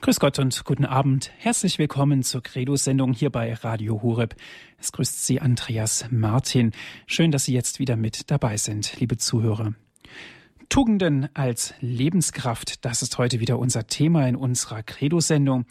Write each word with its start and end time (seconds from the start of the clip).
Grüß 0.00 0.20
Gott 0.20 0.38
und 0.38 0.64
guten 0.64 0.84
Abend. 0.84 1.32
Herzlich 1.38 1.80
willkommen 1.80 2.22
zur 2.22 2.40
Credo-Sendung 2.40 3.12
hier 3.12 3.30
bei 3.30 3.52
Radio 3.52 4.00
Hureb. 4.00 4.36
Es 4.78 4.92
grüßt 4.92 5.26
Sie 5.26 5.40
Andreas 5.40 6.06
Martin. 6.12 6.70
Schön, 7.06 7.32
dass 7.32 7.46
Sie 7.46 7.52
jetzt 7.52 7.80
wieder 7.80 7.96
mit 7.96 8.30
dabei 8.30 8.58
sind, 8.58 9.00
liebe 9.00 9.16
Zuhörer. 9.16 9.74
Tugenden 10.68 11.28
als 11.34 11.74
Lebenskraft, 11.80 12.84
das 12.84 13.02
ist 13.02 13.18
heute 13.18 13.40
wieder 13.40 13.58
unser 13.58 13.88
Thema 13.88 14.28
in 14.28 14.36
unserer 14.36 14.84
Credo-Sendung. 14.84 15.66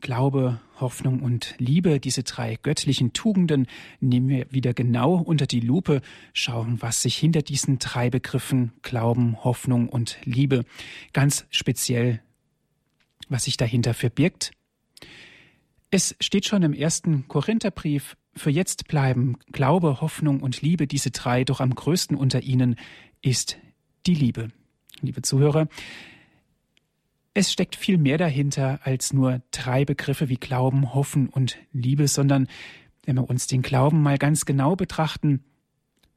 Glaube, 0.00 0.58
Hoffnung 0.80 1.20
und 1.20 1.54
Liebe, 1.58 2.00
diese 2.00 2.22
drei 2.22 2.56
göttlichen 2.62 3.12
Tugenden, 3.12 3.66
nehmen 4.00 4.28
wir 4.28 4.46
wieder 4.50 4.72
genau 4.72 5.16
unter 5.16 5.46
die 5.46 5.60
Lupe, 5.60 6.00
schauen, 6.32 6.80
was 6.80 7.02
sich 7.02 7.16
hinter 7.16 7.42
diesen 7.42 7.78
drei 7.78 8.08
Begriffen 8.08 8.72
Glauben, 8.80 9.44
Hoffnung 9.44 9.90
und 9.90 10.16
Liebe 10.24 10.64
ganz 11.12 11.46
speziell 11.50 12.22
was 13.28 13.44
sich 13.44 13.56
dahinter 13.56 13.94
verbirgt. 13.94 14.52
Es 15.90 16.16
steht 16.20 16.46
schon 16.46 16.62
im 16.62 16.72
ersten 16.72 17.28
Korintherbrief, 17.28 18.16
für 18.34 18.50
jetzt 18.50 18.86
bleiben 18.88 19.38
Glaube, 19.52 20.00
Hoffnung 20.00 20.40
und 20.40 20.60
Liebe, 20.60 20.86
diese 20.86 21.10
drei, 21.10 21.44
doch 21.44 21.60
am 21.60 21.74
größten 21.74 22.16
unter 22.16 22.42
ihnen 22.42 22.76
ist 23.22 23.56
die 24.06 24.14
Liebe. 24.14 24.48
Liebe 25.00 25.22
Zuhörer, 25.22 25.68
es 27.34 27.52
steckt 27.52 27.76
viel 27.76 27.98
mehr 27.98 28.18
dahinter 28.18 28.80
als 28.82 29.12
nur 29.12 29.42
drei 29.50 29.84
Begriffe 29.84 30.28
wie 30.28 30.36
Glauben, 30.36 30.94
Hoffen 30.94 31.28
und 31.28 31.58
Liebe, 31.72 32.08
sondern 32.08 32.48
wenn 33.04 33.16
wir 33.16 33.28
uns 33.28 33.46
den 33.46 33.62
Glauben 33.62 34.02
mal 34.02 34.18
ganz 34.18 34.44
genau 34.44 34.74
betrachten, 34.74 35.44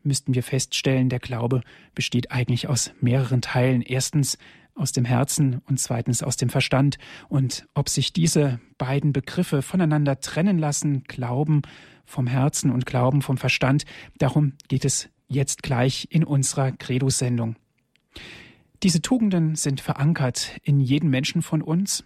müssten 0.01 0.33
wir 0.33 0.43
feststellen, 0.43 1.09
der 1.09 1.19
Glaube 1.19 1.61
besteht 1.93 2.31
eigentlich 2.31 2.67
aus 2.67 2.91
mehreren 3.01 3.41
Teilen. 3.41 3.81
Erstens 3.81 4.37
aus 4.79 4.91
dem 4.91 5.05
Herzen 5.05 5.61
und 5.67 5.79
zweitens 5.79 6.23
aus 6.23 6.37
dem 6.37 6.49
Verstand. 6.49 6.97
Und 7.27 7.67
ob 7.73 7.89
sich 7.89 8.13
diese 8.13 8.59
beiden 8.77 9.13
Begriffe 9.13 9.61
voneinander 9.61 10.19
trennen 10.19 10.57
lassen, 10.57 11.03
Glauben 11.03 11.61
vom 12.05 12.25
Herzen 12.25 12.71
und 12.71 12.85
Glauben 12.85 13.21
vom 13.21 13.37
Verstand, 13.37 13.85
darum 14.17 14.53
geht 14.67 14.85
es 14.85 15.09
jetzt 15.27 15.61
gleich 15.61 16.07
in 16.09 16.23
unserer 16.23 16.71
Credo-Sendung. 16.71 17.55
Diese 18.81 19.01
Tugenden 19.01 19.55
sind 19.55 19.81
verankert 19.81 20.57
in 20.63 20.79
jedem 20.79 21.09
Menschen 21.09 21.41
von 21.41 21.61
uns 21.61 22.05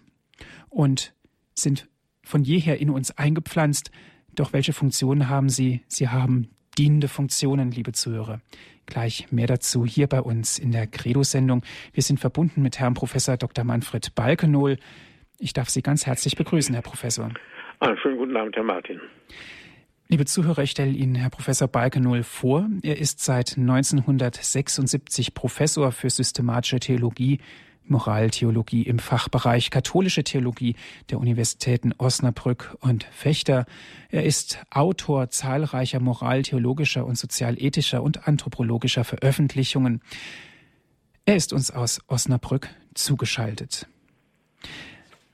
und 0.68 1.14
sind 1.54 1.88
von 2.22 2.42
jeher 2.42 2.80
in 2.80 2.90
uns 2.90 3.12
eingepflanzt. 3.12 3.90
Doch 4.34 4.52
welche 4.52 4.72
Funktion 4.72 5.28
haben 5.28 5.48
sie? 5.48 5.82
Sie 5.86 6.08
haben 6.08 6.48
dienende 6.78 7.08
Funktionen, 7.08 7.70
liebe 7.70 7.92
Zuhörer. 7.92 8.40
Gleich 8.86 9.30
mehr 9.32 9.46
dazu 9.46 9.86
hier 9.86 10.06
bei 10.06 10.20
uns 10.20 10.58
in 10.58 10.72
der 10.72 10.86
Credo-Sendung. 10.86 11.62
Wir 11.92 12.02
sind 12.02 12.20
verbunden 12.20 12.62
mit 12.62 12.78
Herrn 12.78 12.94
Professor 12.94 13.36
Dr. 13.36 13.64
Manfred 13.64 14.14
Balkenohl. 14.14 14.76
Ich 15.38 15.52
darf 15.52 15.70
Sie 15.70 15.82
ganz 15.82 16.06
herzlich 16.06 16.36
begrüßen, 16.36 16.74
Herr 16.74 16.82
Professor. 16.82 17.30
Einen 17.80 17.98
schönen 17.98 18.18
guten 18.18 18.36
Abend, 18.36 18.56
Herr 18.56 18.62
Martin. 18.62 19.00
Liebe 20.08 20.26
Zuhörer, 20.26 20.62
ich 20.62 20.70
stelle 20.70 20.92
Ihnen 20.92 21.14
Herr 21.14 21.30
Professor 21.30 21.66
Balkenohl 21.66 22.22
vor. 22.22 22.68
Er 22.82 22.98
ist 22.98 23.24
seit 23.24 23.56
1976 23.56 25.32
Professor 25.32 25.92
für 25.92 26.10
systematische 26.10 26.78
Theologie 26.78 27.38
Moraltheologie 27.86 28.82
im 28.82 28.98
Fachbereich 28.98 29.70
katholische 29.70 30.24
Theologie 30.24 30.76
der 31.10 31.18
Universitäten 31.18 31.92
Osnabrück 31.98 32.76
und 32.80 33.04
Fechter. 33.04 33.66
Er 34.10 34.24
ist 34.24 34.58
Autor 34.70 35.30
zahlreicher 35.30 36.00
moraltheologischer 36.00 37.04
und 37.04 37.18
sozialethischer 37.18 38.02
und 38.02 38.26
anthropologischer 38.26 39.04
Veröffentlichungen. 39.04 40.00
Er 41.26 41.36
ist 41.36 41.52
uns 41.52 41.70
aus 41.70 42.00
Osnabrück 42.06 42.68
zugeschaltet. 42.94 43.86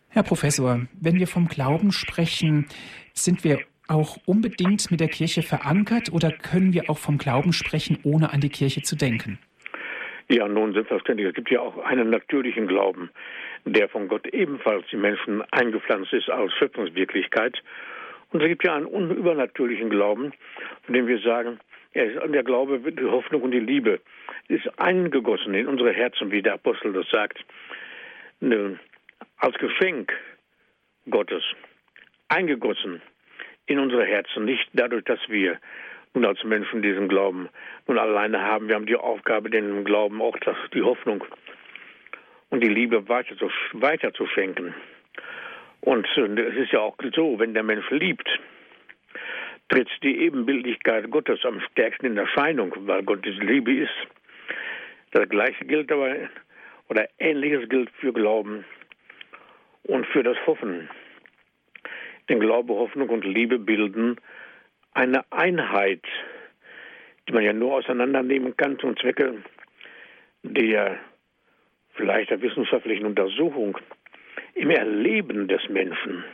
Herr 0.09 0.23
Professor, 0.23 0.87
wenn 1.01 1.19
wir 1.19 1.29
vom 1.29 1.49
Glauben 1.49 1.93
sprechen, 1.93 2.67
sind 3.15 3.45
wir 3.45 3.61
auch 3.87 4.19
unbedingt 4.25 4.91
mit 4.91 5.01
der 5.01 5.09
Kirche 5.09 5.43
verankert 5.43 6.13
oder 6.13 6.31
können 6.31 6.73
wir 6.73 6.89
auch 6.91 6.99
vom 6.99 7.19
Glauben 7.19 7.53
sprechen, 7.53 7.99
ohne 8.03 8.33
an 8.33 8.41
die 8.41 8.49
Kirche 8.49 8.83
zu 8.83 8.97
denken? 8.97 9.39
Ja, 10.31 10.47
nun 10.47 10.73
selbstverständlich. 10.75 11.27
Es 11.27 11.35
gibt 11.35 11.51
ja 11.51 11.59
auch 11.59 11.77
einen 11.79 12.09
natürlichen 12.09 12.69
Glauben, 12.69 13.11
der 13.65 13.89
von 13.89 14.07
Gott 14.07 14.29
ebenfalls 14.29 14.87
die 14.93 14.97
Menschen 14.97 15.43
eingepflanzt 15.51 16.13
ist 16.13 16.31
als 16.31 16.53
Schöpfungswirklichkeit. 16.53 17.61
Und 18.31 18.41
es 18.41 18.47
gibt 18.47 18.65
ja 18.65 18.77
einen 18.77 19.11
übernatürlichen 19.11 19.91
Glauben, 19.91 20.33
von 20.85 20.95
dem 20.95 21.09
wir 21.09 21.19
sagen, 21.19 21.59
er 21.95 22.29
der 22.29 22.45
Glaube, 22.45 22.79
die 22.79 23.05
Hoffnung 23.07 23.43
und 23.43 23.51
die 23.51 23.59
Liebe 23.59 23.99
ist 24.47 24.71
eingegossen 24.79 25.53
in 25.55 25.67
unsere 25.67 25.93
Herzen, 25.93 26.31
wie 26.31 26.43
der 26.43 26.55
Apostel 26.55 26.93
das 26.93 27.09
sagt, 27.11 27.45
als 29.39 29.59
Geschenk 29.59 30.13
Gottes, 31.11 31.43
eingegossen 32.29 33.03
in 33.67 33.81
unsere 33.81 34.05
Herzen, 34.05 34.45
nicht 34.45 34.69
dadurch, 34.75 35.05
dass 35.07 35.19
wir 35.29 35.59
nun 36.15 36.25
als 36.25 36.43
Menschen 36.45 36.83
diesen 36.83 37.09
Glauben 37.09 37.49
nun 37.87 37.99
alleine 37.99 38.41
haben. 38.43 38.69
Wir 38.69 38.81
die 38.81 38.97
Aufgabe, 38.97 39.51
den 39.51 39.85
Glauben 39.85 40.21
auch 40.21 40.37
das, 40.39 40.57
die 40.75 40.83
Hoffnung 40.83 41.25
und 42.51 42.63
die 42.63 42.69
Liebe 42.69 43.09
weiter 43.09 43.37
zu, 43.37 43.51
weiter 43.73 44.13
zu 44.13 44.27
schenken. 44.27 44.75
Und 45.81 46.07
äh, 46.17 46.43
es 46.43 46.57
ist 46.57 46.73
ja 46.73 46.81
auch 46.81 46.97
so, 47.15 47.39
wenn 47.39 47.55
der 47.55 47.63
Mensch 47.63 47.89
liebt, 47.91 48.29
tritt 49.69 49.89
die 50.03 50.21
Ebenbildlichkeit 50.23 51.11
Gottes 51.11 51.45
am 51.45 51.61
stärksten 51.71 52.07
in 52.07 52.17
Erscheinung, 52.17 52.75
weil 52.81 53.03
Gott 53.03 53.25
diese 53.25 53.41
Liebe 53.41 53.73
ist. 53.73 53.95
Das 55.13 55.29
Gleiche 55.29 55.65
gilt 55.65 55.91
aber, 55.93 56.15
oder 56.89 57.09
Ähnliches 57.19 57.69
gilt 57.69 57.91
für 58.01 58.13
Glauben 58.13 58.65
und 59.85 60.07
für 60.07 60.23
das 60.23 60.37
Hoffen. 60.47 60.91
Denn 62.29 62.41
Glaube, 62.41 62.75
Hoffnung 62.75 63.09
und 63.09 63.25
Liebe 63.25 63.59
bilden 63.59 64.17
eine 64.93 65.25
Einheit, 65.31 66.05
die 67.29 67.33
man 67.33 67.43
ja 67.43 67.53
nur 67.53 67.75
auseinandernehmen 67.75 68.57
kann 68.57 68.79
zum 68.79 68.97
Zwecke 68.97 69.43
der 70.43 70.99
vielleicht 71.95 72.31
der 72.31 72.41
wissenschaftlichen 72.41 73.07
Untersuchung 73.07 73.79
im 74.55 74.71
Erleben 74.71 75.49
des 75.49 75.69
Menschen 75.69 76.25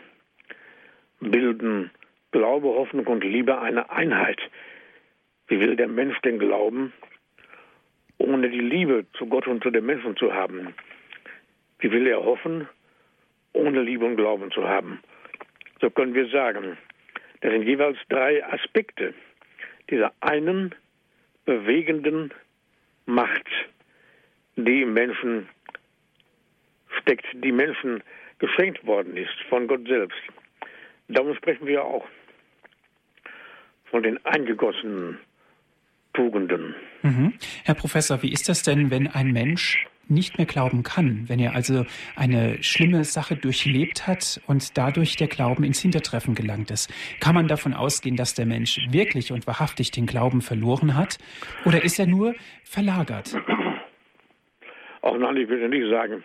bilden 1.21 1.91
Glaube, 2.33 2.69
Hoffnung 2.69 3.07
und 3.07 3.25
Liebe 3.25 3.59
eine 3.61 3.91
Einheit. 3.91 4.39
Wie 5.49 5.59
will 5.61 5.77
der 5.77 5.89
Mensch 5.89 6.19
denn 6.21 6.39
glauben, 6.39 6.93
ohne 8.19 8.51
die 8.51 8.61
Liebe 8.61 9.07
zu 9.17 9.27
Gott 9.27 9.47
und 9.47 9.63
zu 9.63 9.71
den 9.71 9.87
Menschen 9.87 10.17
zu 10.17 10.35
haben? 10.35 10.75
Wie 11.79 11.91
will 11.91 12.07
er 12.07 12.23
hoffen, 12.23 12.69
ohne 13.53 13.81
Liebe 13.81 14.05
und 14.05 14.17
Glauben 14.17 14.51
zu 14.51 14.69
haben? 14.69 15.01
So 15.81 15.89
können 15.91 16.15
wir 16.15 16.29
sagen, 16.29 16.77
das 17.41 17.53
sind 17.53 17.63
jeweils 17.63 17.99
drei 18.09 18.45
Aspekte 18.45 19.15
dieser 19.91 20.13
einen 20.21 20.75
bewegenden 21.45 22.33
Macht, 23.07 23.47
die 24.57 24.83
im 24.83 24.95
Menschen 24.95 25.49
steckt, 27.01 27.27
die 27.33 27.53
Menschen 27.53 28.03
geschenkt 28.39 28.85
worden 28.87 29.17
ist 29.17 29.35
von 29.49 29.67
Gott 29.67 29.87
selbst. 29.87 30.19
Darum 31.09 31.35
sprechen 31.37 31.67
wir 31.67 31.85
auch 31.85 32.07
von 33.91 34.03
den 34.03 34.25
eingegossenen 34.27 35.19
Tugenden. 36.13 36.75
Mhm. 37.03 37.35
Herr 37.65 37.75
Professor, 37.75 38.23
wie 38.23 38.33
ist 38.33 38.49
das 38.49 38.63
denn, 38.63 38.91
wenn 38.91 39.07
ein 39.07 39.33
Mensch 39.33 39.87
nicht 40.09 40.39
mehr 40.39 40.47
glauben 40.47 40.83
kann, 40.83 41.25
wenn 41.29 41.39
er 41.39 41.55
also 41.55 41.85
eine 42.15 42.63
schlimme 42.63 43.05
Sache 43.05 43.37
durchlebt 43.37 44.07
hat 44.07 44.41
und 44.47 44.77
dadurch 44.79 45.17
der 45.17 45.29
Glauben 45.29 45.65
ins 45.65 45.81
Hintertreffen 45.81 46.35
gelangt 46.35 46.71
ist. 46.71 46.93
Kann 47.21 47.35
man 47.35 47.49
davon 47.49 47.75
ausgehen, 47.75 48.17
dass 48.17 48.35
der 48.35 48.47
Mensch 48.47 48.79
wirklich 48.91 49.33
und 49.33 49.47
wahrhaftig 49.47 49.91
den 49.91 50.07
Glauben 50.07 50.41
verloren 50.41 50.97
hat 50.97 51.19
oder 51.65 51.85
ist 51.85 51.99
er 51.99 52.07
nur 52.07 52.35
verlagert? 52.65 53.37
Auch 55.03 55.19
nein, 55.19 55.37
ich 55.37 55.49
würde 55.49 55.69
nicht 55.69 55.91
sagen, 55.91 56.25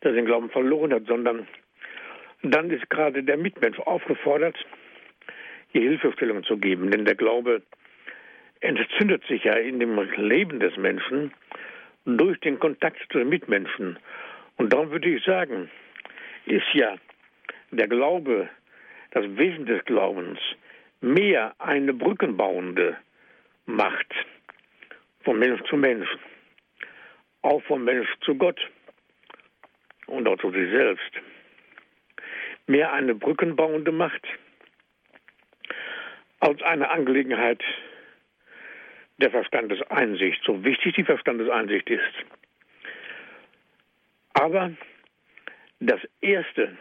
dass 0.00 0.10
er 0.10 0.16
den 0.16 0.26
Glauben 0.26 0.50
verloren 0.50 0.92
hat, 0.92 1.06
sondern 1.06 1.46
dann 2.42 2.70
ist 2.70 2.88
gerade 2.90 3.22
der 3.22 3.36
Mitmensch 3.36 3.78
aufgefordert, 3.80 4.56
hier 5.72 5.82
Hilfestellung 5.82 6.44
zu 6.44 6.56
geben. 6.56 6.90
Denn 6.90 7.04
der 7.04 7.14
Glaube 7.14 7.62
entzündet 8.60 9.24
sich 9.26 9.44
ja 9.44 9.54
in 9.54 9.80
dem 9.80 9.98
Leben 10.16 10.60
des 10.60 10.76
Menschen 10.76 11.32
durch 12.06 12.38
den 12.40 12.58
Kontakt 12.58 12.98
zu 13.10 13.18
den 13.18 13.28
Mitmenschen. 13.28 13.98
Und 14.56 14.72
darum 14.72 14.90
würde 14.90 15.08
ich 15.08 15.24
sagen, 15.24 15.68
ist 16.46 16.72
ja 16.72 16.96
der 17.72 17.88
Glaube, 17.88 18.48
das 19.10 19.24
Wesen 19.36 19.66
des 19.66 19.84
Glaubens, 19.84 20.38
mehr 21.00 21.54
eine 21.58 21.92
brückenbauende 21.92 22.96
Macht 23.66 24.14
von 25.24 25.38
Mensch 25.38 25.60
zu 25.68 25.76
Mensch, 25.76 26.08
auch 27.42 27.62
von 27.64 27.84
Mensch 27.84 28.08
zu 28.20 28.36
Gott 28.36 28.60
und 30.06 30.28
auch 30.28 30.38
zu 30.38 30.50
sich 30.52 30.70
selbst. 30.70 31.10
Mehr 32.68 32.92
eine 32.92 33.14
brückenbauende 33.14 33.92
Macht 33.92 34.24
als 36.40 36.62
eine 36.62 36.90
Angelegenheit 36.90 37.62
der 39.18 39.30
Verstandeseinsicht, 39.30 40.42
so 40.44 40.62
wichtig 40.64 40.94
die 40.94 41.04
Verstandeseinsicht 41.04 41.88
ist. 41.88 42.02
Aber 44.34 44.72
das 45.80 46.00
erste 46.20 46.76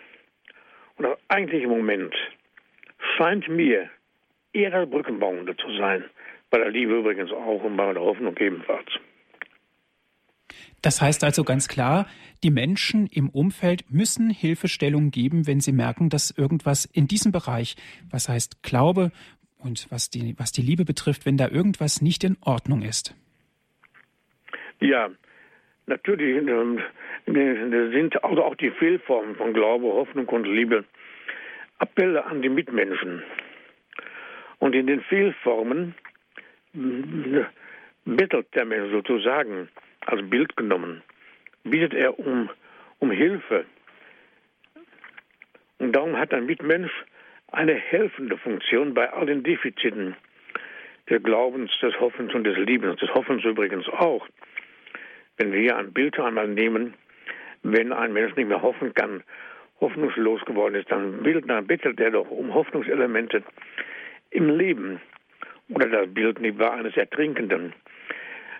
und 0.98 1.04
das 1.04 1.18
eigentliche 1.28 1.68
Moment 1.68 2.14
scheint 3.18 3.48
mir 3.48 3.90
eher 4.54 4.72
das 4.72 4.90
Brückenbauende 4.90 5.56
zu 5.58 5.76
sein. 5.78 6.06
Bei 6.50 6.58
der 6.58 6.70
Liebe 6.70 6.98
übrigens 7.00 7.32
auch 7.32 7.64
und 7.64 7.78
bei 7.78 7.94
der 7.94 8.02
Hoffnung 8.02 8.36
ebenfalls. 8.38 8.88
Das 10.82 11.02
heißt 11.02 11.24
also 11.24 11.44
ganz 11.44 11.68
klar, 11.68 12.08
die 12.44 12.52
Menschen 12.52 13.08
im 13.08 13.30
Umfeld 13.30 13.86
müssen 13.90 14.30
Hilfestellung 14.30 15.10
geben, 15.10 15.48
wenn 15.48 15.60
sie 15.60 15.72
merken, 15.72 16.10
dass 16.10 16.30
irgendwas 16.30 16.86
in 16.86 17.08
diesem 17.08 17.32
Bereich, 17.32 17.76
was 18.12 18.30
heißt 18.30 18.62
Glaube 18.62 19.12
und 19.66 19.88
was 19.90 20.10
die, 20.10 20.36
was 20.38 20.52
die 20.52 20.62
Liebe 20.62 20.86
betrifft, 20.86 21.26
wenn 21.26 21.38
da 21.38 21.50
irgendwas 21.50 22.02
nicht 22.02 22.24
in 22.24 22.38
Ordnung 22.42 22.84
ist. 22.84 23.16
Ja, 24.80 25.10
natürlich 25.88 26.48
ähm, 26.48 26.82
sind 27.26 28.24
also 28.24 28.44
auch 28.44 28.56
die 28.56 28.72
Fehlformen 28.72 29.36
von 29.36 29.54
Glaube, 29.54 29.88
Hoffnung 29.88 30.28
und 30.28 30.46
Liebe 30.46 30.86
Appelle 31.80 32.26
an 32.26 32.42
die 32.42 32.50
Mitmenschen. 32.50 33.24
Und 34.60 34.76
in 34.76 34.88
den 34.88 35.02
Fehlformen 35.02 35.96
äh, 36.74 37.44
bettelt 38.06 38.48
der 38.56 38.66
Mensch 38.66 38.92
sozusagen 38.92 39.68
als 40.06 40.30
Bild 40.30 40.56
genommen, 40.56 41.02
bittet 41.64 41.94
er 41.94 42.18
um, 42.20 42.50
um 43.00 43.12
Hilfe. 43.12 43.66
Und 45.80 45.94
darum 45.94 46.16
hat 46.18 46.34
ein 46.34 46.46
Mitmensch 46.46 46.92
eine 47.56 47.74
helfende 47.74 48.38
Funktion 48.38 48.94
bei 48.94 49.12
all 49.12 49.26
den 49.26 49.44
Defiziten 49.44 50.16
des 51.10 51.24
Glaubens, 51.24 51.72
des 51.82 52.00
Hoffens 52.00 52.34
und 52.34 52.44
des 52.44 52.58
Liebens, 52.58 53.00
des 53.00 53.14
Hoffens 53.14 53.44
übrigens 53.44 53.88
auch. 53.90 54.28
Wenn 55.38 55.52
wir 55.52 55.78
ein 55.78 55.94
Bild 55.94 56.20
einmal 56.20 56.48
nehmen, 56.48 56.94
wenn 57.64 57.94
ein 57.94 58.14
Mensch 58.14 58.36
nicht 58.36 58.48
mehr 58.48 58.62
hoffen 58.62 58.94
kann, 58.94 59.24
hoffnungslos 59.80 60.44
geworden 60.46 60.76
ist, 60.76 60.92
dann, 60.92 61.24
bildet, 61.24 61.50
dann 61.50 61.68
bittet 61.68 62.00
er 62.00 62.12
doch 62.12 62.30
um 62.30 62.54
Hoffnungselemente 62.54 63.44
im 64.32 64.50
Leben. 64.58 65.02
Oder 65.70 65.88
das 65.88 66.14
Bild 66.14 66.40
nicht 66.40 66.60
wahr 66.60 66.74
eines 66.74 66.96
Ertrinkenden. 66.96 67.74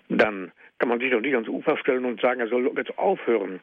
Dann 0.10 0.52
kann 0.80 0.90
man 0.90 1.00
sich 1.00 1.12
doch 1.12 1.22
nicht 1.22 1.34
ans 1.34 1.48
Ufer 1.48 1.78
stellen 1.78 2.06
und 2.06 2.20
sagen, 2.20 2.40
er 2.40 2.48
soll 2.48 2.72
jetzt 2.76 2.98
aufhören. 2.98 3.60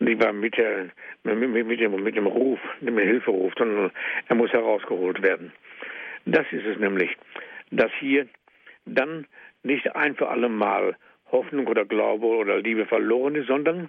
Wahr, 0.00 0.32
mit, 0.32 0.56
der, 0.56 0.90
mit, 1.24 1.66
mit, 1.66 1.80
dem, 1.80 2.02
mit 2.02 2.16
dem 2.16 2.26
Ruf, 2.26 2.60
mit 2.80 2.90
dem 2.90 2.98
Hilferuf, 2.98 3.52
sondern 3.58 3.90
er 4.28 4.36
muss 4.36 4.52
herausgeholt 4.52 5.22
werden. 5.22 5.52
Das 6.24 6.46
ist 6.52 6.66
es 6.66 6.78
nämlich, 6.78 7.16
dass 7.70 7.90
hier 7.98 8.26
dann 8.86 9.26
nicht 9.62 9.94
ein 9.94 10.14
für 10.16 10.28
alle 10.28 10.48
Mal 10.48 10.96
Hoffnung 11.30 11.66
oder 11.66 11.84
Glaube 11.84 12.26
oder 12.26 12.58
Liebe 12.58 12.86
verloren 12.86 13.34
ist, 13.34 13.48
sondern 13.48 13.88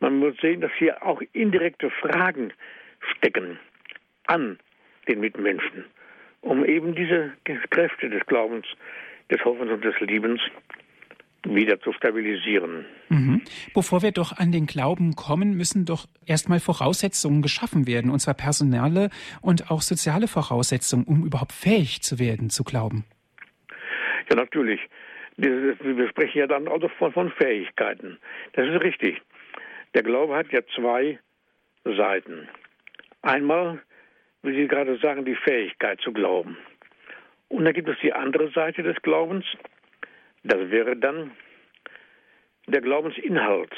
man 0.00 0.18
muss 0.18 0.36
sehen, 0.38 0.60
dass 0.60 0.72
hier 0.78 1.04
auch 1.04 1.22
indirekte 1.32 1.90
Fragen 1.90 2.52
stecken 3.16 3.58
an 4.26 4.58
den 5.08 5.20
Mitmenschen, 5.20 5.84
um 6.40 6.64
eben 6.64 6.94
diese 6.94 7.32
Kräfte 7.70 8.08
des 8.08 8.24
Glaubens, 8.26 8.66
des 9.30 9.44
Hoffens 9.44 9.70
und 9.70 9.84
des 9.84 9.98
Liebens 10.00 10.40
wieder 11.44 11.80
zu 11.80 11.92
stabilisieren. 11.92 12.84
Mhm. 13.08 13.42
Bevor 13.74 14.02
wir 14.02 14.12
doch 14.12 14.36
an 14.36 14.52
den 14.52 14.66
Glauben 14.66 15.16
kommen, 15.16 15.56
müssen 15.56 15.84
doch 15.84 16.06
erstmal 16.26 16.60
Voraussetzungen 16.60 17.42
geschaffen 17.42 17.86
werden, 17.86 18.10
und 18.10 18.20
zwar 18.20 18.34
personelle 18.34 19.10
und 19.40 19.70
auch 19.70 19.80
soziale 19.80 20.28
Voraussetzungen, 20.28 21.04
um 21.04 21.24
überhaupt 21.24 21.52
fähig 21.52 22.02
zu 22.02 22.18
werden, 22.18 22.50
zu 22.50 22.64
glauben. 22.64 23.04
Ja, 24.28 24.36
natürlich. 24.36 24.80
Wir 25.36 26.08
sprechen 26.08 26.38
ja 26.38 26.46
dann 26.46 26.68
also 26.68 26.88
von, 26.98 27.12
von 27.12 27.30
Fähigkeiten. 27.32 28.18
Das 28.52 28.68
ist 28.68 28.82
richtig. 28.82 29.22
Der 29.94 30.02
Glaube 30.02 30.36
hat 30.36 30.52
ja 30.52 30.60
zwei 30.74 31.18
Seiten. 31.84 32.46
Einmal, 33.22 33.80
wie 34.42 34.54
Sie 34.54 34.68
gerade 34.68 34.98
sagen, 34.98 35.24
die 35.24 35.34
Fähigkeit 35.34 36.00
zu 36.00 36.12
glauben. 36.12 36.58
Und 37.48 37.64
dann 37.64 37.74
gibt 37.74 37.88
es 37.88 37.96
die 38.02 38.12
andere 38.12 38.50
Seite 38.50 38.82
des 38.82 39.00
Glaubens, 39.02 39.44
das 40.42 40.70
wäre 40.70 40.96
dann 40.96 41.32
der 42.66 42.80
Glaubensinhalt, 42.80 43.72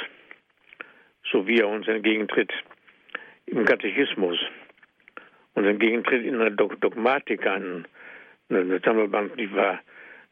so 1.30 1.46
wie 1.46 1.58
er 1.58 1.68
uns 1.68 1.88
entgegentritt 1.88 2.52
im 3.46 3.64
Katechismus, 3.64 4.38
uns 5.54 5.66
entgegentritt 5.66 6.24
in 6.24 6.40
einer 6.40 6.50
Dogmatik, 6.50 7.46
ein, 7.46 7.86
eine 8.48 8.80
Sammelband, 8.80 9.38
die 9.38 9.52
war 9.54 9.80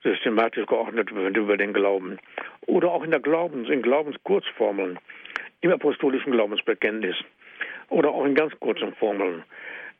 systematisch 0.03 0.67
geordnet 0.67 1.11
über 1.11 1.57
den 1.57 1.73
Glauben. 1.73 2.19
Oder 2.67 2.91
auch 2.91 3.03
in 3.03 3.11
der 3.11 3.21
Glaubens, 3.21 3.69
in 3.69 3.83
Glaubenskurzformeln, 3.83 4.99
im 5.61 5.73
apostolischen 5.73 6.33
Glaubensbekenntnis. 6.33 7.17
Oder 7.89 8.11
auch 8.11 8.25
in 8.25 8.35
ganz 8.35 8.59
kurzen 8.61 8.95
Formeln, 8.95 9.43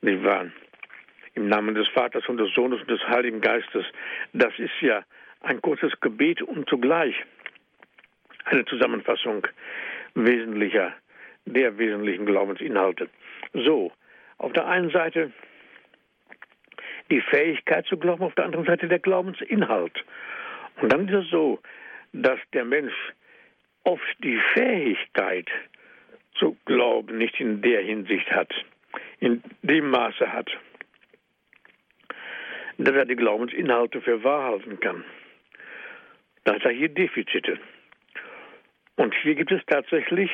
die 0.01 0.23
waren 0.23 0.53
im 1.33 1.47
Namen 1.47 1.75
des 1.75 1.87
Vaters 1.89 2.27
und 2.27 2.37
des 2.37 2.53
Sohnes 2.53 2.81
und 2.81 2.89
des 2.89 3.01
Heiligen 3.07 3.41
Geistes. 3.41 3.85
Das 4.33 4.57
ist 4.57 4.81
ja 4.81 5.03
ein 5.41 5.61
kurzes 5.61 5.99
Gebet 5.99 6.41
und 6.41 6.69
zugleich 6.69 7.15
eine 8.45 8.65
Zusammenfassung 8.65 9.47
wesentlicher, 10.13 10.93
der 11.45 11.77
wesentlichen 11.77 12.25
Glaubensinhalte. 12.25 13.09
So, 13.53 13.91
auf 14.37 14.53
der 14.53 14.67
einen 14.67 14.91
Seite 14.91 15.31
die 17.09 17.21
Fähigkeit 17.21 17.85
zu 17.87 17.97
glauben, 17.97 18.23
auf 18.23 18.35
der 18.35 18.45
anderen 18.45 18.65
Seite 18.65 18.87
der 18.87 18.99
Glaubensinhalt. 18.99 20.03
Und 20.81 20.91
dann 20.91 21.07
ist 21.07 21.25
es 21.25 21.29
so, 21.29 21.59
dass 22.13 22.39
der 22.53 22.65
Mensch 22.65 22.93
oft 23.83 24.23
die 24.23 24.39
Fähigkeit 24.53 25.49
zu 26.35 26.57
glauben 26.65 27.17
nicht 27.17 27.39
in 27.39 27.61
der 27.61 27.81
Hinsicht 27.81 28.31
hat, 28.31 28.51
in 29.19 29.43
dem 29.61 29.89
Maße 29.89 30.31
hat, 30.31 30.49
dass 32.77 32.95
er 32.95 33.05
die 33.05 33.15
Glaubensinhalte 33.15 34.01
für 34.01 34.23
wahr 34.23 34.43
halten 34.51 34.79
kann. 34.79 35.03
Hier 36.45 36.89
Defizite. 36.89 37.59
Und 38.95 39.13
hier 39.21 39.35
gibt 39.35 39.51
es 39.51 39.61
tatsächlich 39.67 40.31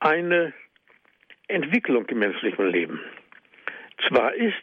eine 0.00 0.52
Entwicklung 1.46 2.06
im 2.06 2.18
menschlichen 2.18 2.68
Leben. 2.68 3.00
Zwar 4.08 4.34
ist 4.34 4.62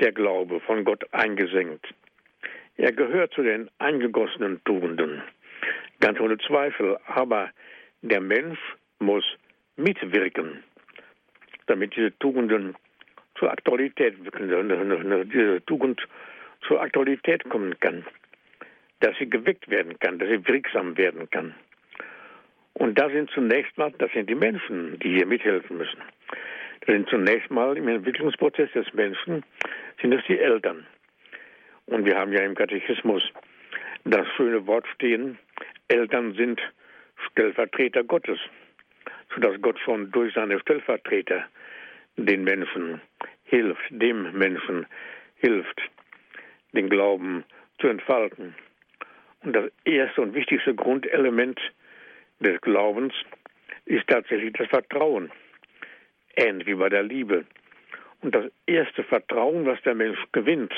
der 0.00 0.12
Glaube 0.12 0.60
von 0.60 0.84
Gott 0.84 1.04
eingesenkt. 1.12 1.86
Er 2.76 2.92
gehört 2.92 3.32
zu 3.32 3.42
den 3.42 3.70
eingegossenen 3.78 4.62
Tugenden, 4.64 5.22
ganz 6.00 6.20
ohne 6.20 6.36
Zweifel, 6.36 6.98
aber 7.06 7.50
der 8.02 8.20
Mensch 8.20 8.58
muss 8.98 9.24
mitwirken, 9.76 10.62
damit 11.66 11.96
diese 11.96 12.16
Tugenden 12.18 12.76
zur 13.38 13.50
Aktualität, 13.50 14.16
diese 14.18 15.64
Tugend 15.64 16.06
zur 16.66 16.82
Aktualität 16.82 17.48
kommen 17.48 17.80
kann 17.80 18.04
dass 19.00 19.16
sie 19.18 19.28
geweckt 19.28 19.68
werden 19.68 19.98
kann, 19.98 20.18
dass 20.18 20.28
sie 20.28 20.46
wirksam 20.46 20.96
werden 20.96 21.28
kann. 21.30 21.54
Und 22.74 22.98
da 22.98 23.08
sind 23.08 23.30
zunächst 23.30 23.76
mal, 23.78 23.92
das 23.98 24.12
sind 24.12 24.28
die 24.28 24.34
Menschen, 24.34 24.98
die 24.98 25.14
hier 25.14 25.26
mithelfen 25.26 25.78
müssen. 25.78 26.00
Das 26.80 26.94
sind 26.94 27.08
zunächst 27.08 27.50
mal 27.50 27.76
im 27.76 27.88
Entwicklungsprozess 27.88 28.70
des 28.72 28.92
Menschen, 28.92 29.44
sind 30.00 30.12
es 30.12 30.24
die 30.28 30.38
Eltern. 30.38 30.86
Und 31.86 32.04
wir 32.04 32.18
haben 32.18 32.32
ja 32.32 32.42
im 32.42 32.54
Katechismus 32.54 33.22
das 34.04 34.26
schöne 34.36 34.66
Wort 34.66 34.86
stehen, 34.94 35.38
Eltern 35.88 36.34
sind 36.34 36.60
Stellvertreter 37.30 38.04
Gottes, 38.04 38.38
sodass 39.34 39.60
Gott 39.62 39.78
schon 39.80 40.10
durch 40.10 40.34
seine 40.34 40.60
Stellvertreter 40.60 41.44
den 42.16 42.44
Menschen 42.44 43.00
hilft, 43.44 43.82
dem 43.90 44.32
Menschen 44.32 44.86
hilft, 45.36 45.80
den 46.72 46.88
Glauben 46.88 47.44
zu 47.80 47.88
entfalten. 47.88 48.54
Das 49.48 49.70
erste 49.84 50.22
und 50.22 50.34
wichtigste 50.34 50.74
Grundelement 50.74 51.60
des 52.40 52.60
Glaubens 52.62 53.14
ist 53.84 54.08
tatsächlich 54.08 54.52
das 54.54 54.66
Vertrauen. 54.66 55.30
Ähnlich 56.34 56.66
wie 56.66 56.74
bei 56.74 56.88
der 56.88 57.04
Liebe. 57.04 57.44
Und 58.22 58.34
das 58.34 58.50
erste 58.66 59.04
Vertrauen, 59.04 59.64
was 59.64 59.80
der 59.82 59.94
Mensch 59.94 60.18
gewinnt, 60.32 60.72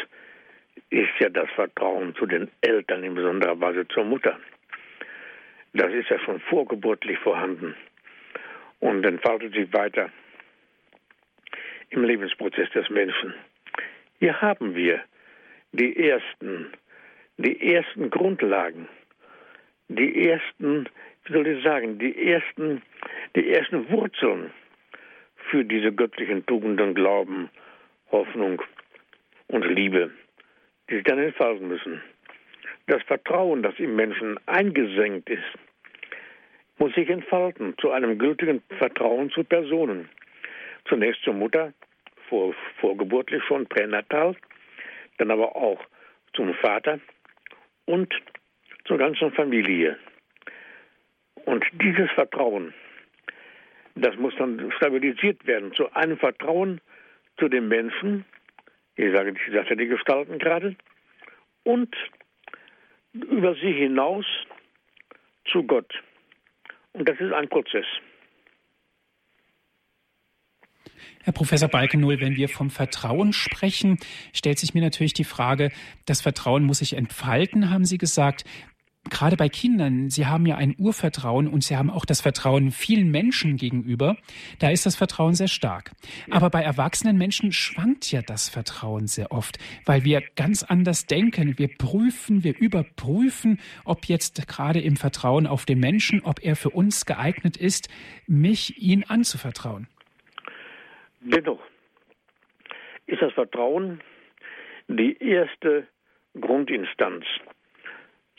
ist 0.90 1.08
ja 1.18 1.30
das 1.30 1.48
Vertrauen 1.52 2.14
zu 2.16 2.26
den 2.26 2.50
Eltern, 2.60 3.04
in 3.04 3.14
besonderer 3.14 3.58
Weise 3.58 3.88
zur 3.88 4.04
Mutter. 4.04 4.38
Das 5.72 5.90
ist 5.90 6.10
ja 6.10 6.18
schon 6.18 6.38
vorgeburtlich 6.40 7.18
vorhanden 7.20 7.74
und 8.80 9.02
entfaltet 9.06 9.54
sich 9.54 9.72
weiter 9.72 10.10
im 11.88 12.04
Lebensprozess 12.04 12.68
des 12.72 12.90
Menschen. 12.90 13.32
Hier 14.18 14.38
haben 14.42 14.74
wir 14.74 15.02
die 15.72 15.96
ersten 16.06 16.70
die 17.38 17.74
ersten 17.74 18.10
Grundlagen, 18.10 18.88
die 19.88 20.28
ersten, 20.28 20.88
wie 21.24 21.32
soll 21.32 21.46
ich 21.46 21.62
sagen, 21.62 21.98
die 21.98 22.30
ersten, 22.30 22.82
die 23.36 23.50
ersten 23.50 23.88
Wurzeln 23.90 24.50
für 25.50 25.64
diese 25.64 25.92
göttlichen 25.92 26.44
Tugenden, 26.46 26.94
Glauben, 26.94 27.48
Hoffnung 28.10 28.60
und 29.46 29.64
Liebe, 29.64 30.10
die 30.90 30.96
sich 30.96 31.04
dann 31.04 31.18
entfalten 31.18 31.68
müssen. 31.68 32.02
Das 32.88 33.02
Vertrauen, 33.04 33.62
das 33.62 33.78
im 33.78 33.94
Menschen 33.94 34.38
eingesenkt 34.46 35.30
ist, 35.30 35.44
muss 36.78 36.92
sich 36.94 37.08
entfalten 37.08 37.74
zu 37.78 37.90
einem 37.90 38.18
gültigen 38.18 38.62
Vertrauen 38.78 39.30
zu 39.30 39.44
Personen. 39.44 40.08
Zunächst 40.86 41.22
zur 41.22 41.34
Mutter, 41.34 41.72
vor, 42.28 42.54
vorgeburtlich 42.80 43.42
schon, 43.44 43.66
pränatal, 43.66 44.34
dann 45.18 45.30
aber 45.30 45.54
auch 45.54 45.80
zum 46.34 46.54
Vater 46.54 47.00
und 47.88 48.14
zur 48.84 48.98
ganzen 48.98 49.32
Familie. 49.32 49.98
Und 51.46 51.64
dieses 51.72 52.10
Vertrauen, 52.10 52.74
das 53.94 54.14
muss 54.16 54.34
dann 54.36 54.70
stabilisiert 54.76 55.46
werden 55.46 55.72
zu 55.72 55.90
einem 55.94 56.18
Vertrauen 56.18 56.80
zu 57.38 57.48
den 57.48 57.68
Menschen, 57.68 58.26
ich 58.96 59.12
sage, 59.14 59.32
ich 59.32 59.54
sagte 59.54 59.76
die 59.76 59.86
Gestalten 59.86 60.38
gerade, 60.38 60.76
und 61.64 61.94
über 63.14 63.54
sie 63.54 63.72
hinaus 63.72 64.26
zu 65.46 65.62
Gott. 65.62 65.92
Und 66.92 67.08
das 67.08 67.18
ist 67.18 67.32
ein 67.32 67.48
Prozess. 67.48 67.86
Herr 71.22 71.32
Professor 71.32 71.68
Balkenohl, 71.68 72.20
wenn 72.20 72.36
wir 72.36 72.48
vom 72.48 72.70
Vertrauen 72.70 73.32
sprechen, 73.32 73.98
stellt 74.32 74.58
sich 74.58 74.74
mir 74.74 74.82
natürlich 74.82 75.14
die 75.14 75.24
Frage, 75.24 75.70
das 76.06 76.20
Vertrauen 76.20 76.64
muss 76.64 76.78
sich 76.78 76.94
entfalten, 76.94 77.70
haben 77.70 77.84
Sie 77.84 77.98
gesagt 77.98 78.44
gerade 79.10 79.36
bei 79.36 79.48
Kindern, 79.48 80.10
sie 80.10 80.26
haben 80.26 80.46
ja 80.46 80.56
ein 80.56 80.74
Urvertrauen 80.78 81.48
und 81.48 81.64
sie 81.64 81.76
haben 81.76 81.90
auch 81.90 82.04
das 82.04 82.20
Vertrauen 82.20 82.70
vielen 82.70 83.10
Menschen 83.10 83.56
gegenüber. 83.56 84.16
Da 84.58 84.70
ist 84.70 84.86
das 84.86 84.96
Vertrauen 84.96 85.34
sehr 85.34 85.48
stark. 85.48 85.92
Aber 86.30 86.50
bei 86.50 86.62
erwachsenen 86.62 87.16
Menschen 87.16 87.52
schwankt 87.52 88.10
ja 88.10 88.22
das 88.22 88.48
Vertrauen 88.48 89.06
sehr 89.06 89.32
oft, 89.32 89.58
weil 89.84 90.04
wir 90.04 90.22
ganz 90.36 90.62
anders 90.62 91.06
denken. 91.06 91.58
Wir 91.58 91.68
prüfen, 91.68 92.44
wir 92.44 92.58
überprüfen, 92.58 93.58
ob 93.84 94.06
jetzt 94.06 94.46
gerade 94.46 94.80
im 94.80 94.96
Vertrauen 94.96 95.46
auf 95.46 95.64
den 95.64 95.80
Menschen, 95.80 96.22
ob 96.22 96.44
er 96.44 96.56
für 96.56 96.70
uns 96.70 97.06
geeignet 97.06 97.56
ist, 97.56 97.88
mich 98.26 98.78
ihn 98.78 99.04
anzuvertrauen. 99.04 99.88
Dennoch 101.20 101.60
ist 103.06 103.22
das 103.22 103.32
Vertrauen 103.32 104.00
die 104.86 105.16
erste 105.22 105.86
Grundinstanz 106.40 107.24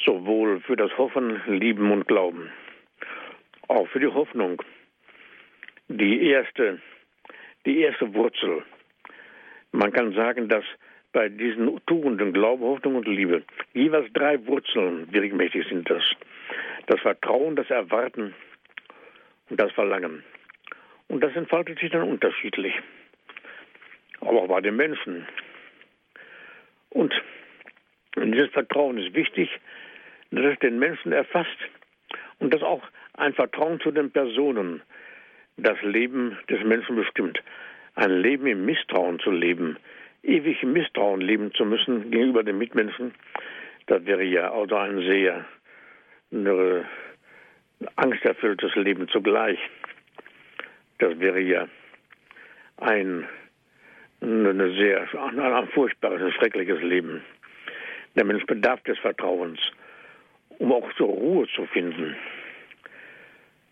sowohl 0.06 0.62
für 0.62 0.76
das 0.76 0.96
Hoffen, 0.98 1.42
Lieben 1.48 1.92
und 1.92 2.08
Glauben, 2.08 2.50
auch 3.68 3.88
für 3.90 4.00
die 4.00 4.08
Hoffnung. 4.08 4.62
Die 5.90 6.30
erste, 6.30 6.80
die 7.66 7.82
erste 7.82 8.14
Wurzel. 8.14 8.64
Man 9.72 9.92
kann 9.92 10.14
sagen, 10.14 10.48
dass 10.48 10.64
bei 11.12 11.30
diesen 11.30 11.80
Tugenden 11.86 12.34
Glaube, 12.34 12.64
Hoffnung 12.66 12.96
und 12.96 13.08
Liebe 13.08 13.44
jeweils 13.74 14.12
drei 14.14 14.46
Wurzeln 14.46 15.12
wirkmächtig 15.12 15.68
sind 15.68 15.90
das. 15.90 16.04
Das 16.88 17.02
Vertrauen, 17.02 17.56
das 17.56 17.70
Erwarten 17.70 18.34
und 19.50 19.60
das 19.60 19.72
Verlangen. 19.72 20.24
Und 21.10 21.22
das 21.22 21.36
entfaltet 21.36 21.80
sich 21.80 21.92
dann 21.92 22.04
unterschiedlich. 22.08 22.74
Aber 24.22 24.44
auch 24.44 24.48
bei 24.48 24.62
den 24.62 24.76
Menschen. 24.76 25.28
Und 26.90 27.14
dieses 28.16 28.50
Vertrauen 28.52 28.98
ist 28.98 29.14
wichtig, 29.14 29.50
dass 30.32 30.46
es 30.46 30.60
den 30.60 30.80
Menschen 30.80 31.12
erfasst 31.12 31.58
und 32.40 32.54
dass 32.54 32.62
auch 32.62 32.84
ein 33.14 33.34
Vertrauen 33.34 33.80
zu 33.80 33.92
den 33.92 34.12
Personen 34.12 34.82
das 35.58 35.82
Leben 35.82 36.38
des 36.50 36.64
Menschen 36.64 36.96
bestimmt. 36.96 37.42
Ein 37.96 38.12
Leben 38.12 38.48
im 38.48 38.66
Misstrauen 38.66 39.20
zu 39.20 39.32
leben, 39.32 39.78
ewig 40.24 40.64
im 40.64 40.74
Misstrauen 40.74 41.22
leben 41.22 41.54
zu 41.54 41.66
müssen 41.66 42.12
gegenüber 42.12 42.44
den 42.44 42.58
Mitmenschen, 42.58 43.14
das 43.88 44.06
wäre 44.06 44.24
ja 44.24 44.52
also 44.52 44.76
ein 44.76 45.00
sehr 45.00 45.46
angsterfülltes 47.96 48.76
Leben 48.76 49.08
zugleich. 49.10 49.58
Das 51.00 51.20
wäre 51.20 51.40
ja 51.40 51.68
ein, 52.78 53.28
eine 54.22 54.72
sehr, 54.76 55.08
ein, 55.22 55.40
ein 55.40 55.68
furchtbares, 55.70 56.22
ein 56.22 56.32
schreckliches 56.34 56.82
Leben. 56.82 57.22
Der 58.16 58.26
Mensch 58.26 58.46
bedarf 58.46 58.82
des 58.84 58.98
Vertrauens 59.00 59.60
um 60.60 60.72
auch 60.74 60.94
zur 60.98 61.08
Ruhe 61.08 61.48
zu 61.56 61.66
finden. 61.68 62.16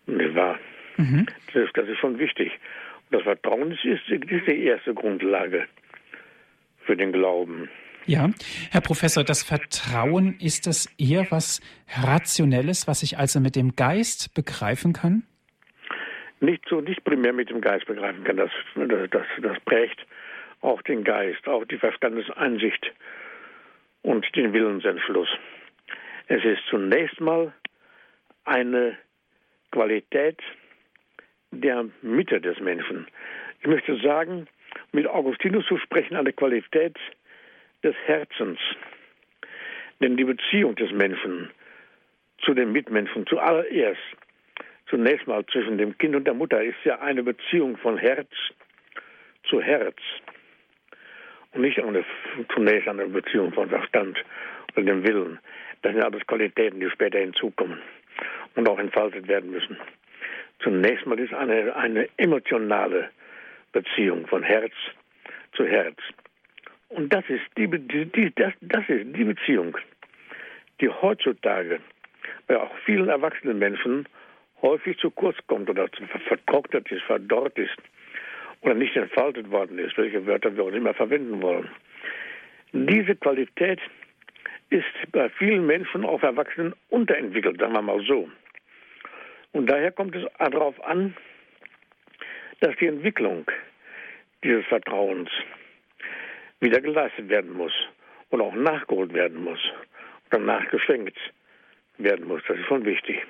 Nicht 0.06 0.34
wahr? 0.34 0.58
Mhm. 0.96 1.26
Das, 1.52 1.64
ist, 1.64 1.76
das 1.76 1.88
ist 1.88 1.98
schon 1.98 2.18
wichtig. 2.18 2.50
Das 3.10 3.22
Vertrauen 3.22 3.72
ist, 3.72 3.84
ist, 3.84 4.08
ist 4.08 4.46
die 4.48 4.64
erste 4.64 4.94
Grundlage 4.94 5.66
für 6.84 6.96
den 6.96 7.12
Glauben. 7.12 7.68
Ja, 8.06 8.30
Herr 8.70 8.80
Professor, 8.80 9.22
das 9.22 9.42
Vertrauen 9.42 10.36
ist 10.40 10.66
das 10.66 10.86
eher 10.98 11.30
was 11.30 11.60
Rationelles, 12.02 12.88
was 12.88 13.02
ich 13.02 13.18
also 13.18 13.38
mit 13.38 13.54
dem 13.54 13.76
Geist 13.76 14.34
begreifen 14.34 14.94
kann? 14.94 15.24
Nicht 16.40 16.64
so, 16.68 16.80
nicht 16.80 17.04
primär 17.04 17.32
mit 17.32 17.50
dem 17.50 17.60
Geist 17.60 17.86
begreifen 17.86 18.24
kann. 18.24 18.36
Das, 18.36 18.50
das, 19.10 19.26
das 19.42 19.60
prägt 19.64 20.00
auch 20.60 20.82
den 20.82 21.04
Geist, 21.04 21.46
auch 21.48 21.64
die 21.64 21.78
Verstandeseinsicht 21.78 22.92
und 24.02 24.24
den 24.36 24.52
Willensentschluss. 24.52 25.28
Es 26.28 26.44
ist 26.44 26.62
zunächst 26.68 27.20
mal 27.20 27.52
eine 28.44 28.96
Qualität 29.70 30.40
der 31.50 31.86
Mitte 32.02 32.40
des 32.40 32.60
Menschen. 32.60 33.06
Ich 33.60 33.66
möchte 33.66 33.96
sagen, 34.00 34.46
mit 34.92 35.06
Augustinus 35.06 35.66
zu 35.66 35.78
sprechen, 35.78 36.16
eine 36.16 36.32
Qualität 36.32 36.96
des 37.82 37.94
Herzens. 38.06 38.58
Denn 40.00 40.16
die 40.16 40.24
Beziehung 40.24 40.76
des 40.76 40.92
Menschen 40.92 41.50
zu 42.42 42.54
den 42.54 42.72
Mitmenschen 42.72 43.26
zuallererst, 43.26 44.00
zunächst 44.88 45.26
mal 45.26 45.44
zwischen 45.46 45.78
dem 45.78 45.96
Kind 45.98 46.14
und 46.14 46.24
der 46.24 46.34
Mutter, 46.34 46.62
ist 46.62 46.82
ja 46.84 46.98
eine 47.00 47.22
Beziehung 47.22 47.76
von 47.76 47.98
Herz 47.98 48.28
zu 49.48 49.60
Herz. 49.60 49.96
Und 51.52 51.62
nicht 51.62 51.78
eine, 51.78 52.04
zunächst 52.54 52.88
eine 52.88 53.06
Beziehung 53.06 53.52
von 53.52 53.68
Verstand 53.68 54.18
oder 54.76 54.84
dem 54.84 55.06
Willen. 55.06 55.38
Das 55.82 55.92
sind 55.92 56.02
alles 56.02 56.26
Qualitäten, 56.26 56.80
die 56.80 56.90
später 56.90 57.18
hinzukommen 57.18 57.78
und 58.54 58.68
auch 58.68 58.78
entfaltet 58.78 59.28
werden 59.28 59.50
müssen. 59.50 59.78
Zunächst 60.60 61.06
mal 61.06 61.18
ist 61.18 61.32
eine, 61.32 61.74
eine 61.76 62.08
emotionale 62.16 63.10
Beziehung 63.72 64.26
von 64.26 64.42
Herz 64.42 64.72
zu 65.52 65.66
Herz. 65.66 65.96
Und 66.88 67.12
das 67.12 67.24
ist 67.28 67.44
die, 67.56 67.68
die, 67.68 68.32
das, 68.34 68.52
das 68.60 68.88
ist 68.88 69.14
die 69.14 69.24
Beziehung, 69.24 69.76
die 70.80 70.88
heutzutage 70.88 71.80
bei 72.46 72.58
auch 72.58 72.74
vielen 72.84 73.08
erwachsenen 73.08 73.58
Menschen 73.58 74.06
häufig 74.62 74.98
zu 74.98 75.10
kurz 75.10 75.36
kommt 75.46 75.68
oder 75.70 75.88
vertrocknet 76.26 76.90
ist, 76.90 77.02
verdorrt 77.02 77.56
ist 77.58 77.76
oder 78.60 78.74
nicht 78.74 78.96
entfaltet 78.96 79.50
worden 79.50 79.78
ist, 79.78 79.96
welche 79.96 80.26
Wörter 80.26 80.56
wir 80.56 80.64
auch 80.64 80.72
immer 80.72 80.94
verwenden 80.94 81.40
wollen. 81.42 81.68
Diese 82.72 83.16
Qualität 83.16 83.80
ist 84.70 84.84
bei 85.12 85.28
vielen 85.30 85.66
Menschen, 85.66 86.04
auch 86.04 86.22
Erwachsenen, 86.22 86.74
unterentwickelt, 86.90 87.58
sagen 87.58 87.72
wir 87.72 87.82
mal 87.82 88.02
so. 88.06 88.28
Und 89.52 89.66
daher 89.70 89.92
kommt 89.92 90.14
es 90.14 90.24
darauf 90.38 90.82
an, 90.84 91.16
dass 92.60 92.76
die 92.76 92.86
Entwicklung 92.86 93.50
dieses 94.44 94.66
Vertrauens 94.66 95.30
wieder 96.60 96.80
geleistet 96.80 97.28
werden 97.28 97.52
muss 97.52 97.72
und 98.30 98.40
auch 98.40 98.54
nachgeholt 98.54 99.14
werden 99.14 99.42
muss 99.42 99.60
oder 100.30 100.40
nachgeschenkt 100.40 101.16
werden 101.96 102.26
muss. 102.26 102.42
Das 102.46 102.58
ist 102.58 102.66
schon 102.66 102.84
wichtig. 102.84 103.24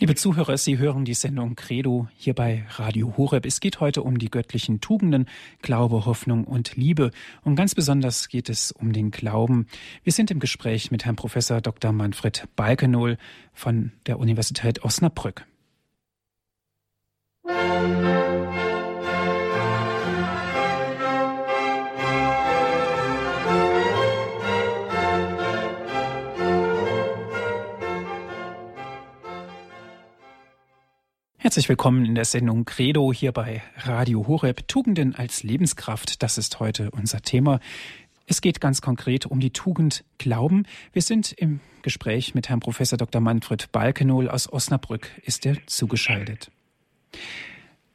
Liebe 0.00 0.14
Zuhörer, 0.14 0.56
Sie 0.56 0.78
hören 0.78 1.04
die 1.04 1.12
Sendung 1.12 1.56
Credo 1.56 2.08
hier 2.16 2.32
bei 2.32 2.64
Radio 2.70 3.18
Horeb. 3.18 3.44
Es 3.44 3.60
geht 3.60 3.80
heute 3.80 4.02
um 4.02 4.16
die 4.16 4.30
göttlichen 4.30 4.80
Tugenden, 4.80 5.28
Glaube, 5.60 6.06
Hoffnung 6.06 6.44
und 6.44 6.74
Liebe. 6.74 7.10
Und 7.42 7.54
ganz 7.54 7.74
besonders 7.74 8.30
geht 8.30 8.48
es 8.48 8.72
um 8.72 8.94
den 8.94 9.10
Glauben. 9.10 9.66
Wir 10.02 10.14
sind 10.14 10.30
im 10.30 10.40
Gespräch 10.40 10.90
mit 10.90 11.04
Herrn 11.04 11.16
Professor 11.16 11.60
Dr. 11.60 11.92
Manfred 11.92 12.48
Balkenohl 12.56 13.18
von 13.52 13.92
der 14.06 14.18
Universität 14.18 14.82
Osnabrück. 14.82 15.44
Musik 17.44 18.29
Herzlich 31.50 31.68
willkommen 31.68 32.04
in 32.04 32.14
der 32.14 32.26
Sendung 32.26 32.64
Credo 32.64 33.12
hier 33.12 33.32
bei 33.32 33.60
Radio 33.78 34.28
Horeb. 34.28 34.68
Tugenden 34.68 35.16
als 35.16 35.42
Lebenskraft, 35.42 36.22
das 36.22 36.38
ist 36.38 36.60
heute 36.60 36.92
unser 36.92 37.22
Thema. 37.22 37.58
Es 38.28 38.40
geht 38.40 38.60
ganz 38.60 38.80
konkret 38.80 39.26
um 39.26 39.40
die 39.40 39.50
Tugend 39.50 40.04
Glauben. 40.16 40.62
Wir 40.92 41.02
sind 41.02 41.32
im 41.32 41.58
Gespräch 41.82 42.36
mit 42.36 42.48
Herrn 42.48 42.60
Professor 42.60 42.96
Dr. 42.96 43.20
Manfred 43.20 43.72
Balkenohl 43.72 44.28
aus 44.28 44.52
Osnabrück. 44.52 45.10
Ist 45.24 45.44
er 45.44 45.56
zugeschaltet? 45.66 46.52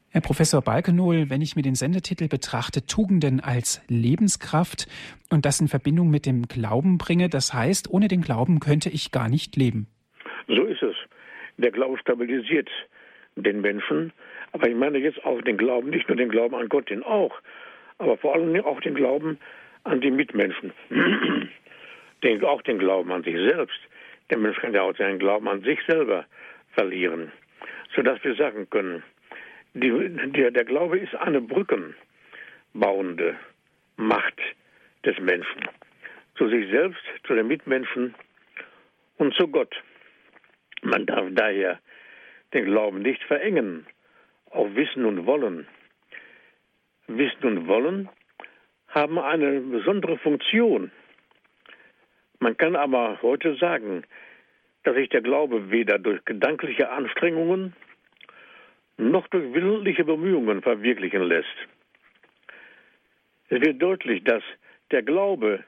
Herr 0.09 0.19
Professor 0.19 0.61
Balkenohl, 0.61 1.29
wenn 1.29 1.41
ich 1.41 1.55
mir 1.55 1.61
den 1.61 1.75
Sendetitel 1.75 2.27
betrachte, 2.27 2.85
Tugenden 2.85 3.39
als 3.39 3.81
Lebenskraft 3.87 4.89
und 5.29 5.45
das 5.45 5.61
in 5.61 5.69
Verbindung 5.69 6.09
mit 6.09 6.25
dem 6.25 6.49
Glauben 6.49 6.97
bringe, 6.97 7.29
das 7.29 7.53
heißt, 7.53 7.89
ohne 7.89 8.09
den 8.09 8.19
Glauben 8.19 8.59
könnte 8.59 8.89
ich 8.89 9.13
gar 9.13 9.29
nicht 9.29 9.55
leben. 9.55 9.87
So 10.45 10.65
ist 10.65 10.83
es. 10.83 10.95
Der 11.57 11.71
Glaube 11.71 11.97
stabilisiert 11.97 12.67
den 13.35 13.61
Menschen. 13.61 14.13
Aber 14.51 14.67
ich 14.67 14.75
meine 14.75 14.97
jetzt 14.97 15.23
auch 15.25 15.41
den 15.41 15.57
Glauben, 15.57 15.89
nicht 15.89 16.07
nur 16.07 16.17
den 16.17 16.29
Glauben 16.29 16.55
an 16.55 16.69
Gott, 16.69 16.89
den 16.89 17.03
auch, 17.03 17.39
aber 17.97 18.17
vor 18.17 18.35
allem 18.35 18.59
auch 18.63 18.81
den 18.81 18.95
Glauben 18.95 19.39
an 19.83 20.01
die 20.01 20.11
Mitmenschen. 20.11 20.73
den, 22.23 22.43
auch 22.43 22.61
den 22.63 22.79
Glauben 22.79 23.11
an 23.11 23.23
sich 23.23 23.35
selbst. 23.35 23.79
Der 24.29 24.37
Mensch 24.37 24.57
kann 24.57 24.73
ja 24.73 24.81
auch 24.81 24.95
seinen 24.97 25.19
Glauben 25.19 25.47
an 25.47 25.61
sich 25.61 25.79
selber 25.87 26.25
verlieren, 26.73 27.31
sodass 27.95 28.23
wir 28.23 28.35
sagen 28.35 28.69
können, 28.69 29.03
die, 29.73 29.91
der, 30.31 30.51
der 30.51 30.65
Glaube 30.65 30.97
ist 30.97 31.15
eine 31.15 31.41
brückenbauende 31.41 33.35
Macht 33.97 34.41
des 35.05 35.19
Menschen. 35.19 35.69
Zu 36.37 36.49
sich 36.49 36.69
selbst, 36.71 37.01
zu 37.25 37.35
den 37.35 37.47
Mitmenschen 37.47 38.15
und 39.17 39.33
zu 39.35 39.47
Gott. 39.47 39.75
Man 40.81 41.05
darf 41.05 41.25
daher 41.31 41.79
den 42.53 42.65
Glauben 42.65 43.01
nicht 43.01 43.23
verengen 43.23 43.85
auf 44.49 44.73
Wissen 44.75 45.05
und 45.05 45.25
Wollen. 45.25 45.67
Wissen 47.07 47.43
und 47.43 47.67
Wollen 47.67 48.09
haben 48.87 49.19
eine 49.19 49.59
besondere 49.59 50.17
Funktion. 50.17 50.91
Man 52.39 52.57
kann 52.57 52.75
aber 52.75 53.21
heute 53.21 53.55
sagen, 53.55 54.03
dass 54.83 54.95
sich 54.95 55.09
der 55.09 55.21
Glaube 55.21 55.71
weder 55.71 55.99
durch 55.99 56.23
gedankliche 56.25 56.89
Anstrengungen 56.89 57.73
noch 58.97 59.27
durch 59.27 59.53
willentliche 59.53 60.05
Bemühungen 60.05 60.61
verwirklichen 60.61 61.23
lässt. 61.23 61.47
Es 63.49 63.61
wird 63.61 63.81
deutlich, 63.81 64.23
dass 64.23 64.43
der 64.91 65.03
Glaube 65.03 65.63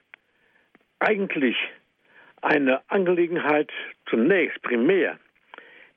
eigentlich 1.00 1.58
eine 2.42 2.82
Angelegenheit 2.90 3.72
zunächst 4.10 4.62
primär 4.62 5.20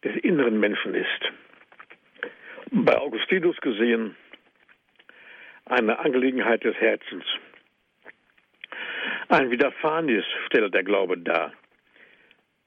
des 0.04 0.16
inneren 0.16 0.58
Menschen 0.58 0.94
ist. 0.94 1.32
Bei 2.70 2.96
Augustinus 2.96 3.56
gesehen 3.60 4.16
eine 5.66 5.98
Angelegenheit 5.98 6.64
des 6.64 6.76
Herzens. 6.76 7.24
Ein 9.28 9.50
Widerfahrenes 9.50 10.24
stellt 10.46 10.74
der 10.74 10.82
Glaube 10.82 11.18
dar, 11.18 11.52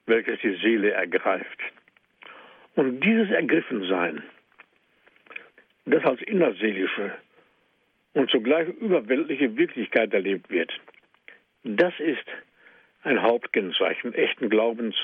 welches 0.05 0.39
die 0.41 0.55
Seele 0.61 0.91
ergreift. 0.91 1.59
Und 2.75 3.01
dieses 3.01 3.29
Ergriffensein, 3.31 4.23
das 5.85 6.03
als 6.05 6.21
innerseelische 6.21 7.13
und 8.13 8.29
zugleich 8.29 8.67
überweltliche 8.79 9.55
Wirklichkeit 9.57 10.13
erlebt 10.13 10.49
wird, 10.49 10.71
das 11.63 11.93
ist 11.99 12.25
ein 13.03 13.21
Hauptkennzeichen 13.21 14.13
echten 14.13 14.49
Glaubens 14.49 14.95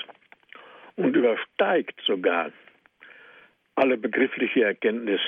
und 0.96 1.16
übersteigt 1.16 2.00
sogar 2.04 2.52
alle 3.74 3.96
begriffliche 3.96 4.64
Erkenntnis 4.64 5.20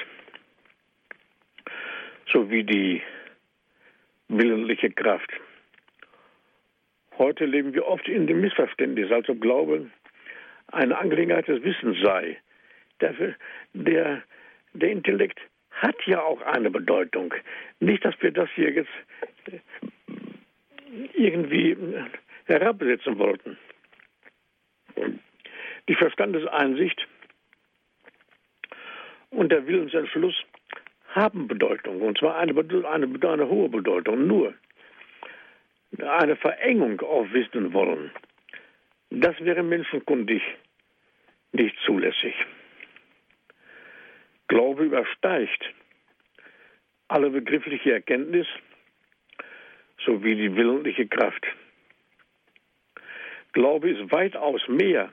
sowie 2.32 2.64
die 2.64 3.02
willentliche 4.28 4.90
Kraft. 4.90 5.30
Heute 7.18 7.44
leben 7.44 7.74
wir 7.74 7.86
oft 7.86 8.08
in 8.08 8.26
dem 8.26 8.40
Missverständnis, 8.40 9.10
als 9.10 9.28
ob 9.28 9.40
Glaube 9.40 9.90
eine 10.68 10.96
Angelegenheit 10.96 11.48
des 11.48 11.62
Wissens 11.62 11.98
sei. 12.02 12.38
Der, 13.00 13.14
der, 13.74 14.22
der 14.72 14.90
Intellekt 14.90 15.40
hat 15.70 15.96
ja 16.06 16.22
auch 16.22 16.40
eine 16.42 16.70
Bedeutung. 16.70 17.34
Nicht, 17.80 18.04
dass 18.04 18.14
wir 18.20 18.30
das 18.30 18.48
hier 18.54 18.70
jetzt 18.70 18.90
irgendwie 21.14 21.76
herabsetzen 22.46 23.18
wollten. 23.18 23.58
Die 25.88 25.94
Verstandeseinsicht 25.94 27.06
und 29.30 29.50
der 29.50 29.66
Willensentschluss 29.66 30.34
haben 31.08 31.48
Bedeutung, 31.48 32.00
und 32.00 32.18
zwar 32.18 32.36
eine, 32.36 32.54
eine, 32.58 33.28
eine 33.28 33.48
hohe 33.48 33.68
Bedeutung. 33.68 34.26
Nur 34.26 34.54
eine 35.98 36.36
Verengung 36.36 37.00
auf 37.00 37.32
Wissen 37.32 37.72
wollen, 37.72 38.10
das 39.10 39.38
wäre 39.40 39.62
menschenkundig 39.62 40.42
nicht 41.52 41.76
zulässig. 41.84 42.34
Glaube 44.48 44.84
übersteigt 44.84 45.74
alle 47.08 47.28
begriffliche 47.28 47.92
Erkenntnis 47.92 48.46
sowie 50.04 50.34
die 50.34 50.56
willentliche 50.56 51.06
Kraft. 51.06 51.46
Glaube 53.52 53.90
ist 53.90 54.10
weitaus 54.10 54.66
mehr 54.66 55.12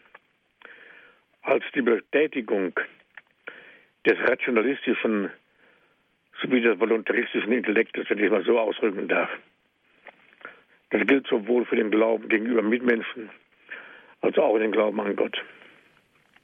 als 1.42 1.64
die 1.74 1.82
Betätigung 1.82 2.74
des 4.06 4.18
rationalistischen 4.30 5.30
sowie 6.42 6.62
des 6.62 6.80
voluntaristischen 6.80 7.52
Intellektes, 7.52 8.10
wenn 8.10 8.20
ich 8.20 8.32
mal 8.32 8.44
so 8.44 8.60
ausdrücken 8.60 9.08
darf. 9.08 9.30
Das 10.92 11.06
gilt 11.06 11.28
sowohl 11.28 11.66
für 11.66 11.76
den 11.76 11.92
Glauben 11.92 12.30
gegenüber 12.30 12.62
Mitmenschen 12.62 13.30
als 14.22 14.38
auch 14.38 14.58
den 14.58 14.72
Glauben 14.72 15.00
an 15.02 15.16
Gott. 15.16 15.38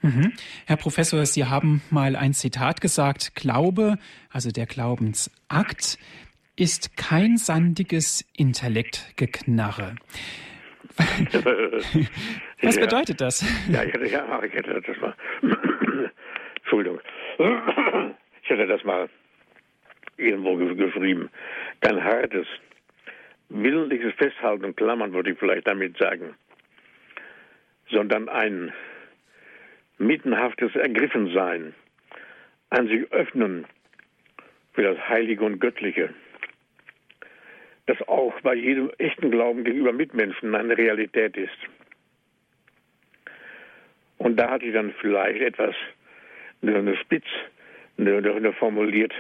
Mhm. 0.02 0.34
Herr 0.68 0.78
Professor, 0.78 1.26
Sie 1.26 1.46
haben 1.46 1.82
mal 1.90 2.16
ein 2.16 2.34
Zitat 2.34 2.80
gesagt, 2.80 3.34
Glaube, 3.36 3.98
also 4.30 4.52
der 4.52 4.66
Glaubensakt, 4.66 5.98
ist 6.58 6.96
kein 6.96 7.38
sandiges 7.38 8.24
Intellektgeknarre. 8.38 9.96
Was 12.62 12.78
bedeutet 12.78 13.22
das? 13.22 13.46
Ja, 13.70 13.84
ich 13.84 13.94
hätte, 13.94 14.08
ja, 14.08 14.44
ich 14.44 14.54
hätte 14.54 14.82
das 14.82 14.98
mal. 14.98 15.16
Entschuldigung. 16.58 17.00
Ich 18.44 18.52
hätte 18.52 18.68
das 18.68 18.84
mal 18.84 19.10
irgendwo 20.18 20.56
geschrieben. 20.56 21.32
Kein 21.82 22.04
hartes, 22.04 22.46
willentliches 23.50 24.14
Festhalten 24.14 24.66
und 24.66 24.78
Klammern 24.78 25.14
würde 25.14 25.32
ich 25.32 25.40
vielleicht 25.40 25.66
damit 25.66 25.98
sagen, 25.98 26.36
sondern 27.90 28.30
ein 28.30 28.72
mittenhaftes 29.98 30.76
Ergriffensein, 30.76 31.74
ein 32.70 32.88
sich 32.88 33.12
öffnen 33.12 33.66
für 34.74 34.84
das 34.84 35.00
Heilige 35.10 35.44
und 35.44 35.60
Göttliche 35.60 36.14
das 37.88 38.02
auch 38.08 38.34
bei 38.42 38.56
jedem 38.56 38.92
echten 38.98 39.32
Glauben 39.32 39.64
gegenüber 39.64 39.94
Mitmenschen 39.94 40.56
eine 40.56 40.78
Realität 40.78 41.38
ist. 41.38 41.58
Und 44.18 44.38
da 44.38 44.50
hatte 44.50 44.66
ich 44.66 44.74
dann 44.74 44.94
vielleicht 45.00 45.42
etwas 45.42 45.76
eine 46.62 46.98
spitz 46.98 47.26
eine, 47.98 48.18
eine 48.18 48.54
formuliert. 48.54 49.14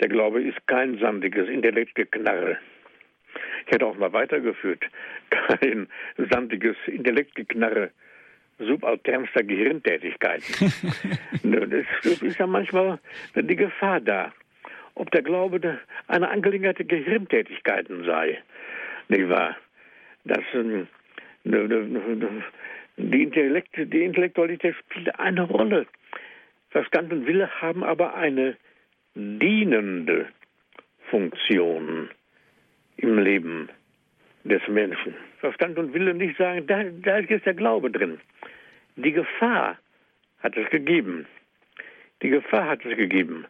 Der 0.00 0.08
Glaube 0.08 0.42
ist 0.42 0.66
kein 0.66 0.98
sandiges 0.98 1.48
Intellektgeknarre. 1.48 2.58
Ich 3.66 3.72
hätte 3.72 3.86
auch 3.86 3.96
mal 3.96 4.12
weitergeführt. 4.12 4.84
Kein 5.30 5.88
sandiges 6.16 6.76
Intellektgeknarre 6.86 7.90
subalternster 8.58 9.42
Gehirntätigkeiten. 9.42 10.72
das 12.04 12.22
ist 12.22 12.38
ja 12.38 12.46
manchmal 12.46 12.98
die 13.34 13.56
Gefahr 13.56 14.00
da 14.00 14.32
ob 14.98 15.10
der 15.12 15.22
Glaube 15.22 15.78
eine 16.08 16.28
Angelegenheit 16.28 16.78
der 16.78 16.86
Gehirntätigkeiten 16.86 18.04
sei. 18.04 18.42
Nicht 19.08 19.28
wahr? 19.28 19.56
Das, 20.24 20.40
äh, 20.52 20.84
die, 22.96 23.22
Intellekt, 23.22 23.76
die 23.76 24.04
Intellektualität 24.04 24.74
spielt 24.76 25.18
eine 25.18 25.42
Rolle. 25.42 25.86
Verstand 26.70 27.12
und 27.12 27.26
Wille 27.26 27.48
haben 27.60 27.82
aber 27.82 28.14
eine 28.14 28.56
dienende 29.14 30.26
Funktion 31.10 32.10
im 32.98 33.18
Leben 33.18 33.68
des 34.44 34.66
Menschen. 34.68 35.14
Verstand 35.38 35.78
und 35.78 35.94
Wille 35.94 36.12
nicht 36.14 36.36
sagen, 36.36 36.66
da, 36.66 36.82
da 36.84 37.18
ist 37.18 37.46
der 37.46 37.54
Glaube 37.54 37.90
drin. 37.90 38.20
Die 38.96 39.12
Gefahr 39.12 39.78
hat 40.40 40.56
es 40.56 40.68
gegeben. 40.70 41.26
Die 42.22 42.30
Gefahr 42.30 42.68
hat 42.68 42.84
es 42.84 42.96
gegeben, 42.96 43.46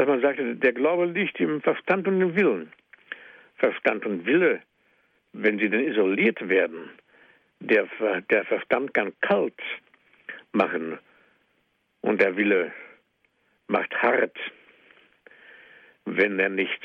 dass 0.00 0.08
man 0.08 0.22
sagte, 0.22 0.56
der 0.56 0.72
Glaube 0.72 1.04
liegt 1.04 1.38
im 1.40 1.60
Verstand 1.60 2.08
und 2.08 2.22
im 2.22 2.34
Willen. 2.34 2.72
Verstand 3.56 4.06
und 4.06 4.24
Wille, 4.24 4.62
wenn 5.34 5.58
sie 5.58 5.68
denn 5.68 5.86
isoliert 5.86 6.48
werden, 6.48 6.88
der, 7.58 7.86
der 8.30 8.46
Verstand 8.46 8.94
kann 8.94 9.12
kalt 9.20 9.60
machen 10.52 10.98
und 12.00 12.18
der 12.18 12.34
Wille 12.34 12.72
macht 13.68 13.94
hart, 14.00 14.38
wenn 16.06 16.38
er 16.38 16.48
nicht 16.48 16.80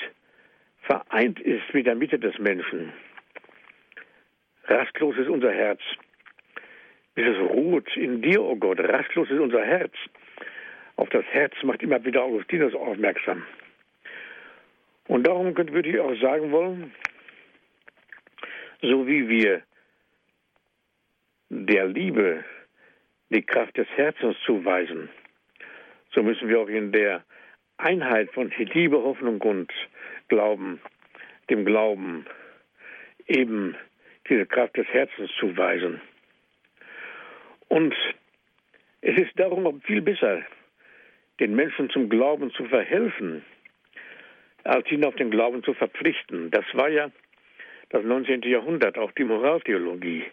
vereint 0.82 1.40
ist 1.40 1.74
mit 1.74 1.88
der 1.88 1.96
Mitte 1.96 2.20
des 2.20 2.38
Menschen. 2.38 2.92
Rastlos 4.66 5.16
ist 5.16 5.30
unser 5.30 5.54
Herz. 5.54 5.80
Bis 7.14 7.28
es 7.28 7.38
ruht 7.38 7.96
in 7.96 8.22
dir, 8.22 8.42
o 8.42 8.50
oh 8.50 8.56
Gott, 8.58 8.82
rastlos 8.82 9.30
ist 9.30 9.40
unser 9.40 9.64
Herz 9.64 9.94
auf 10.98 11.10
das 11.10 11.26
Herz 11.26 11.54
macht 11.64 11.84
immer 11.84 12.04
wieder 12.04 12.24
Augustinus 12.24 12.74
aufmerksam. 12.74 13.44
Und 15.08 15.28
darum 15.28 15.56
würde 15.56 15.90
ich 15.90 16.00
auch 16.00 16.16
sagen 16.20 16.52
wollen, 16.52 16.94
so 18.82 19.08
wie 19.08 19.28
wir 19.30 19.62
der 21.50 21.88
Liebe 21.88 22.44
die 23.30 23.44
Kraft 23.44 23.78
des 23.78 23.88
Herzens 23.96 24.38
zuweisen, 24.46 25.10
so 26.14 26.24
müssen 26.24 26.48
wir 26.48 26.60
auch 26.60 26.70
in 26.70 26.92
der 26.92 27.24
Einheit 27.78 28.32
von 28.32 28.52
Liebe, 28.58 28.98
Hoffnung 28.98 29.42
und 29.42 29.72
Glauben, 30.28 30.82
dem 31.50 31.66
Glauben 31.66 32.26
eben 33.28 33.76
diese 34.30 34.46
Kraft 34.46 34.78
des 34.78 34.88
Herzens 34.88 35.30
zuweisen. 35.40 36.02
Und 37.68 37.94
es 39.02 39.18
ist 39.18 39.38
darum 39.38 39.82
viel 39.82 40.02
besser, 40.02 40.44
den 41.40 41.56
Menschen 41.56 41.90
zum 41.90 42.10
Glauben 42.10 42.52
zu 42.52 42.66
verhelfen, 42.66 43.44
als 44.64 44.90
ihn 44.92 45.06
auf 45.06 45.16
den 45.16 45.32
Glauben 45.32 45.64
zu 45.64 45.74
verpflichten. 45.74 46.52
Das 46.52 46.66
war 46.74 46.90
ja 46.90 47.12
das 47.90 48.04
19. 48.04 48.42
Jahrhundert, 48.44 48.98
auch 48.98 49.12
die 49.12 49.24
Moraltheologie, 49.24 50.24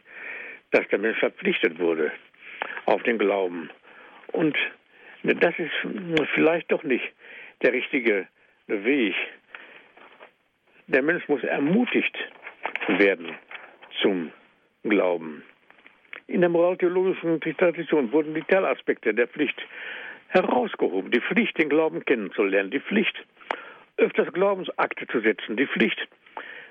dass 0.70 0.86
der 0.88 0.98
Mensch 0.98 1.18
verpflichtet 1.18 1.78
wurde 1.78 2.12
auf 2.86 3.02
den 3.02 3.18
Glauben. 3.18 3.70
Und 4.28 4.56
das 5.22 5.54
ist 5.58 5.72
vielleicht 6.34 6.72
doch 6.72 6.82
nicht 6.82 7.04
der 7.62 7.72
richtige 7.72 8.26
Weg. 8.66 9.14
Der 10.86 11.02
Mensch 11.02 11.28
muss 11.28 11.44
ermutigt 11.44 12.16
werden 12.88 13.34
zum 14.00 14.32
Glauben. 14.84 15.44
In 16.26 16.40
der 16.40 16.48
moraltheologischen 16.48 17.40
Tradition 17.40 18.10
wurden 18.12 18.34
die 18.34 18.42
Teilaspekte 18.42 19.12
der 19.12 19.28
Pflicht 19.28 19.60
herausgehoben. 20.32 21.10
Die 21.10 21.20
Pflicht, 21.20 21.58
den 21.58 21.68
Glauben 21.68 22.04
kennenzulernen, 22.04 22.70
die 22.70 22.80
Pflicht, 22.80 23.14
öfters 23.96 24.32
Glaubensakte 24.32 25.06
zu 25.06 25.20
setzen, 25.20 25.56
die 25.56 25.66
Pflicht, 25.66 26.08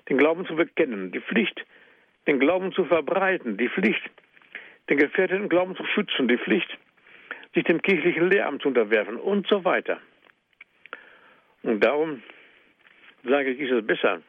den 0.10 0.17
Glauben 0.17 0.45
zu 0.45 0.56
bekennen, 0.56 1.12
die 1.12 1.21
Pflicht, 1.21 1.63
den 2.28 2.39
Glauben 2.39 2.71
zu 2.74 2.86
verbreiten, 2.86 3.58
die 3.58 3.69
Pflicht, 3.69 4.02
den 4.89 4.97
gefährdeten 4.97 5.50
Glauben 5.50 5.76
zu 5.76 5.86
schützen, 5.86 6.28
die 6.28 6.38
Pflicht, 6.38 6.78
sich 7.54 7.63
dem 7.65 7.82
kirchlichen 7.82 8.30
Lehramt 8.30 8.62
zu 8.62 8.69
unterwerfen 8.69 9.17
und 9.17 9.47
so 9.47 9.63
weiter. 9.63 10.00
Und 11.63 11.84
darum 11.84 12.24
sage 13.24 13.52
ich, 13.52 13.60
ist 13.60 13.71
es 13.71 13.86
besser, 13.86 14.21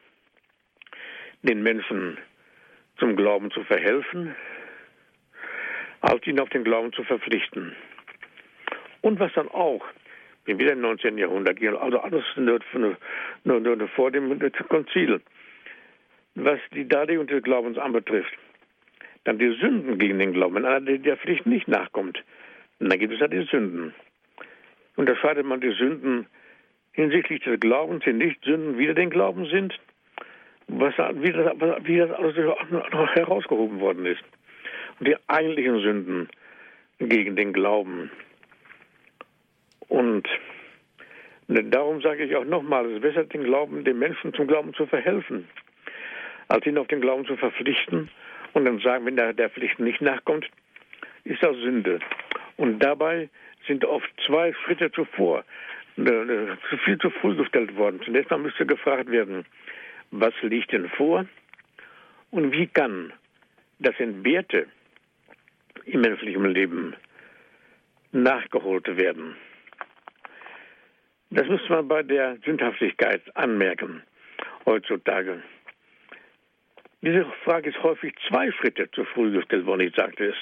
den 1.42 1.62
Menschen 1.62 2.18
zum 2.98 3.16
Glauben 3.16 3.50
zu 3.50 3.64
verhelfen, 3.64 4.36
als 6.02 6.26
ihn 6.26 6.40
auf 6.40 6.50
den 6.50 6.64
Glauben 6.64 6.92
zu 6.92 7.02
verpflichten. 7.04 7.74
Und 9.02 9.20
was 9.20 9.32
dann 9.34 9.48
auch, 9.48 9.84
wie 10.44 10.58
wieder 10.58 10.72
im 10.72 10.80
19. 10.80 11.18
Jahrhundert, 11.18 11.62
also 11.62 12.00
alles 12.00 12.24
nur, 12.36 12.60
nur, 13.44 13.60
nur 13.60 13.88
vor 13.88 14.10
dem 14.10 14.40
Konzil, 14.68 15.20
was 16.34 16.58
die 16.74 16.88
Darlegung 16.88 17.26
des 17.26 17.42
Glaubens 17.42 17.78
anbetrifft, 17.78 18.32
dann 19.24 19.38
die 19.38 19.56
Sünden 19.60 19.98
gegen 19.98 20.18
den 20.18 20.32
Glauben. 20.32 20.54
Wenn 20.54 20.64
einer 20.64 20.80
der 20.80 21.16
Pflicht 21.16 21.46
nicht 21.46 21.68
nachkommt, 21.68 22.22
dann 22.78 22.98
gibt 22.98 23.12
es 23.12 23.20
ja 23.20 23.28
die 23.28 23.46
Sünden. 23.50 23.94
Unterscheidet 24.96 25.46
man 25.46 25.60
die 25.60 25.72
Sünden 25.72 26.26
hinsichtlich 26.92 27.42
des 27.42 27.60
Glaubens, 27.60 28.04
die 28.04 28.12
nicht 28.12 28.44
Sünden 28.44 28.78
wieder 28.78 28.94
den 28.94 29.10
Glauben 29.10 29.46
sind, 29.46 29.78
was, 30.68 30.94
wie, 30.96 31.32
das, 31.32 31.52
wie 31.84 31.98
das 31.98 32.10
alles 32.10 32.36
herausgehoben 32.36 33.80
worden 33.80 34.06
ist. 34.06 34.22
Und 34.98 35.08
die 35.08 35.16
eigentlichen 35.28 35.80
Sünden 35.80 36.28
gegen 36.98 37.36
den 37.36 37.52
Glauben. 37.52 38.10
Und 39.92 40.26
darum 41.46 42.00
sage 42.00 42.24
ich 42.24 42.34
auch 42.34 42.46
nochmal, 42.46 42.86
es 42.86 42.92
ist 42.94 43.02
besser, 43.02 43.24
den 43.24 43.44
Glauben, 43.44 43.84
den 43.84 43.98
Menschen 43.98 44.32
zum 44.32 44.46
Glauben 44.46 44.72
zu 44.72 44.86
verhelfen, 44.86 45.46
als 46.48 46.64
ihn 46.64 46.78
auf 46.78 46.86
den 46.86 47.02
Glauben 47.02 47.26
zu 47.26 47.36
verpflichten 47.36 48.08
und 48.54 48.64
dann 48.64 48.78
sagen, 48.78 49.04
wenn 49.04 49.16
der 49.16 49.34
der 49.34 49.50
Pflicht 49.50 49.78
nicht 49.80 50.00
nachkommt, 50.00 50.48
ist 51.24 51.42
das 51.42 51.54
Sünde. 51.58 51.98
Und 52.56 52.78
dabei 52.78 53.28
sind 53.66 53.84
oft 53.84 54.08
zwei 54.26 54.54
Schritte 54.64 54.90
zuvor 54.92 55.44
zu 55.96 56.78
viel 56.86 56.96
zu 56.96 57.10
früh 57.10 57.36
gestellt 57.36 57.76
worden. 57.76 58.00
Zunächst 58.02 58.30
mal 58.30 58.38
müsste 58.38 58.64
gefragt 58.64 59.10
werden, 59.10 59.44
was 60.10 60.32
liegt 60.40 60.72
denn 60.72 60.88
vor 60.88 61.26
und 62.30 62.52
wie 62.52 62.66
kann 62.66 63.12
das 63.78 64.00
Entbehrte 64.00 64.68
im 65.84 66.00
menschlichen 66.00 66.46
Leben 66.46 66.96
nachgeholt 68.12 68.96
werden. 68.96 69.36
Das 71.34 71.48
muss 71.48 71.66
man 71.70 71.88
bei 71.88 72.02
der 72.02 72.36
Sündhaftigkeit 72.44 73.22
anmerken 73.34 74.02
heutzutage. 74.66 75.42
Diese 77.00 77.24
Frage 77.44 77.70
ist 77.70 77.82
häufig 77.82 78.12
zwei 78.28 78.52
Schritte 78.52 78.90
zu 78.90 79.06
früh 79.06 79.32
gestellt 79.32 79.64
worden, 79.64 79.80
ich 79.88 79.94
sagte 79.94 80.26
es. 80.26 80.36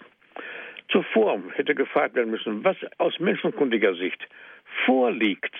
Zuvor 0.88 1.40
hätte 1.52 1.76
gefragt 1.76 2.16
werden 2.16 2.32
müssen, 2.32 2.64
was 2.64 2.76
aus 2.98 3.20
menschenkundiger 3.20 3.94
Sicht 3.94 4.20
vorliegt 4.84 5.54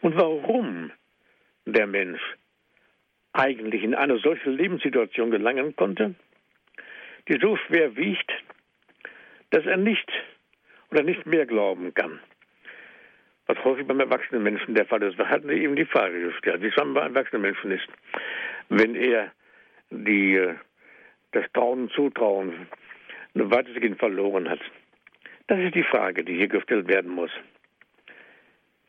und 0.00 0.16
warum 0.16 0.90
der 1.66 1.86
Mensch 1.86 2.22
eigentlich 3.34 3.82
in 3.82 3.94
eine 3.94 4.16
solche 4.20 4.48
Lebenssituation 4.48 5.30
gelangen 5.30 5.76
konnte, 5.76 6.14
die 7.28 7.38
so 7.42 7.58
schwer 7.58 7.94
wiegt, 7.94 8.32
dass 9.50 9.66
er 9.66 9.76
nicht 9.76 10.10
oder 10.90 11.02
nicht 11.02 11.26
mehr 11.26 11.44
glauben 11.44 11.92
kann. 11.92 12.20
Was 13.50 13.64
häufig 13.64 13.84
beim 13.84 13.98
erwachsenen 13.98 14.44
Menschen 14.44 14.76
der 14.76 14.86
Fall 14.86 15.02
ist. 15.02 15.18
Wir 15.18 15.28
hatten 15.28 15.50
eben 15.50 15.74
die 15.74 15.84
Frage 15.84 16.20
gestellt, 16.20 16.62
wie 16.62 16.68
es 16.68 16.76
beim 16.76 16.94
erwachsenen 16.94 17.42
Menschen 17.42 17.72
ist, 17.72 17.88
wenn 18.68 18.94
er 18.94 19.32
die, 19.90 20.36
äh, 20.36 20.54
das 21.32 21.50
Trauen, 21.52 21.90
Zutrauen 21.90 22.68
weitestgehend 23.34 23.98
verloren 23.98 24.48
hat. 24.48 24.60
Das 25.48 25.58
ist 25.58 25.74
die 25.74 25.82
Frage, 25.82 26.22
die 26.22 26.36
hier 26.36 26.46
gestellt 26.46 26.86
werden 26.86 27.10
muss. 27.10 27.32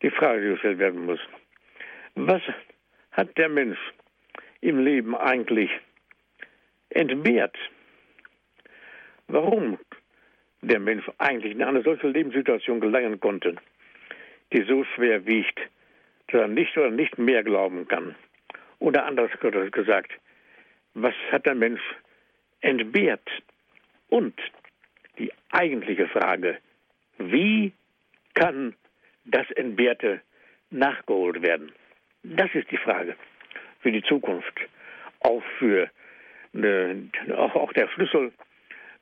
Die 0.03 0.11
Frage, 0.11 0.41
die 0.43 0.49
gestellt 0.49 0.77
werden 0.77 1.07
muss. 1.07 1.19
Was 2.13 2.43
hat 3.13 3.35
der 3.39 3.49
Mensch 3.49 3.79
im 4.59 4.77
Leben 4.77 5.15
eigentlich 5.15 5.71
entbehrt? 6.89 7.57
Warum 9.27 9.79
der 10.61 10.79
Mensch 10.79 11.09
eigentlich 11.17 11.53
in 11.53 11.63
eine 11.63 11.81
solche 11.81 12.09
Lebenssituation 12.09 12.79
gelangen 12.79 13.19
konnte, 13.19 13.55
die 14.53 14.63
so 14.63 14.83
schwer 14.95 15.25
wiegt, 15.25 15.59
dass 16.27 16.41
er 16.41 16.47
nicht 16.47 16.77
oder 16.77 16.89
nicht 16.89 17.17
mehr 17.17 17.43
glauben 17.43 17.87
kann. 17.87 18.15
Oder 18.79 19.05
anders 19.05 19.31
gesagt, 19.71 20.11
was 20.93 21.13
hat 21.31 21.45
der 21.45 21.55
Mensch 21.55 21.81
entbehrt? 22.61 23.27
Und 24.09 24.33
die 25.17 25.31
eigentliche 25.51 26.07
Frage, 26.07 26.57
wie 27.17 27.71
kann 28.33 28.75
das 29.25 29.49
Entbehrte 29.51 30.21
nachgeholt 30.69 31.41
werden? 31.41 31.71
Das 32.23 32.53
ist 32.53 32.69
die 32.71 32.77
Frage 32.77 33.15
für 33.81 33.91
die 33.91 34.03
Zukunft, 34.03 34.59
auch 35.21 35.43
für 35.57 35.89
eine, 36.53 37.09
auch, 37.35 37.55
auch 37.55 37.73
der 37.73 37.87
Schlüssel 37.89 38.31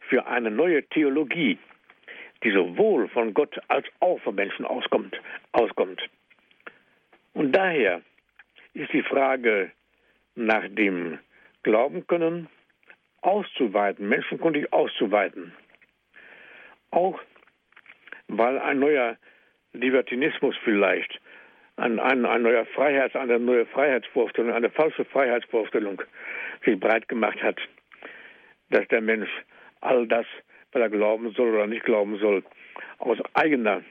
für 0.10 0.26
eine 0.28 0.52
neue 0.52 0.84
Theologie, 0.84 1.58
die 2.44 2.52
sowohl 2.52 3.08
von 3.10 3.34
Gott 3.34 3.60
als 3.68 3.86
auch 4.00 4.20
von 4.22 4.36
Menschen 4.36 4.66
auskommt. 4.66 5.20
auskommt. 5.52 6.02
Und 7.34 7.52
daher 7.54 8.02
ist 8.74 8.92
die 8.94 9.04
Frage 9.04 9.72
nach 10.36 10.64
dem 10.70 11.20
Glauben 11.64 12.08
können 12.08 12.48
auszuweiten, 13.22 14.08
menschenkundig 14.08 14.72
auszuweiten. 14.72 15.54
Auch 16.92 17.20
weil 18.28 18.60
ein 18.60 18.80
neuer 18.80 19.18
Libertinismus 19.74 20.56
vielleicht, 20.64 21.20
ein, 21.76 22.00
ein, 22.00 22.26
ein 22.26 22.42
neuer 22.42 22.66
Freiheits, 22.66 23.16
eine 23.16 23.40
neue 23.40 23.66
Freiheitsvorstellung, 23.66 24.52
eine 24.52 24.70
falsche 24.70 25.06
Freiheitsvorstellung 25.06 26.02
sich 26.66 26.80
breit 26.80 27.08
gemacht 27.08 27.42
hat, 27.42 27.58
dass 28.70 28.88
der 28.90 29.02
Mensch 29.02 29.30
all 29.82 30.08
das, 30.08 30.26
was 30.72 30.82
er 30.82 30.90
glauben 30.90 31.32
soll 31.32 31.50
oder 31.50 31.68
nicht 31.68 31.84
glauben 31.84 32.18
soll, 32.18 32.44
aus 33.00 33.18
eigener 33.34 33.84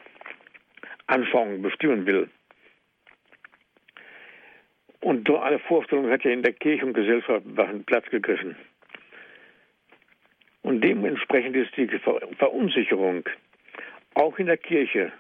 Anschauung 1.07 1.63
bestimmen 1.63 2.07
will. 2.07 2.29
Und 5.01 5.29
so 5.29 5.39
eine 5.39 5.59
Vorstellung 5.61 6.11
hat 6.11 6.25
ja 6.25 6.31
in 6.31 6.43
der 6.43 6.53
Kirche 6.53 6.85
und 6.85 6.93
Gesellschaft 6.95 7.45
Platz 7.87 8.05
gegriffen. 8.11 8.57
Und 10.63 10.83
dementsprechend 10.83 11.57
ist 11.57 11.77
die 11.77 11.89
Verunsicherung 12.37 13.25
auch 14.15 14.39
in 14.39 14.47
der 14.47 14.59
Kirche 14.59 15.13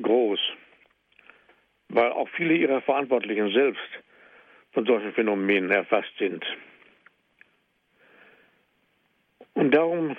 groß, 0.00 0.40
weil 1.88 2.10
auch 2.12 2.28
viele 2.30 2.54
ihrer 2.54 2.80
Verantwortlichen 2.80 3.52
selbst 3.52 3.82
von 4.72 4.86
solchen 4.86 5.12
Phänomenen 5.12 5.70
erfasst 5.70 6.12
sind. 6.18 6.44
Und 9.54 9.74
darum 9.74 10.16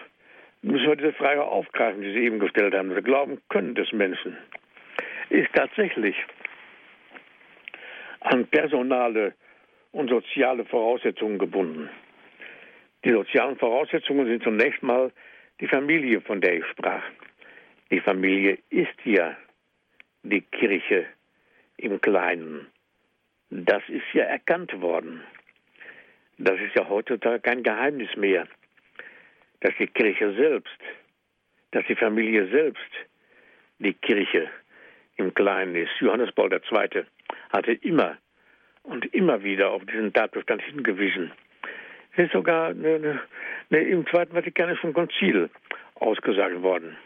müssen 0.67 0.87
wir 0.87 0.95
diese 0.95 1.13
Frage 1.13 1.43
aufgreifen, 1.43 2.01
die 2.01 2.13
Sie 2.13 2.25
eben 2.25 2.39
gestellt 2.39 2.73
haben. 2.73 2.93
Wir 2.93 3.01
glauben 3.01 3.41
können 3.49 3.75
des 3.75 3.91
Menschen 3.91 4.37
ist 5.29 5.51
tatsächlich 5.53 6.15
an 8.21 8.47
personale 8.47 9.33
und 9.91 10.09
soziale 10.09 10.65
Voraussetzungen 10.65 11.37
gebunden. 11.37 11.89
Die 13.03 13.11
sozialen 13.11 13.57
Voraussetzungen 13.57 14.27
sind 14.27 14.43
zunächst 14.43 14.83
mal 14.83 15.11
die 15.59 15.67
Familie, 15.67 16.21
von 16.21 16.41
der 16.41 16.57
ich 16.57 16.65
sprach. 16.67 17.03
Die 17.91 17.99
Familie 17.99 18.57
ist 18.69 19.05
ja 19.05 19.35
die 20.23 20.41
Kirche 20.41 21.05
im 21.77 22.01
Kleinen. 22.01 22.67
Das 23.49 23.81
ist 23.87 24.13
ja 24.13 24.23
erkannt 24.23 24.81
worden. 24.81 25.21
Das 26.37 26.59
ist 26.59 26.75
ja 26.75 26.87
heutzutage 26.87 27.39
kein 27.39 27.63
Geheimnis 27.63 28.15
mehr, 28.15 28.47
dass 29.61 29.73
die 29.79 29.87
Kirche 29.87 30.33
selbst, 30.33 30.79
dass 31.71 31.85
die 31.87 31.95
Familie 31.95 32.47
selbst 32.47 32.91
die 33.79 33.93
Kirche 33.93 34.49
im 35.17 35.33
Kleinen 35.33 35.75
ist. 35.75 35.91
Johannes 35.99 36.31
Paul 36.31 36.51
II. 36.51 37.03
hatte 37.51 37.73
immer 37.73 38.17
und 38.83 39.05
immer 39.13 39.43
wieder 39.43 39.71
auf 39.71 39.85
diesen 39.85 40.13
Tatbestand 40.13 40.61
hingewiesen. 40.61 41.31
Es 42.13 42.25
ist 42.25 42.31
sogar 42.31 42.69
eine, 42.69 43.21
eine, 43.69 43.81
im 43.83 44.07
Zweiten 44.07 44.33
Vatikanischen 44.33 44.93
Konzil 44.93 45.49
ausgesagt 45.95 46.61
worden. 46.61 46.97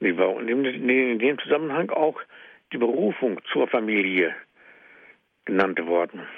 Und 0.00 0.48
in 0.48 1.18
dem 1.18 1.38
Zusammenhang 1.40 1.90
auch 1.90 2.20
die 2.72 2.78
Berufung 2.78 3.40
zur 3.52 3.66
Familie 3.66 4.34
genannt 5.44 5.84
worden. 5.84 6.28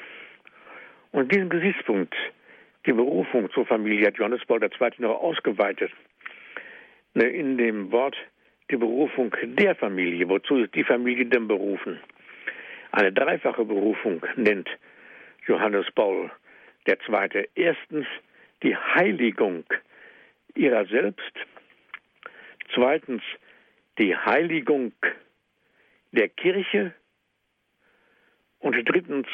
Und 1.12 1.32
diesen 1.32 1.50
Gesichtspunkt, 1.50 2.14
die 2.86 2.92
Berufung 2.92 3.50
zur 3.50 3.66
Familie, 3.66 4.06
hat 4.06 4.16
Johannes 4.16 4.44
Paul 4.46 4.62
II. 4.62 4.90
noch 4.98 5.20
ausgeweitet. 5.20 5.90
Ne, 7.14 7.24
in 7.24 7.58
dem 7.58 7.90
Wort 7.90 8.16
die 8.70 8.76
Berufung 8.76 9.34
der 9.42 9.74
Familie. 9.74 10.28
Wozu 10.28 10.58
ist 10.58 10.74
die 10.74 10.84
Familie 10.84 11.26
denn 11.26 11.48
berufen? 11.48 11.98
Eine 12.92 13.12
dreifache 13.12 13.64
Berufung 13.64 14.24
nennt 14.36 14.68
Johannes 15.46 15.86
Paul 15.94 16.30
II. 16.86 17.48
Erstens 17.54 18.06
die 18.62 18.76
Heiligung 18.76 19.64
ihrer 20.54 20.86
selbst. 20.86 21.32
Zweitens 22.74 23.22
die 23.98 24.16
Heiligung 24.16 24.92
der 26.12 26.28
Kirche. 26.28 26.94
Und 28.60 28.76
drittens 28.88 29.26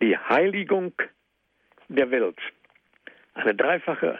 die 0.00 0.16
Heiligung 0.16 0.92
der 1.88 2.10
Welt. 2.10 2.38
Eine 3.36 3.54
dreifache, 3.54 4.18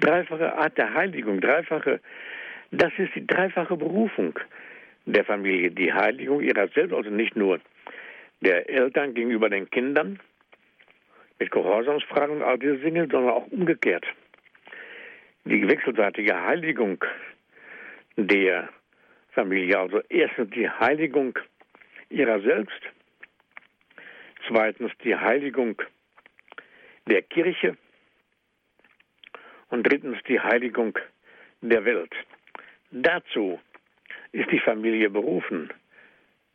dreifache 0.00 0.54
Art 0.54 0.76
der 0.76 0.92
Heiligung, 0.92 1.40
dreifache, 1.40 2.00
das 2.70 2.92
ist 2.98 3.14
die 3.14 3.26
dreifache 3.26 3.76
Berufung 3.76 4.38
der 5.06 5.24
Familie, 5.24 5.70
die 5.70 5.92
Heiligung 5.92 6.42
ihrer 6.42 6.68
selbst, 6.68 6.94
also 6.94 7.08
nicht 7.08 7.34
nur 7.36 7.58
der 8.42 8.68
Eltern 8.68 9.14
gegenüber 9.14 9.48
den 9.48 9.68
Kindern 9.70 10.20
mit 11.38 11.50
Gehorsamsfragen 11.50 12.36
und 12.36 12.42
all 12.42 12.58
diese 12.58 12.76
Dinge, 12.76 13.08
sondern 13.10 13.32
auch 13.32 13.46
umgekehrt. 13.46 14.04
Die 15.44 15.66
wechselseitige 15.66 16.38
Heiligung 16.38 17.02
der 18.16 18.68
Familie, 19.32 19.78
also 19.78 20.02
erstens 20.10 20.50
die 20.50 20.68
Heiligung 20.68 21.38
ihrer 22.10 22.40
selbst 22.40 22.82
zweitens 24.46 24.92
die 25.02 25.16
Heiligung 25.16 25.80
der 27.08 27.22
Kirche 27.22 27.76
und 29.68 29.82
drittens 29.84 30.18
die 30.28 30.40
Heiligung 30.40 30.98
der 31.60 31.84
Welt. 31.84 32.14
Dazu 32.90 33.60
ist 34.32 34.50
die 34.50 34.60
Familie 34.60 35.10
berufen, 35.10 35.72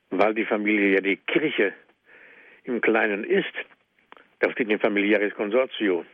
weil 0.10 0.34
die 0.34 0.46
Familie 0.46 0.96
ja 0.96 1.02
die 1.02 1.18
Kirche 1.18 1.74
im 2.64 2.82
Kleinen 2.82 3.24
ist. 3.24 3.54
Das 4.40 4.52
steht 4.54 4.70
im 4.70 4.80
Familiaris 4.80 5.34
Consortio. 5.34 6.06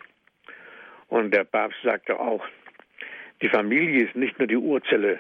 Und 1.08 1.34
der 1.34 1.43
Papst 1.43 1.82
sagte 1.84 2.19
auch, 2.19 2.45
die 3.41 3.49
Familie 3.49 4.06
ist 4.06 4.15
nicht 4.15 4.38
nur 4.38 4.47
die 4.47 4.58
Urzelle 4.58 5.19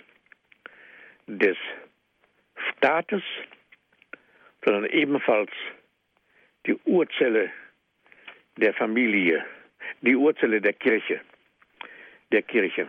des 1.27 1.57
Staates, 2.71 3.23
sondern 4.63 4.85
ebenfalls 4.85 5.51
die 6.65 6.75
Urzelle 6.85 7.51
der 8.59 8.73
Familie, 8.73 9.43
die 10.01 10.15
Urzelle 10.15 10.61
der 10.61 10.73
Kirche, 10.73 11.21
der 12.31 12.41
Kirche. 12.41 12.87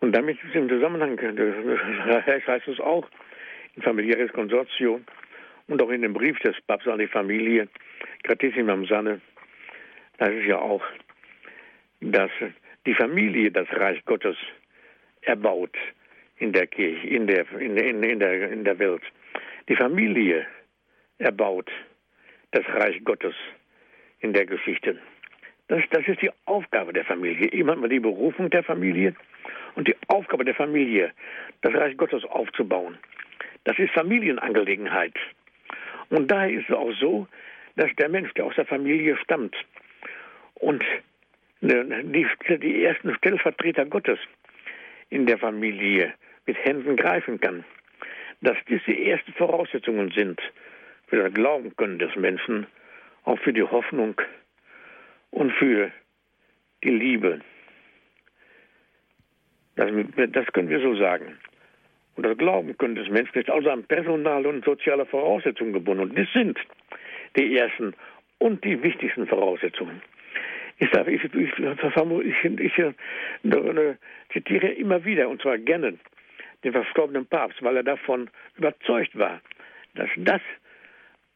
Und 0.00 0.12
damit 0.12 0.38
ist 0.44 0.54
im 0.54 0.68
Zusammenhang, 0.68 1.16
das 1.16 2.46
heißt 2.46 2.68
es 2.68 2.80
auch, 2.80 3.08
in 3.74 3.82
familiäres 3.82 4.32
Konsortium 4.32 5.04
und 5.66 5.82
auch 5.82 5.90
in 5.90 6.02
dem 6.02 6.12
Brief 6.12 6.38
des 6.40 6.60
Papstes 6.66 6.92
an 6.92 6.98
die 6.98 7.06
Familie, 7.06 7.68
Gratissimam 8.22 8.86
Sanne, 8.86 9.20
das 10.18 10.30
ist 10.30 10.46
ja 10.46 10.58
auch, 10.58 10.82
dass 12.00 12.30
die 12.86 12.94
Familie 12.94 13.50
das 13.50 13.68
Reich 13.72 14.04
Gottes 14.04 14.36
erbaut 15.22 15.76
in 16.38 16.52
der 16.52 16.66
Kirche, 16.66 17.06
in 17.06 17.26
der, 17.26 17.50
in, 17.52 17.76
in, 17.76 18.02
in 18.02 18.18
der, 18.20 18.50
in 18.50 18.64
der 18.64 18.78
Welt. 18.78 19.02
Die 19.68 19.76
Familie 19.76 20.46
erbaut 21.18 21.70
das 22.52 22.64
Reich 22.68 23.02
Gottes 23.04 23.34
in 24.20 24.32
der 24.32 24.46
Geschichte. 24.46 24.98
Das, 25.68 25.82
das 25.90 26.06
ist 26.06 26.22
die 26.22 26.30
Aufgabe 26.46 26.92
der 26.92 27.04
Familie. 27.04 27.52
Eben 27.52 27.70
hat 27.70 27.90
die 27.90 28.00
Berufung 28.00 28.50
der 28.50 28.62
Familie 28.64 29.14
und 29.74 29.86
die 29.86 29.96
Aufgabe 30.08 30.44
der 30.44 30.54
Familie, 30.54 31.12
das 31.60 31.74
Reich 31.74 31.96
Gottes 31.96 32.24
aufzubauen. 32.24 32.98
Das 33.64 33.78
ist 33.78 33.92
Familienangelegenheit. 33.92 35.14
Und 36.10 36.30
daher 36.30 36.50
ist 36.50 36.68
es 36.68 36.74
auch 36.74 36.92
so, 36.98 37.28
dass 37.76 37.94
der 37.96 38.08
Mensch, 38.08 38.32
der 38.34 38.46
aus 38.46 38.54
der 38.56 38.64
Familie 38.64 39.16
stammt 39.18 39.54
und 40.54 40.82
die, 41.60 42.26
die 42.48 42.84
ersten 42.84 43.14
Stellvertreter 43.14 43.84
Gottes 43.84 44.18
in 45.10 45.26
der 45.26 45.38
Familie 45.38 46.14
mit 46.46 46.56
Händen 46.64 46.96
greifen 46.96 47.40
kann, 47.40 47.64
dass 48.40 48.56
dies 48.68 48.80
die 48.86 49.10
ersten 49.10 49.32
Voraussetzungen 49.34 50.10
sind 50.12 50.40
für 51.08 51.16
das 51.16 51.34
Glauben 51.34 51.74
können 51.76 51.98
des 51.98 52.14
Menschen, 52.16 52.66
auch 53.28 53.38
für 53.40 53.52
die 53.52 53.62
Hoffnung 53.62 54.20
und 55.30 55.52
für 55.52 55.92
die 56.82 56.90
Liebe. 56.90 57.40
Das, 59.76 59.90
das 60.32 60.46
können 60.52 60.70
wir 60.70 60.80
so 60.80 60.96
sagen. 60.96 61.38
Und 62.16 62.24
das 62.24 62.36
Glauben 62.38 62.76
können 62.78 62.94
des 62.96 63.08
Menschen 63.08 63.38
ist 63.38 63.50
also 63.50 63.70
an 63.70 63.84
personale 63.84 64.48
und 64.48 64.64
soziale 64.64 65.04
Voraussetzungen 65.06 65.72
gebunden. 65.72 66.04
Und 66.04 66.18
das 66.18 66.26
sind 66.32 66.58
die 67.36 67.56
ersten 67.56 67.94
und 68.38 68.64
die 68.64 68.82
wichtigsten 68.82 69.26
Voraussetzungen. 69.26 70.00
Ich, 70.78 70.90
sage, 70.90 71.10
ich, 71.10 71.22
ich, 71.22 71.52
ich, 71.58 72.72
zitiere 74.32 74.68
immer 74.68 75.04
wieder, 75.04 75.28
und 75.28 75.42
zwar 75.42 75.58
gerne, 75.58 75.98
den 76.64 76.72
verstorbenen 76.72 77.26
Papst, 77.26 77.62
weil 77.62 77.76
er 77.76 77.82
davon 77.82 78.30
überzeugt 78.56 79.16
war, 79.18 79.40
dass 79.94 80.08
das 80.16 80.40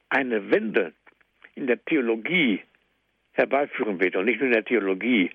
eine 0.08 0.50
Wende 0.50 0.92
in 1.54 1.66
der 1.66 1.82
Theologie 1.84 2.60
herbeiführen 3.32 4.00
wird 4.00 4.16
und 4.16 4.26
nicht 4.26 4.40
nur 4.40 4.48
in 4.48 4.54
der 4.54 4.64
Theologie, 4.64 5.30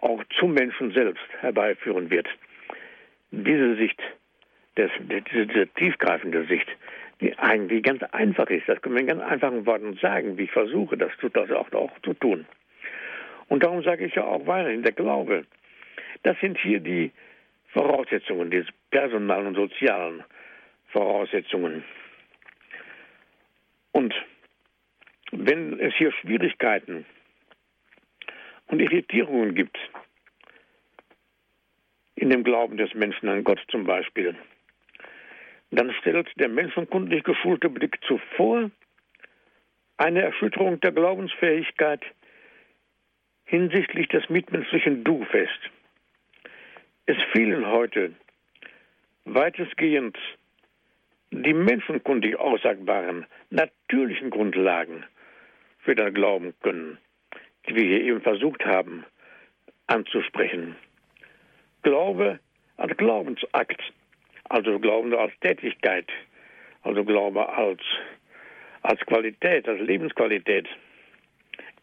auch 0.00 0.22
zum 0.38 0.54
Menschen 0.54 0.92
selbst 0.92 1.22
herbeiführen 1.40 2.10
wird. 2.10 2.26
Diese 3.30 3.76
Sicht, 3.76 4.00
das, 4.76 4.90
diese, 5.00 5.46
diese 5.46 5.66
tiefgreifende 5.68 6.46
Sicht, 6.46 6.66
die 7.20 7.38
eigentlich 7.38 7.82
ganz 7.82 8.02
einfach 8.12 8.48
ist, 8.48 8.68
das 8.68 8.80
können 8.80 8.94
wir 8.94 9.02
in 9.02 9.08
ganz 9.08 9.22
einfachen 9.22 9.66
Worten 9.66 9.94
sagen, 10.00 10.38
wie 10.38 10.44
ich 10.44 10.52
versuche, 10.52 10.96
das, 10.96 11.12
das 11.32 11.50
auch, 11.50 11.70
auch 11.72 11.98
zu 12.00 12.14
tun. 12.14 12.46
Und 13.48 13.62
darum 13.62 13.82
sage 13.82 14.06
ich 14.06 14.14
ja 14.14 14.24
auch 14.24 14.46
weiterhin, 14.46 14.82
der 14.82 14.92
Glaube, 14.92 15.44
das 16.22 16.38
sind 16.40 16.58
hier 16.58 16.80
die 16.80 17.10
Voraussetzungen, 17.72 18.50
die 18.50 18.64
personalen 18.90 19.48
und 19.48 19.54
sozialen 19.56 20.24
Voraussetzungen. 20.88 21.84
Und 23.92 24.14
wenn 25.32 25.78
es 25.80 25.94
hier 25.94 26.12
Schwierigkeiten 26.12 27.06
und 28.66 28.80
Irritierungen 28.80 29.54
gibt, 29.54 29.78
in 32.14 32.30
dem 32.30 32.44
Glauben 32.44 32.76
des 32.76 32.92
Menschen 32.94 33.28
an 33.28 33.44
Gott 33.44 33.60
zum 33.68 33.84
Beispiel, 33.84 34.36
dann 35.70 35.92
stellt 35.94 36.28
der 36.36 36.48
menschenkundlich 36.48 37.22
geschulte 37.24 37.68
Blick 37.68 37.98
zuvor 38.06 38.70
eine 39.96 40.22
Erschütterung 40.22 40.80
der 40.80 40.92
Glaubensfähigkeit 40.92 42.02
hinsichtlich 43.44 44.08
des 44.08 44.28
mitmenschlichen 44.28 45.04
Du 45.04 45.24
fest. 45.24 45.58
Es 47.06 47.16
fehlen 47.32 47.66
heute 47.66 48.14
weitestgehend 49.24 50.16
die 51.30 51.54
menschenkundig 51.54 52.36
aussagbaren, 52.36 53.26
natürlichen 53.50 54.30
Grundlagen 54.30 55.04
für 55.82 55.94
das 55.94 56.12
Glauben 56.14 56.54
können, 56.62 56.98
die 57.68 57.74
wir 57.74 57.84
hier 57.84 58.02
eben 58.02 58.20
versucht 58.20 58.64
haben 58.64 59.04
anzusprechen. 59.86 60.76
Glaube 61.82 62.38
als 62.76 62.96
Glaubensakt, 62.96 63.80
also 64.48 64.78
Glauben 64.78 65.14
als 65.14 65.32
Tätigkeit, 65.40 66.06
also 66.82 67.04
Glaube 67.04 67.48
als, 67.48 67.80
als 68.82 69.00
Qualität, 69.00 69.68
als 69.68 69.80
Lebensqualität, 69.80 70.66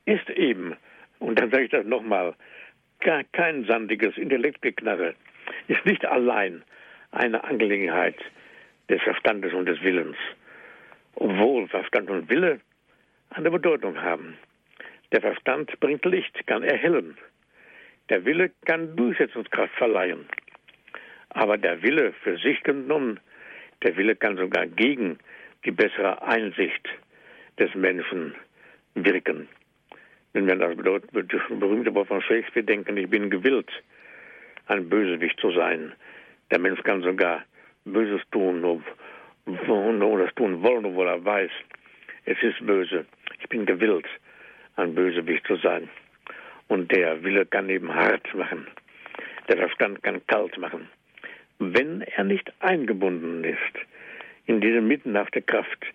ist 0.06 0.30
eben, 0.32 0.76
und 1.20 1.40
dann 1.40 1.52
sage 1.52 1.66
ich 1.66 1.72
das 1.72 1.86
nochmal, 1.86 2.34
kein 3.00 3.66
sandiges 3.66 4.18
Intellektgeknarre, 4.18 5.14
ist 5.68 5.86
nicht 5.86 6.06
allein 6.06 6.64
eine 7.12 7.44
Angelegenheit 7.44 8.16
des 8.90 9.02
Verstandes 9.02 9.54
und 9.54 9.66
des 9.66 9.82
Willens, 9.82 10.18
obwohl 11.16 11.68
Verstand 11.68 12.10
und 12.10 12.30
Wille 12.30 12.60
eine 13.32 13.52
Bedeutung 13.52 14.02
haben. 14.02 14.38
Der 15.12 15.22
Verstand 15.22 15.80
bringt 15.80 16.06
Licht, 16.06 16.46
kann 16.48 16.64
erhellen. 16.64 17.18
Der 18.10 18.26
Wille 18.26 18.52
kann 18.66 18.96
Durchsetzungskraft 18.96 19.74
verleihen. 19.76 20.26
Aber 21.30 21.58
der 21.58 21.82
Wille 21.82 22.14
für 22.24 22.38
sich 22.38 22.62
genommen, 22.64 23.20
der 23.84 23.96
Wille 23.96 24.16
kann 24.16 24.38
sogar 24.38 24.66
gegen 24.66 25.20
die 25.66 25.72
bessere 25.72 26.22
Einsicht 26.22 26.88
des 27.60 27.74
Menschen 27.76 28.36
wirken. 28.96 29.48
Wenn 30.34 30.46
wir 30.46 30.54
an 30.54 30.60
das 30.60 31.42
berühmte 31.50 31.94
Wort 31.96 32.08
von 32.08 32.22
Shakespeare 32.22 32.66
denken, 32.66 32.98
ich 32.98 33.10
bin 33.10 33.30
gewillt, 33.30 33.70
ein 34.68 34.90
Bösewicht 34.90 35.40
zu 35.40 35.52
sein. 35.52 35.94
Der 36.52 36.60
Mensch 36.60 36.82
kann 36.84 37.02
sogar 37.02 37.44
Böses 37.86 38.22
tun, 38.32 38.62
nur, 38.62 38.82
nur 39.46 40.20
das 40.20 40.34
tun 40.36 40.62
wollen, 40.62 40.86
obwohl 40.86 41.08
er 41.08 41.24
weiß, 41.24 41.52
es 42.28 42.44
ist 42.44 42.66
böse. 42.66 43.06
Ich 43.40 43.48
bin 43.48 43.66
gewillt, 43.66 44.06
ein 44.76 44.94
Bösewicht 44.94 45.48
zu 45.48 45.56
sein. 45.56 45.90
Und 46.68 46.92
der 46.92 47.24
Wille 47.24 47.46
kann 47.46 47.70
eben 47.70 47.94
hart 47.94 48.34
machen. 48.36 48.68
Der 49.48 49.58
Verstand 49.58 50.04
kann 50.04 50.26
kalt 50.28 50.58
machen. 50.58 50.90
Wenn 51.60 52.02
er 52.02 52.26
nicht 52.26 52.52
eingebunden 52.60 53.46
ist 53.46 53.86
in 54.46 54.60
diese 54.60 54.82
mittenhafte 54.82 55.42
Kraft, 55.42 55.86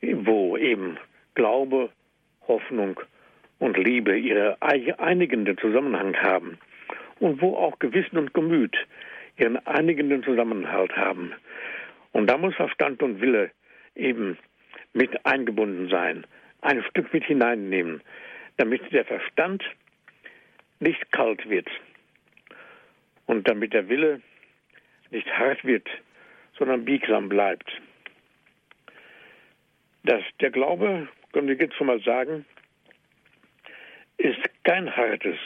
wo 0.00 0.56
eben 0.56 0.96
Glaube, 1.34 1.90
Hoffnung 2.48 2.98
und 3.58 3.76
Liebe 3.76 4.16
ihre 4.16 4.56
einigenden 4.62 5.58
Zusammenhang 5.58 6.16
haben 6.16 6.58
und 7.18 7.42
wo 7.42 7.54
auch 7.54 7.78
Gewissen 7.78 8.16
und 8.16 8.32
Gemüt 8.32 8.74
ihren 9.36 9.58
einigenden 9.66 10.22
Zusammenhalt 10.22 10.96
haben. 10.96 11.32
Und 12.12 12.28
da 12.28 12.38
muss 12.38 12.54
Verstand 12.54 13.02
und 13.02 13.20
Wille 13.20 13.50
eben 13.94 14.38
mit 14.92 15.24
eingebunden 15.24 15.88
sein, 15.88 16.26
ein 16.62 16.82
Stück 16.84 17.12
mit 17.12 17.24
hineinnehmen, 17.24 18.02
damit 18.56 18.92
der 18.92 19.04
Verstand 19.04 19.62
nicht 20.80 21.12
kalt 21.12 21.48
wird 21.48 21.68
und 23.26 23.48
damit 23.48 23.72
der 23.72 23.88
Wille 23.88 24.20
nicht 25.10 25.28
hart 25.28 25.64
wird, 25.64 25.88
sondern 26.58 26.84
biegsam 26.84 27.28
bleibt. 27.28 27.70
Dass 30.04 30.22
der 30.40 30.50
Glaube, 30.50 31.08
können 31.32 31.48
wir 31.48 31.56
jetzt 31.56 31.76
schon 31.76 31.86
mal 31.86 32.00
sagen, 32.02 32.44
ist 34.16 34.40
kein 34.64 34.94
hartes, 34.94 35.36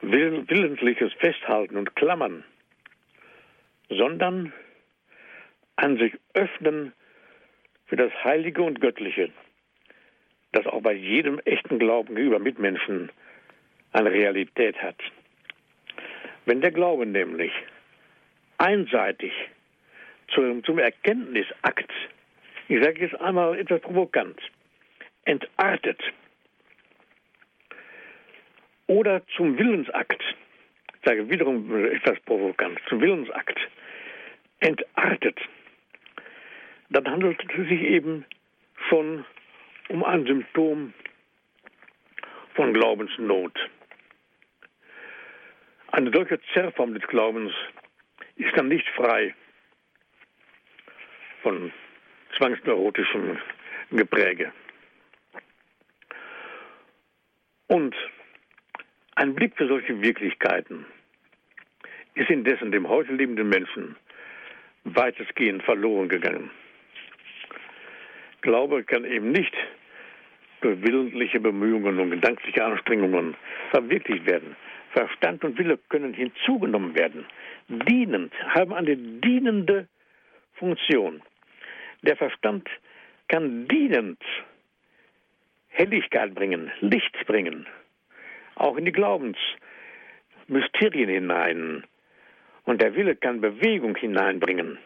willentliches 0.00 1.12
Festhalten 1.14 1.76
und 1.76 1.94
Klammern, 1.96 2.44
sondern 3.88 4.52
an 5.76 5.98
sich 5.98 6.12
öffnen 6.34 6.92
für 7.86 7.96
das 7.96 8.12
Heilige 8.24 8.62
und 8.62 8.80
Göttliche, 8.80 9.30
das 10.52 10.66
auch 10.66 10.82
bei 10.82 10.92
jedem 10.92 11.38
echten 11.40 11.78
Glauben 11.78 12.14
gegenüber 12.14 12.38
Mitmenschen 12.38 13.10
eine 13.92 14.10
Realität 14.10 14.80
hat. 14.82 14.96
Wenn 16.44 16.60
der 16.60 16.70
Glaube 16.72 17.06
nämlich 17.06 17.52
einseitig 18.58 19.32
zum, 20.34 20.64
zum 20.64 20.78
Erkenntnisakt, 20.78 21.90
ich 22.68 22.82
sage 22.82 23.00
jetzt 23.00 23.20
einmal 23.20 23.58
etwas 23.58 23.80
provokant, 23.80 24.40
entartet 25.24 26.00
oder 28.86 29.22
zum 29.36 29.58
Willensakt, 29.58 30.22
ich 30.94 31.04
sage 31.04 31.28
wiederum 31.28 31.84
etwas 31.86 32.18
provokant, 32.20 32.80
zum 32.88 33.00
Willensakt 33.00 33.58
entartet, 34.60 35.38
dann 36.90 37.10
handelt 37.10 37.42
es 37.42 37.68
sich 37.68 37.82
eben 37.82 38.24
schon 38.88 39.24
um 39.88 40.04
ein 40.04 40.26
Symptom 40.26 40.92
von 42.54 42.72
Glaubensnot. 42.72 43.52
Eine 45.88 46.10
solche 46.12 46.40
Zerrform 46.52 46.94
des 46.94 47.06
Glaubens 47.06 47.52
ist 48.36 48.56
dann 48.56 48.68
nicht 48.68 48.88
frei 48.90 49.34
von 51.42 51.72
zwangsneurotischem 52.36 53.38
Gepräge. 53.92 54.52
Und 57.68 57.94
ein 59.14 59.34
Blick 59.34 59.56
für 59.56 59.66
solche 59.66 60.00
Wirklichkeiten 60.02 60.86
ist 62.14 62.30
indessen 62.30 62.72
dem 62.72 62.88
heute 62.88 63.12
lebenden 63.12 63.48
Menschen 63.48 63.96
weitestgehend 64.84 65.62
verloren 65.62 66.08
gegangen. 66.08 66.50
Glaube 68.46 68.84
kann 68.84 69.04
eben 69.04 69.32
nicht 69.32 69.52
durch 70.60 70.80
willentliche 70.80 71.40
Bemühungen 71.40 71.98
und 71.98 72.12
gedankliche 72.12 72.64
Anstrengungen 72.64 73.34
verwirklicht 73.70 74.24
werden. 74.24 74.54
Verstand 74.92 75.42
und 75.42 75.58
Wille 75.58 75.80
können 75.88 76.14
hinzugenommen 76.14 76.94
werden. 76.94 77.26
Dienend, 77.68 78.32
haben 78.54 78.72
eine 78.72 78.96
dienende 78.96 79.88
Funktion. 80.54 81.22
Der 82.02 82.16
Verstand 82.16 82.68
kann 83.26 83.66
dienend 83.66 84.22
Helligkeit 85.66 86.32
bringen, 86.32 86.70
Licht 86.80 87.26
bringen, 87.26 87.66
auch 88.54 88.76
in 88.76 88.84
die 88.84 88.92
Glaubensmysterien 88.92 91.08
hinein. 91.08 91.82
Und 92.64 92.80
der 92.80 92.94
Wille 92.94 93.16
kann 93.16 93.40
Bewegung 93.40 93.96
hineinbringen. 93.96 94.78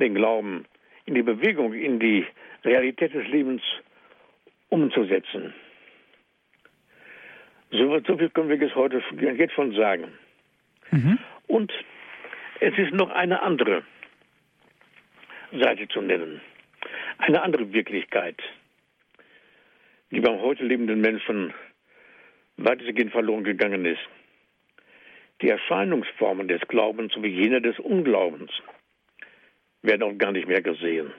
Den 0.00 0.14
Glauben 0.14 0.64
in 1.08 1.14
die 1.14 1.22
Bewegung, 1.22 1.72
in 1.72 1.98
die 1.98 2.26
Realität 2.64 3.14
des 3.14 3.26
Lebens 3.28 3.62
umzusetzen. 4.68 5.54
So, 7.70 7.98
so 8.06 8.18
viel 8.18 8.28
können 8.28 8.50
wir 8.50 8.56
jetzt 8.56 8.74
heute 8.74 9.02
jetzt 9.18 9.54
schon 9.54 9.74
sagen. 9.74 10.12
Mhm. 10.90 11.18
Und 11.46 11.72
es 12.60 12.76
ist 12.76 12.92
noch 12.92 13.10
eine 13.10 13.42
andere 13.42 13.84
Seite 15.52 15.88
zu 15.88 16.02
nennen. 16.02 16.42
Eine 17.16 17.40
andere 17.42 17.72
Wirklichkeit, 17.72 18.36
die 20.10 20.20
beim 20.20 20.40
heute 20.40 20.64
lebenden 20.64 21.00
Menschen 21.00 21.54
weitestgehend 22.58 23.12
verloren 23.12 23.44
gegangen 23.44 23.86
ist. 23.86 24.00
Die 25.40 25.48
Erscheinungsformen 25.48 26.48
des 26.48 26.60
Glaubens 26.68 27.14
sowie 27.14 27.28
jene 27.28 27.62
des 27.62 27.78
Unglaubens 27.78 28.50
werden 29.82 30.02
auch 30.02 30.18
gar 30.18 30.32
nicht 30.32 30.48
mehr 30.48 30.62
gesehen. 30.62 31.12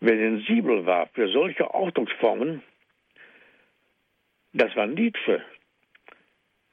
Wer 0.00 0.16
sensibel 0.16 0.86
war 0.86 1.08
für 1.08 1.28
solche 1.28 1.72
Ausdrucksformen, 1.72 2.62
das 4.52 4.74
war 4.74 4.86
Nietzsche, 4.86 5.42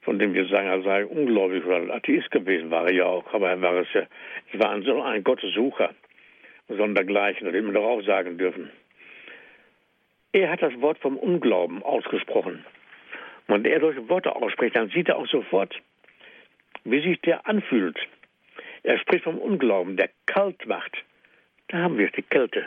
von 0.00 0.18
dem 0.18 0.34
wir 0.34 0.46
sagen, 0.46 0.68
er 0.68 0.82
sei 0.82 1.04
ungläubig 1.04 1.64
oder 1.64 1.94
Atheist 1.94 2.30
gewesen, 2.30 2.70
war 2.70 2.86
er 2.86 2.94
ja 2.94 3.04
auch, 3.04 3.32
aber 3.34 3.50
er 3.50 3.60
war 3.60 3.74
es 3.74 3.92
ja, 3.92 4.06
es 4.52 4.58
war 4.58 4.70
ein, 4.70 4.82
so 4.82 5.02
ein 5.02 5.22
Gottessucher, 5.22 5.94
sondergleichen, 6.68 7.46
das 7.46 7.54
hätten 7.54 7.66
wir 7.66 7.74
doch 7.74 7.84
auch 7.84 8.02
sagen 8.02 8.38
dürfen. 8.38 8.70
Er 10.32 10.50
hat 10.50 10.62
das 10.62 10.78
Wort 10.80 10.98
vom 10.98 11.16
Unglauben 11.16 11.82
ausgesprochen. 11.82 12.64
Und 13.46 13.64
wenn 13.64 13.72
er 13.72 13.80
solche 13.80 14.08
Worte 14.08 14.34
ausspricht, 14.34 14.76
dann 14.76 14.90
sieht 14.90 15.08
er 15.08 15.16
auch 15.16 15.26
sofort, 15.26 15.74
wie 16.84 17.00
sich 17.00 17.20
der 17.22 17.46
anfühlt. 17.46 17.98
Er 18.82 18.98
spricht 18.98 19.24
vom 19.24 19.38
Unglauben, 19.38 19.96
der 19.96 20.10
kalt 20.26 20.66
macht. 20.66 20.96
Da 21.68 21.78
haben 21.78 21.98
wir 21.98 22.10
die 22.10 22.22
Kälte 22.22 22.66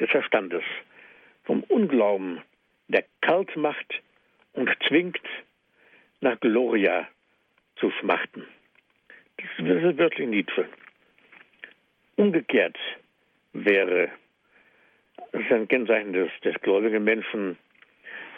des 0.00 0.10
Verstandes. 0.10 0.62
Vom 1.44 1.62
Unglauben, 1.64 2.42
der 2.88 3.04
kalt 3.20 3.56
macht 3.56 4.02
und 4.52 4.70
zwingt, 4.86 5.20
nach 6.20 6.38
Gloria 6.40 7.08
zu 7.76 7.90
schmachten. 7.92 8.44
Das 9.36 9.46
ist 9.58 9.98
wirklich 9.98 10.28
Nietzsche. 10.28 10.68
Umgekehrt 12.16 12.76
wäre 13.52 14.10
das 15.32 15.42
ist 15.42 15.52
ein 15.52 15.68
Kennzeichen 15.68 16.12
des, 16.12 16.30
des 16.42 16.54
gläubigen 16.62 17.04
Menschen 17.04 17.58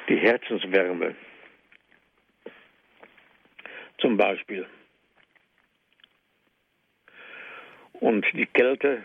die 0.09 0.17
Herzenswärme. 0.17 1.15
Zum 3.99 4.17
Beispiel. 4.17 4.67
Und 8.01 8.27
die 8.33 8.47
Kälte 8.47 9.03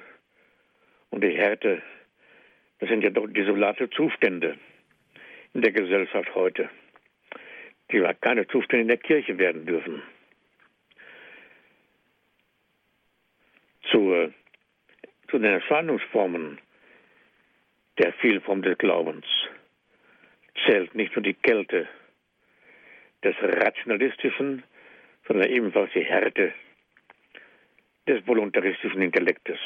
und 1.10 1.22
die 1.24 1.38
Härte, 1.38 1.82
das 2.80 2.90
sind 2.90 3.04
ja 3.04 3.10
doch 3.10 3.28
desolate 3.28 3.90
Zustände 3.90 4.58
in 5.54 5.62
der 5.62 5.72
Gesellschaft 5.72 6.34
heute, 6.34 6.70
die 7.92 8.02
keine 8.22 8.48
Zustände 8.48 8.82
in 8.82 8.88
der 8.88 8.98
Kirche 8.98 9.38
werden 9.38 9.66
dürfen. 9.66 10.02
Zu, 13.92 14.34
zu 15.30 15.38
den 15.40 15.52
Erscheinungsformen 15.52 16.60
der 17.98 18.14
Vielform 18.14 18.62
des 18.62 18.78
Glaubens 18.78 19.26
zählt 20.66 20.96
nicht 20.96 21.16
nur 21.16 21.24
die 21.24 21.34
Kälte, 21.34 21.88
des 23.26 23.36
Rationalistischen, 23.42 24.64
sondern 25.28 25.50
ebenfalls 25.50 25.92
die 25.94 26.06
Härte 26.06 26.54
des 28.08 28.26
voluntaristischen 28.26 29.02
Intellektes. 29.02 29.60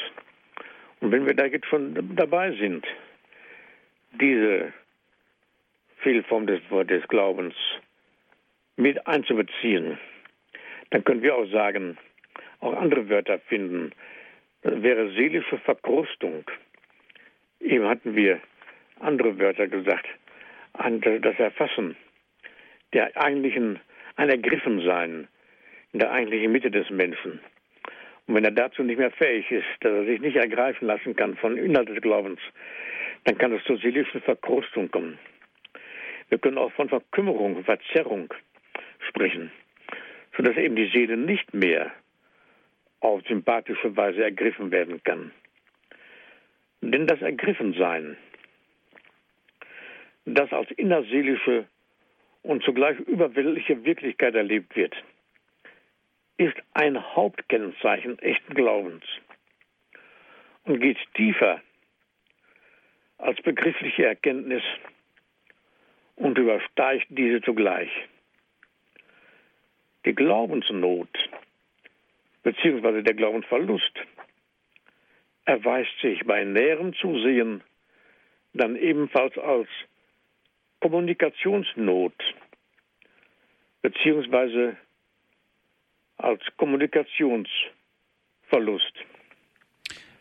Und 1.00 1.12
wenn 1.12 1.26
wir 1.26 1.34
da 1.34 1.46
jetzt 1.46 1.66
schon 1.66 2.14
dabei 2.16 2.52
sind, 2.52 2.86
diese 4.12 4.72
Fehlform 5.98 6.46
des, 6.46 6.60
des 6.86 7.06
Glaubens 7.08 7.54
mit 8.76 9.06
einzubeziehen, 9.06 9.98
dann 10.90 11.04
können 11.04 11.22
wir 11.22 11.36
auch 11.36 11.46
sagen, 11.50 11.96
auch 12.60 12.74
andere 12.74 13.08
Wörter 13.08 13.38
finden. 13.38 13.92
Das 14.62 14.82
wäre 14.82 15.10
seelische 15.12 15.58
Verkrustung. 15.58 16.44
Eben 17.60 17.86
hatten 17.86 18.14
wir 18.16 18.40
andere 19.00 19.38
Wörter 19.38 19.68
gesagt. 19.68 20.08
Das 20.74 21.38
Erfassen 21.38 21.96
der 22.92 23.16
eigentlichen, 23.16 23.80
ein 24.16 24.28
Ergriffensein 24.28 25.28
in 25.92 25.98
der 25.98 26.10
eigentlichen 26.10 26.52
Mitte 26.52 26.70
des 26.70 26.88
Menschen. 26.90 27.40
Und 28.26 28.34
wenn 28.34 28.44
er 28.44 28.50
dazu 28.50 28.82
nicht 28.82 28.98
mehr 28.98 29.10
fähig 29.10 29.50
ist, 29.50 29.66
dass 29.80 29.92
er 29.92 30.04
sich 30.04 30.20
nicht 30.20 30.36
ergreifen 30.36 30.86
lassen 30.86 31.16
kann 31.16 31.36
von 31.36 31.56
Inhalt 31.56 31.88
des 31.88 32.00
Glaubens, 32.00 32.40
dann 33.24 33.38
kann 33.38 33.52
es 33.52 33.64
zur 33.64 33.78
seelischen 33.78 34.20
Verkrustung 34.22 34.90
kommen. 34.90 35.18
Wir 36.28 36.38
können 36.38 36.58
auch 36.58 36.72
von 36.72 36.88
Verkümmerung, 36.88 37.64
Verzerrung 37.64 38.32
sprechen, 39.08 39.50
sodass 40.36 40.56
eben 40.56 40.76
die 40.76 40.90
Seele 40.90 41.16
nicht 41.16 41.52
mehr 41.52 41.90
auf 43.00 43.22
sympathische 43.26 43.96
Weise 43.96 44.22
ergriffen 44.22 44.70
werden 44.70 45.02
kann. 45.02 45.32
Denn 46.82 47.06
das 47.06 47.20
Ergriffensein, 47.20 48.16
das 50.24 50.52
als 50.52 50.70
innerseelische 50.72 51.66
und 52.42 52.62
zugleich 52.62 52.98
überweltliche 53.00 53.84
Wirklichkeit 53.84 54.34
erlebt 54.34 54.76
wird, 54.76 54.94
ist 56.40 56.56
ein 56.72 56.96
Hauptkennzeichen 57.14 58.18
echten 58.20 58.54
Glaubens 58.54 59.04
und 60.64 60.80
geht 60.80 60.96
tiefer 61.12 61.60
als 63.18 63.38
begriffliche 63.42 64.06
Erkenntnis 64.06 64.62
und 66.16 66.38
übersteigt 66.38 67.08
diese 67.10 67.42
zugleich. 67.42 67.90
Die 70.06 70.14
Glaubensnot 70.14 71.10
bzw. 72.42 73.02
der 73.02 73.12
Glaubensverlust 73.12 73.92
erweist 75.44 75.92
sich 76.00 76.24
bei 76.24 76.42
näherem 76.42 76.94
Zusehen 76.94 77.62
dann 78.54 78.76
ebenfalls 78.76 79.36
als 79.36 79.68
Kommunikationsnot 80.80 82.14
beziehungsweise 83.82 84.78
als 86.24 86.42
Kommunikationsverlust. 86.56 88.94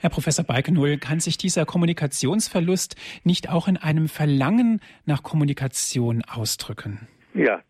Herr 0.02 0.10
Professor 0.10 0.45
Balkenull, 0.45 0.97
kann 0.97 1.20
sich 1.20 1.38
dieser 1.38 1.66
Kommunikationsverlust 1.66 2.95
nicht 3.24 3.50
auch 3.50 3.68
in 3.68 3.76
einem 3.76 4.08
Verlangen 4.08 4.80
nach 5.06 5.24
Kommunikation 5.24 6.24
ausdrücken? 6.24 7.08
Ja, 7.34 7.62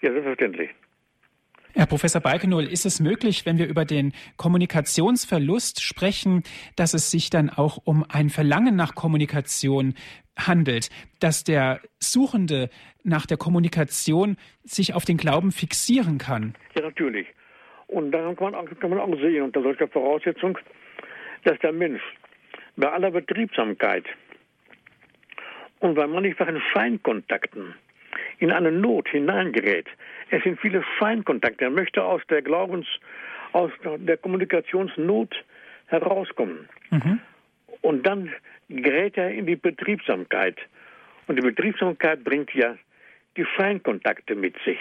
ja, 0.00 0.12
selbstverständlich. 0.12 0.70
Herr 1.76 1.86
Professor 1.86 2.20
Balkenull, 2.20 2.66
ist 2.66 2.86
es 2.86 3.00
möglich, 3.00 3.46
wenn 3.46 3.58
wir 3.58 3.66
über 3.66 3.84
den 3.84 4.12
Kommunikationsverlust 4.36 5.82
sprechen, 5.82 6.44
dass 6.76 6.94
es 6.94 7.10
sich 7.10 7.30
dann 7.30 7.50
auch 7.50 7.78
um 7.84 8.04
ein 8.08 8.30
Verlangen 8.30 8.76
nach 8.76 8.94
Kommunikation 8.94 9.94
handelt, 10.36 10.90
dass 11.20 11.44
der 11.44 11.80
Suchende 11.98 12.70
nach 13.02 13.26
der 13.26 13.36
Kommunikation 13.36 14.36
sich 14.62 14.94
auf 14.94 15.04
den 15.04 15.16
Glauben 15.16 15.52
fixieren 15.52 16.18
kann? 16.18 16.54
Ja, 16.74 16.82
natürlich. 16.82 17.26
Und 17.86 18.12
daran 18.12 18.36
kann 18.36 18.52
man, 18.52 18.78
kann 18.78 18.90
man 18.90 18.98
auch 18.98 19.20
sehen, 19.20 19.42
unter 19.42 19.62
solcher 19.62 19.88
Voraussetzung, 19.88 20.58
dass 21.44 21.58
der 21.60 21.72
Mensch 21.72 22.02
bei 22.76 22.90
aller 22.90 23.10
Betriebsamkeit 23.10 24.04
und 25.80 25.94
bei 25.94 26.06
mannigfachen 26.06 26.60
Scheinkontakten 26.72 27.74
in 28.38 28.50
eine 28.50 28.72
Not 28.72 29.08
hineingerät. 29.08 29.86
Es 30.30 30.42
sind 30.42 30.58
viele 30.60 30.82
Scheinkontakte. 30.98 31.64
Er 31.64 31.70
möchte 31.70 32.02
aus 32.02 32.22
der 32.28 32.42
Glaubens, 32.42 32.86
aus 33.52 33.70
der 33.84 34.16
Kommunikationsnot 34.16 35.34
herauskommen. 35.86 36.68
Mhm. 36.90 37.20
Und 37.82 38.06
dann 38.06 38.32
gerät 38.68 39.16
er 39.16 39.30
in 39.30 39.46
die 39.46 39.56
Betriebsamkeit. 39.56 40.56
Und 41.26 41.36
die 41.36 41.42
Betriebsamkeit 41.42 42.24
bringt 42.24 42.52
ja 42.54 42.76
die 43.36 43.44
Scheinkontakte 43.56 44.34
mit 44.34 44.56
sich, 44.64 44.78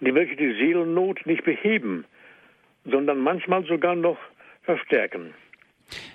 die 0.00 0.14
welche 0.14 0.36
die 0.36 0.52
Seelennot 0.54 1.26
nicht 1.26 1.44
beheben, 1.44 2.04
sondern 2.84 3.18
manchmal 3.18 3.64
sogar 3.64 3.94
noch 3.94 4.18
verstärken. 4.62 5.34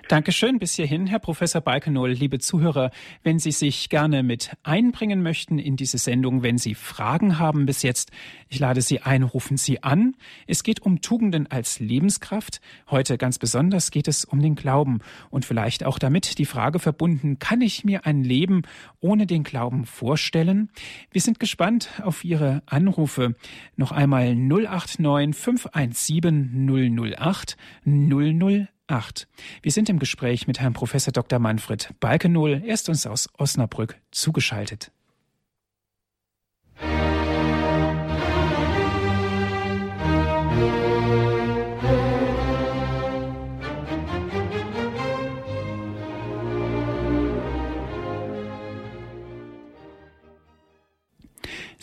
Dankeschön 0.08 0.60
bis 0.60 0.76
hierhin, 0.76 1.08
Herr 1.08 1.18
Professor 1.18 1.62
Balkenohl. 1.62 2.12
Liebe 2.12 2.38
Zuhörer, 2.38 2.92
wenn 3.24 3.40
Sie 3.40 3.52
sich 3.52 3.90
gerne 3.90 4.22
mit 4.22 4.52
einbringen 4.62 5.24
möchten 5.24 5.58
in 5.58 5.78
diese 5.78 5.98
Sendung, 5.98 6.44
wenn 6.44 6.60
Sie 6.60 6.76
Fragen 6.76 7.40
haben 7.40 7.66
bis 7.66 7.82
jetzt, 7.82 8.12
ich 8.48 8.60
lade 8.60 8.82
Sie 8.82 9.02
ein, 9.02 9.24
rufen 9.24 9.58
Sie 9.58 9.82
an. 9.82 10.16
Es 10.46 10.62
geht 10.62 10.84
um 10.84 11.02
Tugenden 11.02 11.48
als 11.50 11.80
Lebenskraft. 11.80 12.62
Heute 12.90 13.18
ganz 13.18 13.40
besonders 13.40 13.90
geht 13.90 14.08
es 14.08 14.26
um 14.26 14.42
den 14.42 14.54
Glauben 14.54 15.00
und 15.32 15.44
vielleicht 15.44 15.84
auch 15.84 15.98
damit 15.98 16.38
die 16.38 16.46
Frage 16.46 16.78
verbunden, 16.78 17.40
kann 17.40 17.62
ich 17.62 17.84
mir 17.84 18.06
ein 18.06 18.24
Leben 18.24 18.62
ohne 19.00 19.26
den 19.26 19.44
Glauben 19.44 19.86
vorstellen? 19.86 20.70
Wir 21.12 21.22
sind 21.22 21.40
gespannt 21.40 21.90
auf 22.04 22.24
Ihre 22.24 22.62
Anrufe. 22.68 23.34
Noch 23.76 23.92
einmal 23.92 24.36
089 24.36 25.36
517 25.36 27.16
008 27.16 27.58
008 27.86 28.75
8. 28.88 29.28
Wir 29.62 29.72
sind 29.72 29.90
im 29.90 30.00
Gespräch 30.00 30.48
mit 30.48 30.60
Herrn 30.60 30.74
Professor 30.74 31.12
Dr. 31.12 31.40
Manfred 31.40 31.90
Balkenohl. 32.00 32.62
Er 32.66 32.74
ist 32.74 32.90
uns 32.90 33.08
aus 33.08 33.28
Osnabrück 33.38 34.00
zugeschaltet. 34.12 34.92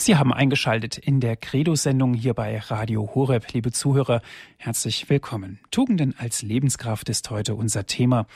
Sie 0.02 0.16
haben 0.16 0.32
eingeschaltet 0.32 0.98
in 0.98 1.20
der 1.20 1.36
Credo-Sendung 1.36 2.12
hier 2.12 2.34
bei 2.34 2.58
Radio 2.58 3.08
Horeb. 3.14 3.52
Liebe 3.52 3.70
Zuhörer, 3.70 4.20
herzlich 4.56 5.08
willkommen. 5.08 5.60
Tugenden 5.70 6.16
als 6.18 6.42
Lebenskraft 6.42 7.08
ist 7.08 7.30
heute 7.30 7.54
unser 7.54 7.86
Thema. 7.86 8.26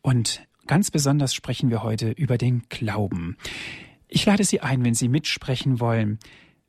Und 0.00 0.46
ganz 0.68 0.92
besonders 0.92 1.34
sprechen 1.34 1.70
wir 1.70 1.82
heute 1.82 2.12
über 2.12 2.38
den 2.38 2.68
Glauben. 2.68 3.36
Ich 4.06 4.26
lade 4.26 4.44
Sie 4.44 4.60
ein, 4.60 4.84
wenn 4.84 4.94
Sie 4.94 5.08
mitsprechen 5.08 5.80
wollen. 5.80 6.20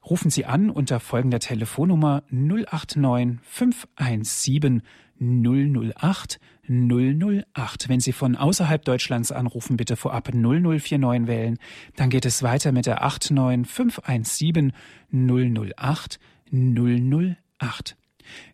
Rufen 0.10 0.32
Sie 0.32 0.46
an 0.46 0.72
unter 0.72 1.00
folgender 1.00 1.40
Telefonnummer 1.40 2.24
089 2.32 3.38
517 3.44 4.82
008 5.20 6.40
008. 6.68 7.90
Wenn 7.90 8.00
Sie 8.00 8.14
von 8.14 8.36
außerhalb 8.36 8.84
Deutschlands 8.84 9.32
anrufen, 9.32 9.78
bitte 9.78 9.96
vorab 9.96 10.34
0049 10.34 11.28
wählen. 11.28 11.60
Dann 11.96 12.10
geht 12.10 12.26
es 12.26 12.42
weiter 12.42 12.72
mit 12.72 12.88
der 12.88 13.04
89517 13.04 14.74
008 15.12 16.20
008. 16.52 17.96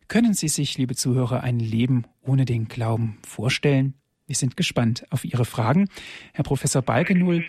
Können 0.10 0.34
Sie 0.34 0.50
sich, 0.50 0.78
liebe 0.78 0.96
Zuhörer, 0.96 1.42
ein 1.42 1.60
Leben 1.60 2.04
ohne 2.22 2.44
den 2.44 2.68
Glauben 2.68 3.18
vorstellen? 3.26 3.94
Wir 4.28 4.36
sind 4.36 4.58
gespannt 4.58 5.06
auf 5.10 5.24
Ihre 5.24 5.46
Fragen. 5.46 5.88
Herr 6.34 6.44
Professor 6.44 6.82
Balgenull, 6.82 7.46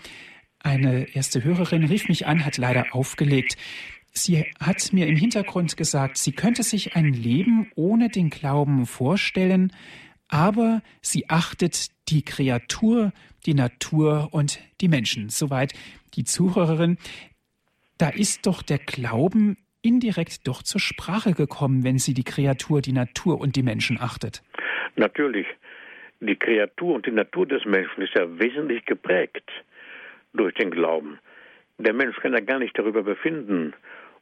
eine 0.61 1.14
erste 1.14 1.44
Hörerin 1.44 1.84
rief 1.84 2.09
mich 2.09 2.26
an, 2.26 2.44
hat 2.44 2.57
leider 2.57 2.86
aufgelegt. 2.92 3.57
Sie 4.16 4.46
hat 4.58 4.94
mir 4.94 5.06
im 5.06 5.16
Hintergrund 5.16 5.76
gesagt, 5.76 6.16
sie 6.16 6.32
könnte 6.32 6.62
sich 6.62 6.96
ein 6.96 7.12
Leben 7.12 7.70
ohne 7.76 8.08
den 8.08 8.30
Glauben 8.30 8.86
vorstellen, 8.86 9.72
aber 10.28 10.80
sie 11.02 11.28
achtet 11.28 11.88
die 12.08 12.24
Kreatur, 12.24 13.12
die 13.44 13.52
Natur 13.52 14.30
und 14.32 14.58
die 14.80 14.88
Menschen. 14.88 15.28
Soweit 15.28 15.74
die 16.14 16.24
Zuhörerin. 16.24 16.96
Da 17.98 18.08
ist 18.08 18.46
doch 18.46 18.62
der 18.62 18.78
Glauben 18.78 19.58
indirekt 19.82 20.48
doch 20.48 20.62
zur 20.62 20.80
Sprache 20.80 21.32
gekommen, 21.32 21.84
wenn 21.84 21.98
sie 21.98 22.14
die 22.14 22.24
Kreatur, 22.24 22.80
die 22.80 22.92
Natur 22.92 23.38
und 23.38 23.54
die 23.54 23.62
Menschen 23.62 24.00
achtet. 24.00 24.42
Natürlich. 24.96 25.46
Die 26.20 26.36
Kreatur 26.36 26.94
und 26.94 27.04
die 27.04 27.10
Natur 27.10 27.46
des 27.46 27.66
Menschen 27.66 28.00
ist 28.02 28.14
ja 28.14 28.26
wesentlich 28.38 28.86
geprägt 28.86 29.50
durch 30.32 30.54
den 30.54 30.70
Glauben. 30.70 31.18
Der 31.76 31.92
Mensch 31.92 32.16
kann 32.16 32.32
ja 32.32 32.40
gar 32.40 32.58
nicht 32.58 32.78
darüber 32.78 33.02
befinden, 33.02 33.74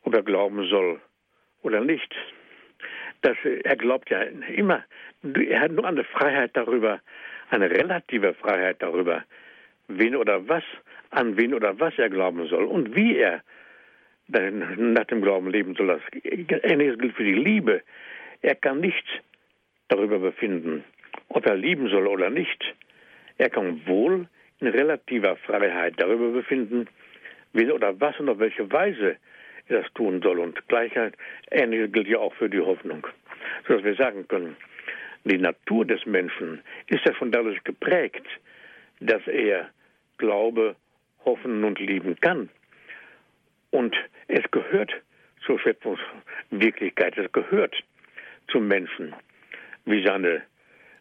ob 0.04 0.14
er 0.14 0.22
glauben 0.22 0.66
soll 0.68 1.00
oder 1.62 1.80
nicht. 1.80 2.14
Das, 3.22 3.36
er 3.42 3.76
glaubt 3.76 4.10
ja 4.10 4.20
immer, 4.22 4.84
er 5.22 5.60
hat 5.60 5.72
nur 5.72 5.86
eine 5.86 6.04
Freiheit 6.04 6.50
darüber, 6.54 7.00
eine 7.50 7.70
relative 7.70 8.34
Freiheit 8.34 8.82
darüber, 8.82 9.24
wen 9.88 10.14
oder 10.14 10.46
was, 10.48 10.64
an 11.10 11.36
wen 11.36 11.54
oder 11.54 11.78
was 11.80 11.94
er 11.98 12.10
glauben 12.10 12.46
soll 12.48 12.64
und 12.64 12.94
wie 12.94 13.16
er 13.16 13.42
nach 14.28 15.04
dem 15.04 15.22
Glauben 15.22 15.50
leben 15.50 15.74
soll. 15.74 16.00
Ähnliches 16.22 16.98
gilt 16.98 17.14
für 17.14 17.24
die 17.24 17.34
Liebe. 17.34 17.82
Er 18.42 18.54
kann 18.54 18.80
nicht 18.80 19.04
darüber 19.88 20.18
befinden, 20.18 20.84
ob 21.28 21.46
er 21.46 21.56
lieben 21.56 21.88
soll 21.88 22.06
oder 22.06 22.30
nicht. 22.30 22.74
Er 23.38 23.50
kann 23.50 23.86
wohl 23.86 24.26
in 24.60 24.68
relativer 24.68 25.36
Freiheit 25.36 25.94
darüber 25.98 26.30
befinden, 26.30 26.88
wie 27.52 27.70
oder 27.70 27.98
was 28.00 28.18
und 28.18 28.28
auf 28.28 28.38
welche 28.38 28.70
Weise 28.72 29.16
das 29.68 29.86
tun 29.94 30.20
soll. 30.22 30.38
Und 30.38 30.66
Gleichheit, 30.68 31.14
ähnliches 31.50 31.92
gilt 31.92 32.08
ja 32.08 32.18
auch 32.18 32.34
für 32.34 32.48
die 32.48 32.60
Hoffnung. 32.60 33.06
Sodass 33.66 33.84
wir 33.84 33.94
sagen 33.94 34.26
können, 34.28 34.56
die 35.24 35.38
Natur 35.38 35.84
des 35.86 36.04
Menschen 36.06 36.60
ist 36.88 37.04
ja 37.04 37.14
schon 37.14 37.32
dadurch 37.32 37.62
geprägt, 37.64 38.26
dass 39.00 39.26
er 39.26 39.70
Glaube, 40.18 40.76
hoffen 41.24 41.64
und 41.64 41.80
lieben 41.80 42.16
kann. 42.20 42.48
Und 43.70 43.96
es 44.28 44.48
gehört 44.50 44.92
zur 45.44 45.58
Schöpfungswirklichkeit, 45.58 47.18
es 47.18 47.32
gehört 47.32 47.74
zum 48.48 48.68
Menschen, 48.68 49.14
wie 49.86 50.04
seine 50.06 50.42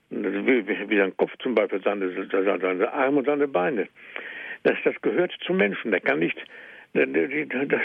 wie, 0.09 0.89
wie 0.89 0.97
sein 0.97 1.15
Kopf 1.17 1.31
zum 1.39 1.55
Beispiel, 1.55 1.81
seine, 1.83 2.11
seine 2.29 2.93
Arme 2.93 3.19
und 3.19 3.25
seine 3.25 3.47
Beine. 3.47 3.87
Das, 4.63 4.75
das 4.83 4.95
gehört 5.01 5.33
zum 5.45 5.57
Menschen. 5.57 5.91
Der 5.91 6.01
kann 6.01 6.19
nicht 6.19 6.37
das, 6.93 7.07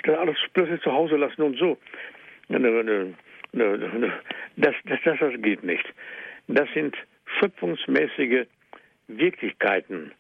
das 0.05 0.19
alles 0.19 0.37
plötzlich 0.53 0.81
zu 0.83 0.93
Hause 0.93 1.17
lassen 1.17 1.43
und 1.43 1.59
so. 1.59 1.79
Das, 2.49 2.61
das, 4.57 4.75
das, 4.85 5.19
das 5.21 5.43
geht 5.43 5.65
nicht. 5.65 5.85
Das 6.49 6.69
sind 6.75 6.97
schöpfungsmäßige 7.39 8.47
Wirklichkeiten. 9.09 10.13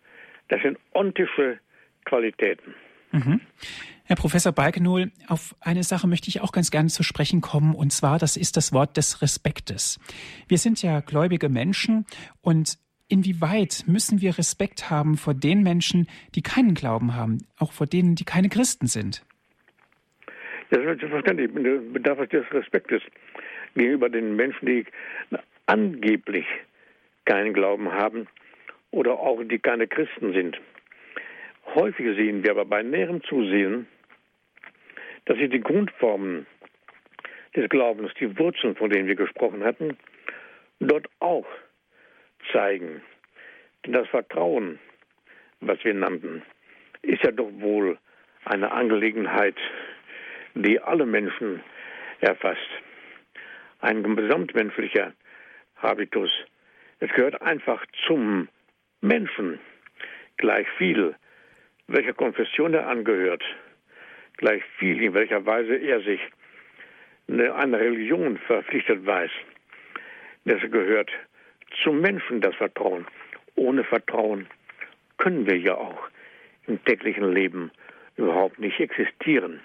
Das 0.49 0.62
sind 0.62 0.78
ontische 0.95 1.59
Qualitäten. 2.05 2.74
Mhm. 3.12 3.41
Herr 4.05 4.16
Professor 4.16 4.53
Balkenohl, 4.53 5.12
auf 5.26 5.55
eine 5.61 5.82
Sache 5.82 6.07
möchte 6.07 6.28
ich 6.28 6.41
auch 6.41 6.53
ganz 6.53 6.70
gerne 6.70 6.89
zu 6.89 7.03
sprechen 7.03 7.43
kommen, 7.43 7.74
und 7.74 7.93
zwar, 7.93 8.18
das 8.18 8.39
ist 8.39 8.57
das 8.57 8.72
Wort 8.72 8.97
des 8.97 9.20
Respektes. 9.20 10.01
Wir 10.49 10.57
sind 10.57 10.82
ja 10.82 11.01
gläubige 11.01 11.51
Menschen 11.51 12.07
und 12.41 12.78
inwieweit 13.09 13.85
müssen 13.87 14.21
wir 14.21 14.39
Respekt 14.39 14.91
haben 14.91 15.17
vor 15.17 15.35
den 15.35 15.63
Menschen, 15.63 16.09
die 16.35 16.43
keinen 16.43 16.75
Glauben 16.75 17.15
haben, 17.15 17.39
auch 17.59 17.73
vor 17.73 17.87
denen, 17.87 18.15
die 18.15 18.25
keine 18.25 18.49
Christen 18.49 18.87
sind? 18.87 19.25
Ja, 20.71 20.83
selbstverständlich 20.83 21.51
bedarf 21.93 22.19
es 22.21 22.29
des 22.29 22.45
Respektes 22.53 23.03
gegenüber 23.75 24.09
den 24.09 24.37
Menschen, 24.37 24.67
die 24.67 24.85
angeblich 25.67 26.47
keinen 27.25 27.53
Glauben 27.53 27.93
haben 27.93 28.27
oder 28.91 29.13
auch 29.13 29.43
die 29.45 29.59
keine 29.59 29.87
Christen 29.87 30.33
sind. 30.33 30.61
Häufig 31.75 32.17
sehen 32.17 32.43
wir 32.43 32.53
aber 32.53 32.65
bei 32.65 32.83
näherem 32.83 33.23
Zusehen, 33.25 33.87
dass 35.27 35.37
sich 35.37 35.51
die 35.51 35.61
Grundformen 35.61 36.47
des 37.55 37.69
Glaubens, 37.69 38.13
die 38.19 38.39
Wurzeln, 38.39 38.75
von 38.77 38.91
denen 38.91 39.09
wir 39.09 39.15
gesprochen 39.15 39.65
hatten, 39.65 39.97
dort 40.81 41.09
auch 41.21 41.47
zeigen. 42.53 43.03
Denn 43.85 43.93
das 43.93 44.09
Vertrauen, 44.09 44.79
was 45.61 45.83
wir 45.85 45.95
nannten, 45.95 46.43
ist 47.03 47.23
ja 47.23 47.31
doch 47.31 47.51
wohl 47.55 47.99
eine 48.45 48.73
Angelegenheit, 48.73 49.57
die 50.55 50.81
alle 50.81 51.07
Menschen 51.07 51.63
erfasst. 52.21 52.69
Ein 53.81 54.17
gesamtmenschlicher 54.17 55.13
Habitus. 55.77 56.31
Es 57.01 57.11
gehört 57.13 57.41
einfach 57.43 57.85
zum 58.07 58.49
Menschen 59.01 59.61
gleich 60.37 60.67
viel 60.77 61.15
welcher 61.89 62.13
Konfession 62.13 62.75
er 62.75 62.87
angehört, 62.87 63.43
gleich 64.37 64.63
viel, 64.79 65.03
in 65.03 65.15
welcher 65.15 65.45
Weise 65.45 65.75
er 65.75 66.01
sich 66.03 66.21
einer 67.29 67.81
Religion 67.81 68.39
verpflichtet 68.47 69.05
weiß. 69.05 69.31
Das 70.45 70.61
gehört 70.71 71.11
zum 71.83 72.01
Menschen, 72.01 72.41
das 72.41 72.55
Vertrauen. 72.57 73.07
Ohne 73.57 73.85
Vertrauen 73.85 74.47
können 75.16 75.47
wir 75.47 75.59
ja 75.59 75.74
auch 75.74 76.09
im 76.66 76.83
täglichen 76.85 77.33
Leben 77.33 77.70
überhaupt 78.16 78.59
nicht 78.59 78.79
existieren. 78.81 79.61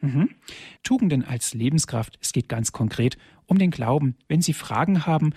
Mhm. 0.00 0.30
Tugenden 0.82 1.24
als 1.24 1.54
Lebenskraft. 1.54 2.18
Es 2.20 2.32
geht 2.32 2.48
ganz 2.48 2.72
konkret 2.72 3.16
um 3.46 3.58
den 3.58 3.70
Glauben. 3.70 4.16
Wenn 4.28 4.40
Sie 4.40 4.52
Fragen 4.52 5.06
haben, 5.06 5.32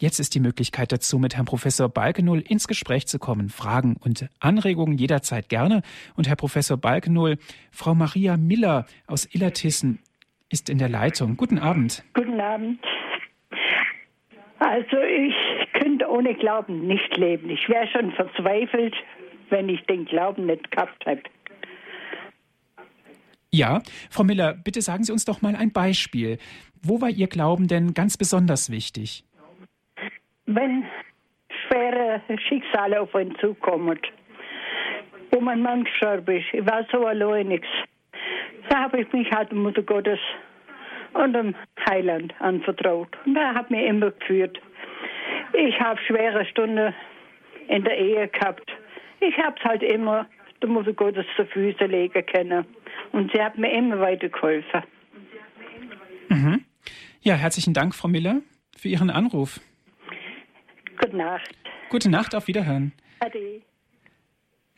Jetzt 0.00 0.18
ist 0.18 0.34
die 0.34 0.40
Möglichkeit 0.40 0.92
dazu, 0.92 1.18
mit 1.18 1.36
Herrn 1.36 1.44
Professor 1.44 1.90
Balkenohl 1.90 2.40
ins 2.40 2.66
Gespräch 2.66 3.06
zu 3.06 3.18
kommen. 3.18 3.50
Fragen 3.50 3.96
und 4.00 4.30
Anregungen 4.40 4.96
jederzeit 4.96 5.50
gerne. 5.50 5.82
Und 6.16 6.26
Herr 6.26 6.36
Professor 6.36 6.78
Balkenohl, 6.78 7.36
Frau 7.70 7.94
Maria 7.94 8.38
Miller 8.38 8.86
aus 9.06 9.28
Illertissen 9.30 9.98
ist 10.48 10.70
in 10.70 10.78
der 10.78 10.88
Leitung. 10.88 11.36
Guten 11.36 11.58
Abend. 11.58 12.02
Guten 12.14 12.40
Abend. 12.40 12.80
Also 14.60 14.98
ich 14.98 15.34
könnte 15.72 16.08
ohne 16.08 16.34
Glauben 16.34 16.86
nicht 16.86 17.16
leben. 17.16 17.50
Ich 17.50 17.68
wäre 17.68 17.88
schon 17.88 18.12
verzweifelt, 18.12 18.94
wenn 19.50 19.68
ich 19.68 19.84
den 19.86 20.04
Glauben 20.04 20.46
nicht 20.46 20.70
gehabt 20.70 21.04
hätte. 21.04 21.28
Ja, 23.52 23.82
Frau 24.10 24.22
Miller, 24.22 24.54
bitte 24.54 24.80
sagen 24.80 25.02
Sie 25.02 25.12
uns 25.12 25.24
doch 25.24 25.42
mal 25.42 25.56
ein 25.56 25.72
Beispiel. 25.72 26.38
Wo 26.82 27.00
war 27.00 27.10
Ihr 27.10 27.26
Glauben 27.26 27.66
denn 27.66 27.94
ganz 27.94 28.16
besonders 28.16 28.70
wichtig? 28.70 29.24
wenn 30.54 30.84
schwere 31.66 32.20
Schicksale 32.48 33.00
auf 33.00 33.14
einen 33.14 33.36
zukommen, 33.38 33.98
wo 35.30 35.40
mein 35.40 35.62
Mann 35.62 35.84
gestorben 35.84 36.36
ist, 36.36 36.46
ich 36.52 36.66
war 36.66 36.84
so 36.90 37.06
alleinig, 37.06 37.64
da 38.68 38.80
habe 38.80 39.00
ich 39.00 39.12
mich 39.12 39.30
halt 39.30 39.52
Mutter 39.52 39.82
Gottes 39.82 40.18
und 41.14 41.32
dem 41.32 41.54
Heiland 41.88 42.34
anvertraut. 42.40 43.16
Und 43.24 43.36
er 43.36 43.54
hat 43.54 43.70
mir 43.70 43.86
immer 43.86 44.10
geführt. 44.10 44.58
Ich 45.52 45.78
habe 45.80 46.00
schwere 46.06 46.44
Stunden 46.46 46.94
in 47.68 47.84
der 47.84 47.98
Ehe 47.98 48.28
gehabt. 48.28 48.70
Ich 49.20 49.36
habe 49.38 49.56
es 49.58 49.64
halt 49.64 49.82
immer 49.82 50.26
der 50.62 50.68
Mutter 50.68 50.92
Gottes 50.92 51.26
zu 51.36 51.44
Füße 51.46 51.84
legen 51.86 52.24
können. 52.26 52.64
Und 53.12 53.32
sie 53.32 53.42
hat 53.42 53.58
mir 53.58 53.72
immer 53.72 53.98
weiter 54.00 54.28
geholfen. 54.28 54.82
Mhm. 56.28 56.64
Ja, 57.22 57.34
herzlichen 57.34 57.74
Dank, 57.74 57.94
Frau 57.94 58.08
Miller, 58.08 58.40
für 58.76 58.88
Ihren 58.88 59.10
Anruf. 59.10 59.60
Gute 61.00 61.16
Nacht. 61.16 61.54
Gute 61.88 62.10
Nacht, 62.10 62.34
auf 62.34 62.46
Wiederhören. 62.46 62.92
Ade. 63.20 63.62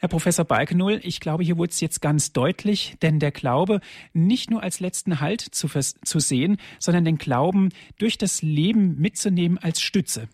Herr 0.03 0.09
Professor 0.09 0.45
Balkenohl, 0.45 0.99
ich 1.05 1.21
glaube, 1.21 1.45
hier 1.45 1.59
wurde 1.59 1.71
es 1.71 1.81
jetzt 1.81 2.03
ganz 2.03 2.33
deutlich, 2.33 2.97
denn 3.03 3.21
der 3.21 3.31
Glaube 3.31 3.79
nicht 4.13 4.51
nur 4.51 4.61
als 4.61 4.81
letzten 4.81 5.21
Halt 5.21 5.41
zu, 5.41 5.69
zu 5.69 6.19
sehen, 6.19 6.57
sondern 6.81 7.05
den 7.05 7.19
Glauben 7.19 7.69
durch 8.01 8.19
das 8.19 8.43
Leben 8.43 9.01
mitzunehmen 9.01 9.61
als 9.63 9.81
Stütze. 9.81 10.29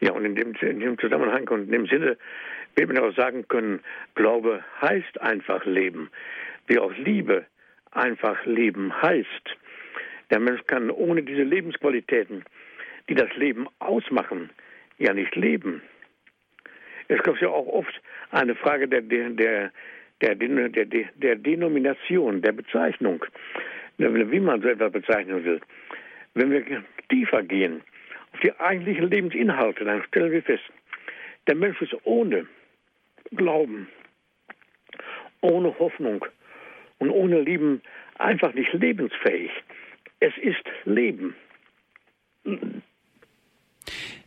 Ja, 0.00 0.12
und 0.12 0.26
in 0.26 0.34
dem, 0.34 0.52
in 0.60 0.80
dem 0.80 0.98
Zusammenhang 0.98 1.48
und 1.48 1.62
in 1.62 1.72
dem 1.72 1.86
Sinne 1.86 2.18
wird 2.76 2.92
man 2.92 2.98
auch 2.98 3.16
sagen 3.16 3.48
können, 3.48 3.80
Glaube 4.14 4.62
heißt 4.82 5.22
einfach 5.22 5.64
Leben, 5.64 6.10
wie 6.66 6.78
auch 6.78 6.92
Liebe 6.98 7.46
einfach 7.92 8.44
Leben 8.44 8.92
heißt. 9.00 9.56
Der 10.30 10.38
Mensch 10.38 10.60
kann 10.66 10.90
ohne 10.90 11.22
diese 11.22 11.44
Lebensqualitäten, 11.44 12.44
die 13.08 13.14
das 13.14 13.34
Leben 13.36 13.68
ausmachen, 13.78 14.50
ja 14.98 15.14
nicht 15.14 15.34
leben. 15.34 15.80
Es 17.08 17.20
ist 17.20 17.40
ja 17.40 17.48
auch 17.48 17.66
oft 17.66 18.02
eine 18.32 18.54
Frage 18.54 18.88
der, 18.88 19.02
der, 19.02 19.30
der, 19.30 19.70
der, 20.20 20.34
der, 21.14 21.36
Denomination, 21.36 22.42
der 22.42 22.52
Bezeichnung, 22.52 23.24
wie 23.98 24.40
man 24.40 24.62
so 24.62 24.68
etwas 24.68 24.92
bezeichnen 24.92 25.44
will. 25.44 25.60
Wenn 26.34 26.50
wir 26.50 26.82
tiefer 27.08 27.42
gehen 27.42 27.82
auf 28.32 28.40
die 28.40 28.52
eigentlichen 28.58 29.10
Lebensinhalte, 29.10 29.84
dann 29.84 30.02
stellen 30.04 30.32
wir 30.32 30.42
fest, 30.42 30.64
der 31.46 31.54
Mensch 31.54 31.80
ist 31.82 31.94
ohne 32.04 32.46
Glauben, 33.32 33.88
ohne 35.40 35.78
Hoffnung 35.78 36.24
und 36.98 37.10
ohne 37.10 37.40
Lieben 37.40 37.82
einfach 38.18 38.54
nicht 38.54 38.72
lebensfähig. 38.72 39.50
Es 40.20 40.32
ist 40.38 40.64
Leben. 40.84 41.34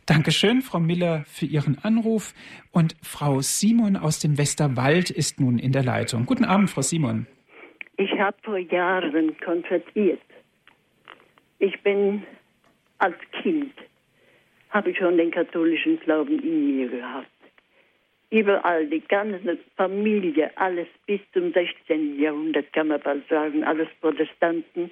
Dankeschön, 0.06 0.62
Frau 0.62 0.78
Miller, 0.78 1.24
für 1.26 1.46
Ihren 1.46 1.78
Anruf. 1.82 2.32
Und 2.70 2.94
Frau 3.02 3.40
Simon 3.40 3.96
aus 3.96 4.20
dem 4.20 4.38
Westerwald 4.38 5.10
ist 5.10 5.40
nun 5.40 5.58
in 5.58 5.72
der 5.72 5.82
Leitung. 5.82 6.26
Guten 6.26 6.44
Abend, 6.44 6.70
Frau 6.70 6.82
Simon. 6.82 7.26
Ich 7.96 8.12
habe 8.12 8.36
vor 8.44 8.58
Jahren 8.58 9.36
konvertiert. 9.40 10.20
Ich 11.58 11.82
bin 11.82 12.22
als 12.98 13.16
Kind, 13.42 13.72
habe 14.70 14.92
ich 14.92 14.98
schon 14.98 15.16
den 15.16 15.32
katholischen 15.32 15.98
Glauben 15.98 16.38
in 16.38 16.76
mir 16.76 16.88
gehabt. 16.88 17.26
Überall, 18.30 18.86
die 18.86 19.00
ganze 19.00 19.58
Familie, 19.76 20.56
alles 20.56 20.86
bis 21.06 21.20
zum 21.32 21.52
16. 21.52 22.20
Jahrhundert 22.20 22.72
kann 22.72 22.88
man 22.88 23.00
bald 23.00 23.28
sagen, 23.28 23.64
alles 23.64 23.88
Protestanten. 24.00 24.88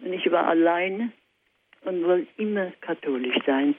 Und 0.00 0.12
ich 0.12 0.30
war 0.30 0.46
allein 0.46 1.12
und 1.82 2.04
wollte 2.04 2.28
immer 2.36 2.70
katholisch 2.82 3.38
sein. 3.46 3.74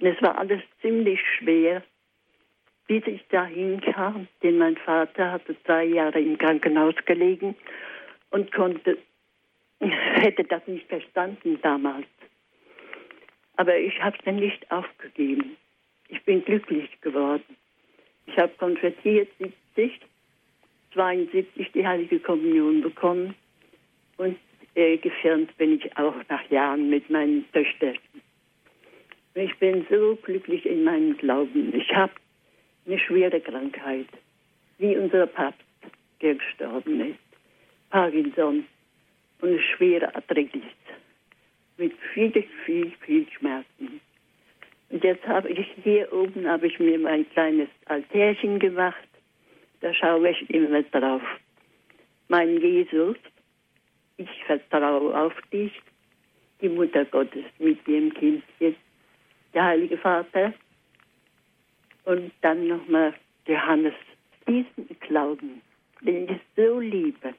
Und 0.00 0.06
es 0.06 0.22
war 0.22 0.38
alles 0.38 0.62
ziemlich 0.80 1.20
schwer, 1.38 1.82
bis 2.86 3.06
ich 3.06 3.24
dahin 3.28 3.80
kam, 3.80 4.26
denn 4.42 4.58
mein 4.58 4.76
Vater 4.78 5.30
hatte 5.30 5.54
zwei 5.64 5.84
Jahre 5.84 6.20
im 6.20 6.38
Krankenhaus 6.38 6.94
gelegen 7.04 7.54
und 8.30 8.50
konnte, 8.52 8.98
hätte 9.80 10.44
das 10.44 10.66
nicht 10.66 10.88
verstanden 10.88 11.58
damals. 11.62 12.06
Aber 13.56 13.76
ich 13.76 14.02
habe 14.02 14.16
es 14.18 14.24
dann 14.24 14.36
nicht 14.36 14.70
aufgegeben. 14.70 15.56
Ich 16.08 16.22
bin 16.24 16.44
glücklich 16.44 16.90
geworden. 17.02 17.56
Ich 18.26 18.36
habe 18.38 18.52
konvertiert 18.58 19.28
70, 19.38 20.00
72 20.94 21.72
die 21.72 21.86
Heilige 21.86 22.18
Kommunion 22.20 22.80
bekommen 22.80 23.34
und 24.16 24.36
äh, 24.74 24.96
gefirmt 24.96 25.56
bin 25.58 25.76
ich 25.78 25.96
auch 25.96 26.14
nach 26.28 26.50
Jahren 26.50 26.88
mit 26.88 27.10
meinen 27.10 27.44
Töchtern. 27.52 27.98
Ich 29.34 29.56
bin 29.58 29.86
so 29.88 30.16
glücklich 30.22 30.66
in 30.66 30.84
meinem 30.84 31.16
Glauben. 31.16 31.72
Ich 31.74 31.94
habe 31.94 32.12
eine 32.86 32.98
schwere 32.98 33.40
Krankheit, 33.40 34.08
wie 34.78 34.96
unser 34.96 35.26
Papst, 35.26 35.60
gestorben 36.18 37.00
ist. 37.00 37.18
Parkinson 37.90 38.64
und 39.40 39.48
eine 39.48 39.60
schwere 39.60 40.14
Arthritis 40.14 40.62
mit 41.76 41.92
viel, 42.12 42.44
viel, 42.64 42.92
viel 43.00 43.26
Schmerzen. 43.30 44.00
Und 44.90 45.02
jetzt 45.02 45.26
habe 45.26 45.48
ich 45.48 45.66
hier 45.82 46.12
oben 46.12 46.46
habe 46.46 46.66
ich 46.66 46.78
mir 46.78 46.98
mein 46.98 47.28
kleines 47.30 47.68
Altärchen 47.86 48.58
gemacht. 48.58 49.08
Da 49.80 49.94
schaue 49.94 50.30
ich 50.30 50.50
immer 50.50 50.82
drauf. 50.82 51.22
Mein 52.28 52.60
Jesus, 52.60 53.16
ich 54.18 54.28
vertraue 54.44 55.18
auf 55.18 55.32
dich, 55.52 55.72
die 56.60 56.68
Mutter 56.68 57.04
Gottes 57.06 57.44
mit 57.58 57.86
ihrem 57.88 58.12
Kindchen, 58.12 58.76
der 59.54 59.64
Heilige 59.64 59.98
Vater 59.98 60.52
und 62.04 62.32
dann 62.40 62.68
nochmal 62.68 63.14
Johannes. 63.46 63.94
Diesen 64.46 64.88
Glauben, 65.00 65.60
den 66.00 66.28
ich 66.28 66.40
so 66.56 66.80
liebe, 66.80 67.34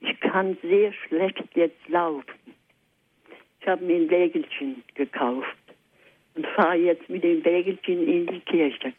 ich 0.00 0.18
kann 0.20 0.56
sehr 0.62 0.92
schlecht 0.92 1.44
jetzt 1.54 1.88
laufen. 1.88 2.54
Ich 3.60 3.66
habe 3.66 3.84
mir 3.84 3.96
ein 3.96 4.10
Wägelchen 4.10 4.82
gekauft 4.94 5.56
und 6.34 6.46
fahre 6.48 6.76
jetzt 6.76 7.08
mit 7.10 7.22
dem 7.22 7.44
Wägelchen 7.44 8.08
in 8.08 8.26
die 8.26 8.40
Kirche. 8.40 8.92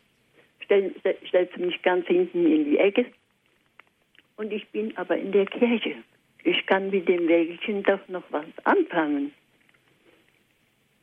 Stell, 0.59 0.93
stellst 1.27 1.57
mich 1.57 1.81
ganz 1.81 2.05
hinten 2.05 2.45
in 2.45 2.65
die 2.65 2.77
Ecke 2.77 3.05
und 4.37 4.51
ich 4.53 4.67
bin 4.69 4.95
aber 4.97 5.17
in 5.17 5.31
der 5.31 5.45
Kirche. 5.45 5.95
Ich 6.43 6.65
kann 6.65 6.89
mit 6.89 7.07
dem 7.07 7.27
Wägelchen 7.27 7.83
doch 7.83 8.07
noch 8.07 8.23
was 8.29 8.45
anfangen. 8.63 9.33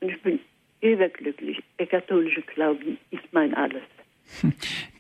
Und 0.01 0.09
ich 0.11 0.23
bin 0.23 0.41
überglücklich. 0.81 1.63
Der 1.79 1.87
katholische 1.87 2.43
Glauben 2.43 2.99
ist 3.11 3.25
mein 3.33 3.55
Alles. 3.55 3.83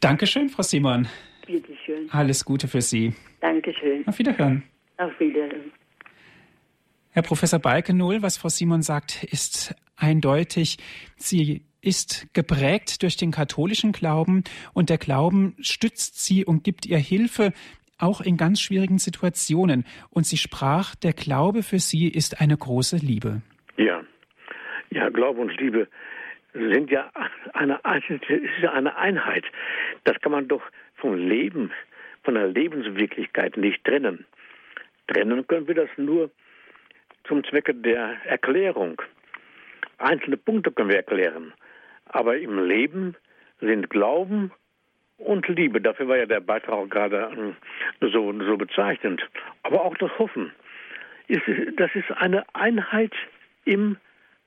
Dankeschön, 0.00 0.48
Frau 0.48 0.62
Simon. 0.62 1.08
Bitte 1.46 1.72
schön. 1.84 2.10
Alles 2.10 2.44
Gute 2.44 2.68
für 2.68 2.82
Sie. 2.82 3.14
Dankeschön. 3.40 4.06
Auf 4.06 4.18
Wiederhören. 4.18 4.62
Auf 4.96 5.18
Wiederhören. 5.18 5.72
Herr 7.10 7.22
Professor 7.22 7.58
Balkenohl, 7.58 8.22
was 8.22 8.36
Frau 8.36 8.48
Simon 8.48 8.82
sagt, 8.82 9.24
ist 9.24 9.74
eindeutig. 9.96 10.76
Sie 11.16 11.62
ist 11.80 12.26
geprägt 12.34 13.02
durch 13.02 13.16
den 13.16 13.30
katholischen 13.30 13.92
Glauben 13.92 14.44
und 14.74 14.90
der 14.90 14.98
Glauben 14.98 15.54
stützt 15.60 16.24
sie 16.24 16.44
und 16.44 16.64
gibt 16.64 16.86
ihr 16.86 16.98
Hilfe, 16.98 17.52
auch 17.98 18.20
in 18.20 18.36
ganz 18.36 18.60
schwierigen 18.60 18.98
Situationen. 18.98 19.84
Und 20.10 20.26
sie 20.26 20.36
sprach, 20.36 20.94
der 20.94 21.12
Glaube 21.12 21.62
für 21.62 21.78
sie 21.78 22.08
ist 22.08 22.40
eine 22.40 22.56
große 22.56 22.96
Liebe. 22.96 23.42
Ja, 23.76 24.02
ja, 24.90 25.08
Glaube 25.08 25.40
und 25.40 25.56
Liebe 25.60 25.88
sind 26.52 26.90
ja 26.90 27.10
eine, 27.52 27.84
eine 27.84 28.96
Einheit. 28.96 29.44
Das 30.04 30.20
kann 30.20 30.32
man 30.32 30.48
doch 30.48 30.62
vom 30.96 31.14
Leben, 31.14 31.70
von 32.24 32.34
der 32.34 32.48
Lebenswirklichkeit 32.48 33.56
nicht 33.56 33.84
trennen. 33.84 34.26
Trennen 35.06 35.46
können 35.46 35.68
wir 35.68 35.74
das 35.74 35.90
nur 35.96 36.30
zum 37.24 37.44
Zwecke 37.44 37.74
der 37.74 38.16
Erklärung. 38.24 39.00
Einzelne 39.98 40.36
Punkte 40.36 40.72
können 40.72 40.88
wir 40.88 40.96
erklären. 40.96 41.52
Aber 42.06 42.36
im 42.38 42.66
Leben 42.66 43.16
sind 43.60 43.90
Glauben 43.90 44.52
und 45.18 45.48
Liebe, 45.48 45.80
dafür 45.80 46.08
war 46.08 46.16
ja 46.16 46.26
der 46.26 46.40
Beitrag 46.40 46.90
gerade 46.90 47.30
ähm, 47.36 47.56
so, 48.00 48.32
so 48.44 48.56
bezeichnend, 48.56 49.20
aber 49.64 49.84
auch 49.84 49.96
das 49.98 50.16
Hoffen. 50.18 50.52
das 51.76 51.90
ist 51.94 52.10
eine 52.12 52.44
Einheit 52.54 53.12
im 53.64 53.96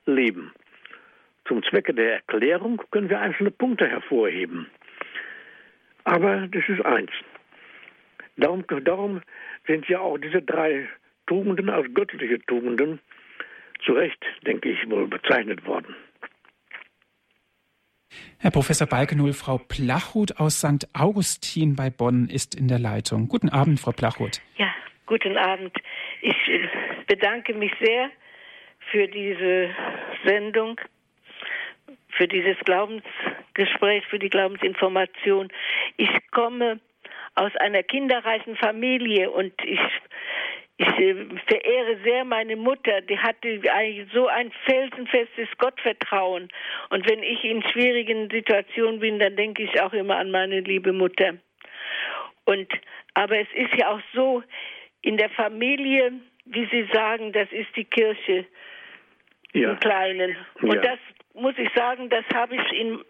Leben. 0.06 0.52
Zum 1.46 1.62
Zwecke 1.64 1.92
der 1.94 2.14
Erklärung 2.14 2.82
können 2.90 3.10
wir 3.10 3.20
einzelne 3.20 3.50
Punkte 3.50 3.88
hervorheben. 3.88 4.68
Aber 6.04 6.48
das 6.48 6.62
ist 6.68 6.84
eins. 6.84 7.10
Darum, 8.36 8.64
darum 8.84 9.20
sind 9.66 9.88
ja 9.88 10.00
auch 10.00 10.18
diese 10.18 10.42
drei 10.42 10.88
Tugenden 11.26 11.70
als 11.70 11.92
göttliche 11.94 12.40
Tugenden 12.40 13.00
zu 13.84 13.92
Recht, 13.92 14.24
denke 14.46 14.70
ich, 14.70 14.90
wohl 14.90 15.06
bezeichnet 15.06 15.64
worden. 15.66 15.94
Herr 18.38 18.50
Professor 18.50 18.86
Balkenul, 18.86 19.32
Frau 19.32 19.58
Plachut 19.58 20.38
aus 20.38 20.58
St. 20.58 20.88
Augustin 20.94 21.76
bei 21.76 21.90
Bonn 21.90 22.28
ist 22.28 22.54
in 22.54 22.68
der 22.68 22.78
Leitung. 22.78 23.28
Guten 23.28 23.48
Abend, 23.48 23.80
Frau 23.80 23.92
Plachut. 23.92 24.40
Ja, 24.56 24.72
guten 25.06 25.36
Abend. 25.36 25.72
Ich 26.20 26.48
äh, 26.48 26.68
bedanke 27.06 27.54
mich 27.54 27.72
sehr 27.80 28.10
für 28.90 29.08
diese 29.08 29.70
Sendung, 30.24 30.80
für 32.10 32.28
dieses 32.28 32.58
Glaubensgespräch, 32.64 34.04
für 34.06 34.18
die 34.18 34.30
Glaubensinformation. 34.30 35.48
Ich 35.96 36.10
komme 36.30 36.80
aus 37.34 37.54
einer 37.56 37.82
kinderreichen 37.82 38.56
Familie 38.56 39.30
und 39.30 39.52
ich 39.64 39.80
ich 40.78 40.88
äh, 40.98 41.14
verehre 41.46 41.98
sehr 42.02 42.24
meine 42.24 42.56
Mutter, 42.56 43.02
die 43.02 43.18
hatte 43.18 43.60
so 44.12 44.26
ein 44.26 44.50
felsenfestes 44.64 45.48
Gottvertrauen. 45.58 46.48
Und 46.90 47.08
wenn 47.08 47.22
ich 47.22 47.44
in 47.44 47.62
schwierigen 47.62 48.28
Situationen 48.30 48.98
bin, 48.98 49.18
dann 49.18 49.36
denke 49.36 49.62
ich 49.62 49.80
auch 49.80 49.92
immer 49.92 50.16
an 50.16 50.30
meine 50.30 50.60
liebe 50.60 50.92
Mutter. 50.92 51.34
Und, 52.46 52.68
aber 53.14 53.38
es 53.38 53.48
ist 53.54 53.74
ja 53.76 53.92
auch 53.92 54.00
so, 54.14 54.42
in 55.02 55.16
der 55.16 55.30
Familie, 55.30 56.12
wie 56.44 56.66
Sie 56.66 56.88
sagen, 56.92 57.32
das 57.32 57.50
ist 57.52 57.74
die 57.76 57.84
Kirche 57.84 58.46
ja. 59.52 59.70
im 59.70 59.80
Kleinen. 59.80 60.36
Und 60.60 60.74
ja. 60.74 60.80
das 60.80 60.98
muss 61.34 61.54
ich 61.56 61.70
sagen, 61.74 62.08
das 62.10 62.24
habe 62.34 62.56
ich 62.56 62.72
in, 62.72 63.00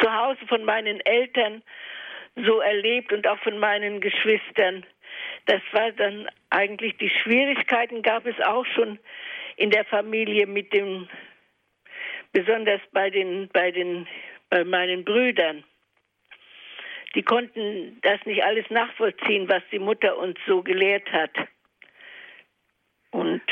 zu 0.00 0.12
Hause 0.12 0.46
von 0.48 0.64
meinen 0.64 1.00
Eltern 1.00 1.62
so 2.36 2.60
erlebt 2.60 3.12
und 3.12 3.26
auch 3.26 3.38
von 3.40 3.58
meinen 3.58 4.00
Geschwistern. 4.00 4.84
Das 5.46 5.60
war 5.72 5.92
dann 5.92 6.28
eigentlich 6.50 6.96
die 6.96 7.10
Schwierigkeiten 7.10 8.02
gab 8.02 8.26
es 8.26 8.40
auch 8.40 8.66
schon 8.66 8.98
in 9.56 9.70
der 9.70 9.84
Familie 9.84 10.46
mit 10.46 10.72
dem, 10.72 11.08
besonders 12.32 12.80
bei 12.92 13.10
den, 13.10 13.48
bei 13.52 13.70
den, 13.70 14.08
bei 14.50 14.64
meinen 14.64 15.04
Brüdern. 15.04 15.64
Die 17.14 17.22
konnten 17.22 17.98
das 18.02 18.18
nicht 18.24 18.42
alles 18.42 18.68
nachvollziehen, 18.70 19.48
was 19.48 19.62
die 19.70 19.78
Mutter 19.78 20.18
uns 20.18 20.36
so 20.46 20.62
gelehrt 20.62 21.10
hat. 21.12 21.30
Und 23.14 23.42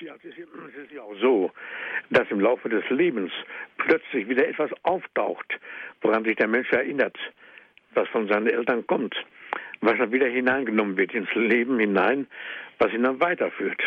ja, 0.00 0.14
es 0.16 0.24
ist, 0.24 0.38
ist 0.38 0.92
ja 0.92 1.02
auch 1.02 1.16
so, 1.20 1.50
dass 2.10 2.30
im 2.30 2.40
Laufe 2.40 2.68
des 2.68 2.88
Lebens 2.90 3.32
plötzlich 3.78 4.28
wieder 4.28 4.46
etwas 4.46 4.70
auftaucht, 4.82 5.58
woran 6.02 6.24
sich 6.24 6.36
der 6.36 6.48
Mensch 6.48 6.70
erinnert, 6.70 7.16
was 7.94 8.08
von 8.08 8.28
seinen 8.28 8.46
Eltern 8.46 8.86
kommt 8.86 9.14
was 9.80 9.98
dann 9.98 10.12
wieder 10.12 10.26
hineingenommen 10.26 10.96
wird 10.96 11.14
ins 11.14 11.32
Leben 11.34 11.78
hinein, 11.78 12.26
was 12.78 12.92
ihn 12.92 13.02
dann 13.02 13.20
weiterführt. 13.20 13.80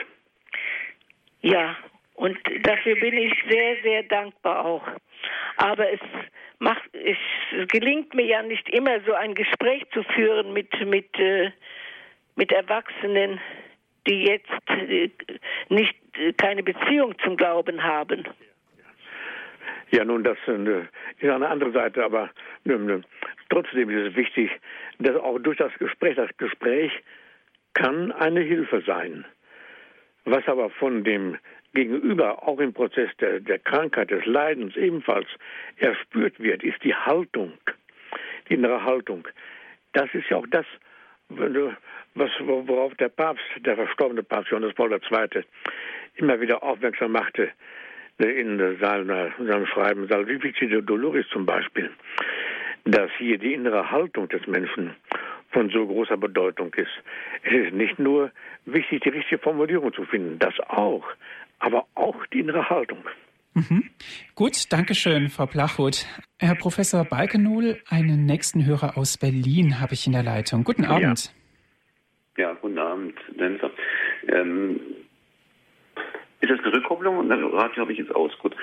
Ja, 1.41 1.75
und 2.15 2.37
dafür 2.63 2.95
bin 2.95 3.17
ich 3.17 3.33
sehr, 3.49 3.75
sehr 3.83 4.03
dankbar 4.03 4.65
auch. 4.65 4.87
Aber 5.57 5.91
es 5.91 5.99
macht, 6.59 6.89
es 6.93 7.17
gelingt 7.69 8.13
mir 8.13 8.25
ja 8.25 8.43
nicht 8.43 8.67
immer 8.69 8.99
so 9.01 9.13
ein 9.13 9.35
Gespräch 9.35 9.83
zu 9.93 10.03
führen 10.03 10.53
mit, 10.53 10.69
mit, 10.85 11.17
äh, 11.17 11.51
mit 12.35 12.51
Erwachsenen, 12.51 13.39
die 14.07 14.23
jetzt 14.25 14.49
äh, 14.67 15.09
nicht 15.69 15.95
äh, 16.17 16.33
keine 16.33 16.63
Beziehung 16.63 17.15
zum 17.23 17.37
Glauben 17.37 17.83
haben. 17.83 18.25
Ja, 19.91 20.05
nun, 20.05 20.23
das 20.23 20.37
ist 20.45 21.29
eine 21.29 21.47
andere 21.47 21.71
Seite, 21.71 22.03
aber 22.03 22.29
trotzdem 23.49 23.89
ist 23.89 24.11
es 24.11 24.15
wichtig, 24.15 24.51
dass 24.99 25.15
auch 25.15 25.39
durch 25.39 25.57
das 25.57 25.73
Gespräch, 25.79 26.15
das 26.15 26.29
Gespräch 26.37 26.91
kann 27.73 28.11
eine 28.11 28.41
Hilfe 28.41 28.83
sein. 28.85 29.25
Was 30.25 30.47
aber 30.47 30.69
von 30.69 31.03
dem 31.03 31.37
Gegenüber 31.73 32.47
auch 32.47 32.59
im 32.59 32.73
Prozess 32.73 33.09
der, 33.19 33.39
der 33.39 33.59
Krankheit, 33.59 34.11
des 34.11 34.25
Leidens 34.25 34.75
ebenfalls 34.75 35.27
erspürt 35.77 36.39
wird, 36.39 36.63
ist 36.63 36.83
die 36.83 36.93
Haltung, 36.93 37.53
die 38.47 38.55
innere 38.55 38.83
Haltung. 38.83 39.27
Das 39.93 40.13
ist 40.13 40.29
ja 40.29 40.37
auch 40.37 40.47
das, 40.47 40.65
was, 42.15 42.31
worauf 42.39 42.93
der 42.95 43.09
Papst, 43.09 43.43
der 43.59 43.75
verstorbene 43.75 44.23
Papst 44.23 44.51
Johannes 44.51 44.73
Paul 44.73 44.91
II. 44.91 45.43
immer 46.15 46.39
wieder 46.41 46.63
aufmerksam 46.63 47.11
machte 47.11 47.51
in 48.17 48.77
seinem, 48.81 49.31
seinem 49.37 49.65
Schreiben 49.65 50.07
Salvifici 50.07 50.67
Doloris 50.67 51.27
zum 51.29 51.45
Beispiel 51.45 51.89
dass 52.85 53.09
hier 53.17 53.37
die 53.37 53.53
innere 53.53 53.91
Haltung 53.91 54.27
des 54.29 54.45
Menschen 54.47 54.95
von 55.51 55.69
so 55.69 55.85
großer 55.85 56.17
Bedeutung 56.17 56.73
ist. 56.75 56.91
Es 57.43 57.51
ist 57.51 57.73
nicht 57.73 57.99
nur 57.99 58.31
wichtig, 58.65 59.01
die 59.01 59.09
richtige 59.09 59.39
Formulierung 59.39 59.93
zu 59.93 60.05
finden, 60.05 60.37
das 60.39 60.53
auch, 60.67 61.03
aber 61.59 61.85
auch 61.95 62.25
die 62.27 62.39
innere 62.39 62.69
Haltung. 62.69 62.99
Mhm. 63.53 63.89
Gut, 64.35 64.71
danke 64.71 64.93
schön, 64.93 65.29
Frau 65.29 65.47
Plachut. 65.47 66.05
Herr 66.37 66.55
Professor 66.55 67.03
Balkenohl, 67.03 67.81
einen 67.89 68.25
nächsten 68.25 68.65
Hörer 68.65 68.95
aus 68.95 69.17
Berlin 69.17 69.79
habe 69.79 69.95
ich 69.95 70.05
in 70.05 70.13
der 70.13 70.23
Leitung. 70.23 70.63
Guten 70.63 70.85
Abend. 70.85 71.25
Ja, 71.25 71.31
ja 72.39 72.53
guten 72.53 72.79
Abend, 72.79 73.15
Denzer. 73.37 73.69
Ähm, 74.27 74.79
ist 76.39 76.49
das 76.49 76.59
eine 76.59 76.73
Rückkopplung? 76.73 77.29
Radio 77.29 77.81
habe 77.81 77.91
ich 77.91 77.99
jetzt 77.99 78.15
aus. 78.15 78.31
Gut. 78.39 78.55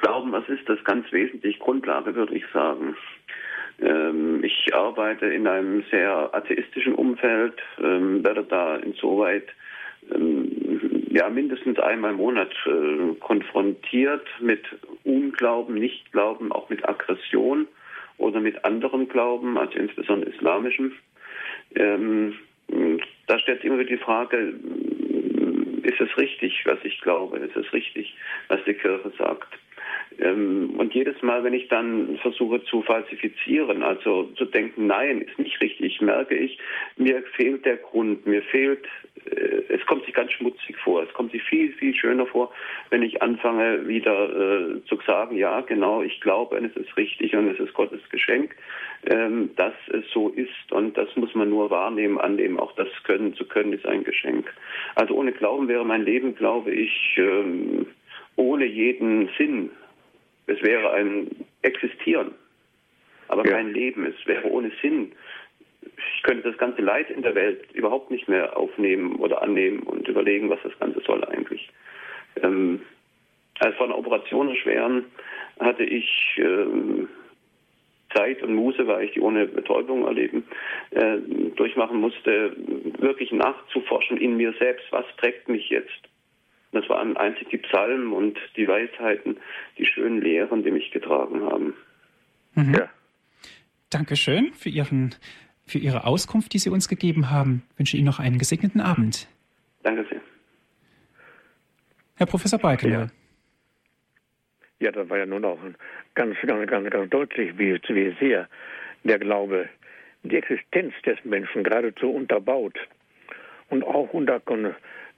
Glauben, 0.00 0.30
was 0.30 0.48
ist 0.48 0.68
das 0.68 0.82
ganz 0.84 1.10
wesentlich? 1.12 1.58
Grundlage, 1.58 2.14
würde 2.14 2.36
ich 2.36 2.44
sagen. 2.52 2.96
Ähm, 3.80 4.44
ich 4.44 4.72
arbeite 4.72 5.26
in 5.26 5.48
einem 5.48 5.82
sehr 5.90 6.30
atheistischen 6.32 6.94
Umfeld, 6.94 7.60
ähm, 7.82 8.24
werde 8.24 8.44
da 8.44 8.76
insoweit 8.76 9.48
ähm, 10.14 11.06
ja 11.10 11.28
mindestens 11.28 11.80
einmal 11.80 12.12
im 12.12 12.18
Monat 12.18 12.52
äh, 12.66 13.14
konfrontiert 13.18 14.26
mit 14.40 14.64
Unglauben, 15.02 15.74
Nichtglauben, 15.74 16.52
auch 16.52 16.68
mit 16.68 16.88
Aggression 16.88 17.66
oder 18.18 18.38
mit 18.38 18.64
anderen 18.64 19.08
Glauben, 19.08 19.58
also 19.58 19.76
insbesondere 19.76 20.30
islamischen. 20.30 20.92
Ähm, 21.74 22.34
da 23.26 23.38
stellt 23.38 23.60
sich 23.60 23.66
immer 23.66 23.78
wieder 23.78 23.90
die 23.90 24.02
Frage, 24.02 24.54
ist 25.82 26.00
es 26.00 26.16
richtig, 26.16 26.62
was 26.66 26.78
ich 26.84 27.00
glaube? 27.00 27.38
Ist 27.38 27.56
es 27.56 27.72
richtig, 27.72 28.14
was 28.48 28.62
die 28.64 28.74
Kirche 28.74 29.12
sagt? 29.18 29.58
Ähm, 30.20 30.74
und 30.78 30.94
jedes 30.94 31.20
Mal, 31.22 31.44
wenn 31.44 31.54
ich 31.54 31.68
dann 31.68 32.18
versuche 32.22 32.62
zu 32.64 32.82
falsifizieren, 32.82 33.82
also 33.82 34.24
zu 34.36 34.44
denken, 34.44 34.86
nein, 34.86 35.20
ist 35.20 35.38
nicht 35.38 35.60
richtig, 35.60 36.00
merke 36.00 36.34
ich, 36.34 36.58
mir 36.96 37.22
fehlt 37.36 37.64
der 37.64 37.76
Grund, 37.76 38.26
mir 38.26 38.42
fehlt, 38.42 38.86
äh, 39.26 39.62
es 39.68 39.84
kommt 39.86 40.04
sich 40.04 40.14
ganz 40.14 40.32
schmutzig 40.32 40.76
vor. 40.78 41.02
Es 41.02 41.12
kommt 41.12 41.32
sich 41.32 41.42
viel, 41.42 41.72
viel 41.74 41.94
schöner 41.94 42.26
vor, 42.26 42.52
wenn 42.90 43.02
ich 43.02 43.22
anfange, 43.22 43.86
wieder 43.86 44.30
äh, 44.30 44.84
zu 44.86 44.98
sagen, 45.06 45.36
ja, 45.36 45.60
genau, 45.60 46.02
ich 46.02 46.20
glaube, 46.20 46.56
es 46.58 46.76
ist 46.76 46.96
richtig 46.96 47.34
und 47.34 47.48
es 47.48 47.58
ist 47.58 47.74
Gottes 47.74 48.00
Geschenk, 48.10 48.56
ähm, 49.06 49.50
dass 49.56 49.74
es 49.92 50.04
so 50.12 50.30
ist 50.30 50.72
und 50.72 50.96
das 50.96 51.14
muss 51.16 51.34
man 51.34 51.50
nur 51.50 51.70
wahrnehmen, 51.70 52.18
annehmen. 52.18 52.58
Auch 52.58 52.72
das 52.72 52.88
können 53.04 53.34
zu 53.34 53.44
können 53.44 53.72
ist 53.72 53.86
ein 53.86 54.04
Geschenk. 54.04 54.52
Also 54.94 55.14
ohne 55.14 55.32
Glauben 55.32 55.68
wäre 55.68 55.84
mein 55.84 56.04
Leben, 56.04 56.34
glaube 56.34 56.72
ich, 56.72 57.16
ähm, 57.18 57.86
ohne 58.36 58.64
jeden 58.64 59.28
Sinn. 59.36 59.70
Es 60.48 60.62
wäre 60.62 60.92
ein 60.92 61.28
Existieren, 61.62 62.32
aber 63.28 63.44
ja. 63.44 63.52
kein 63.52 63.72
Leben. 63.72 64.06
Es 64.06 64.26
wäre 64.26 64.48
ohne 64.48 64.72
Sinn. 64.82 65.12
Ich 65.82 66.22
könnte 66.22 66.48
das 66.48 66.58
ganze 66.58 66.82
Leid 66.82 67.10
in 67.10 67.22
der 67.22 67.34
Welt 67.34 67.70
überhaupt 67.72 68.10
nicht 68.10 68.28
mehr 68.28 68.56
aufnehmen 68.56 69.16
oder 69.16 69.42
annehmen 69.42 69.80
und 69.80 70.08
überlegen, 70.08 70.50
was 70.50 70.58
das 70.62 70.76
Ganze 70.78 71.00
soll 71.00 71.24
eigentlich. 71.24 71.68
Ähm, 72.42 72.80
als 73.60 73.76
vor 73.76 73.86
einer 73.86 73.98
Operation 73.98 74.54
schweren 74.56 75.04
hatte 75.60 75.84
ich 75.84 76.08
ähm, 76.38 77.08
Zeit 78.14 78.42
und 78.42 78.54
Muße, 78.54 78.86
weil 78.86 79.04
ich 79.04 79.12
die 79.12 79.20
ohne 79.20 79.46
Betäubung 79.46 80.06
erleben, 80.06 80.44
äh, 80.90 81.18
durchmachen 81.56 82.00
musste, 82.00 82.56
wirklich 82.98 83.32
nachzuforschen 83.32 84.16
in 84.16 84.36
mir 84.36 84.54
selbst, 84.58 84.86
was 84.90 85.04
trägt 85.18 85.48
mich 85.48 85.68
jetzt. 85.68 86.08
Das 86.72 86.88
waren 86.88 87.16
einzig 87.16 87.48
die 87.48 87.58
Psalmen 87.58 88.12
und 88.12 88.38
die 88.56 88.68
Weisheiten, 88.68 89.38
die 89.78 89.86
schönen 89.86 90.20
Lehren, 90.20 90.62
die 90.62 90.70
mich 90.70 90.90
getragen 90.90 91.42
haben. 91.42 91.74
Mhm. 92.54 92.74
Ja. 92.74 92.88
Dankeschön 93.90 94.52
für, 94.52 94.68
Ihren, 94.68 95.14
für 95.66 95.78
Ihre 95.78 96.04
Auskunft, 96.04 96.52
die 96.52 96.58
Sie 96.58 96.70
uns 96.70 96.88
gegeben 96.88 97.30
haben. 97.30 97.62
Ich 97.72 97.78
wünsche 97.78 97.96
Ihnen 97.96 98.06
noch 98.06 98.18
einen 98.18 98.38
gesegneten 98.38 98.80
Abend. 98.80 99.28
Danke 99.82 100.04
sehr. 100.10 100.20
Herr 102.16 102.26
Professor 102.26 102.58
Balkenau. 102.58 103.00
Ja. 103.00 103.06
ja, 104.80 104.92
das 104.92 105.08
war 105.08 105.18
ja 105.18 105.26
nun 105.26 105.44
auch 105.44 105.58
ganz, 106.14 106.36
ganz, 106.44 106.68
ganz, 106.68 106.90
ganz 106.90 107.10
deutlich, 107.10 107.56
wie, 107.56 107.80
wie 107.88 108.16
sehr 108.20 108.48
der 109.04 109.18
Glaube 109.18 109.68
die 110.24 110.36
Existenz 110.36 110.92
des 111.06 111.24
Menschen 111.24 111.62
geradezu 111.62 112.10
unterbaut 112.10 112.76
und 113.70 113.84
auch 113.84 114.12
unter 114.12 114.40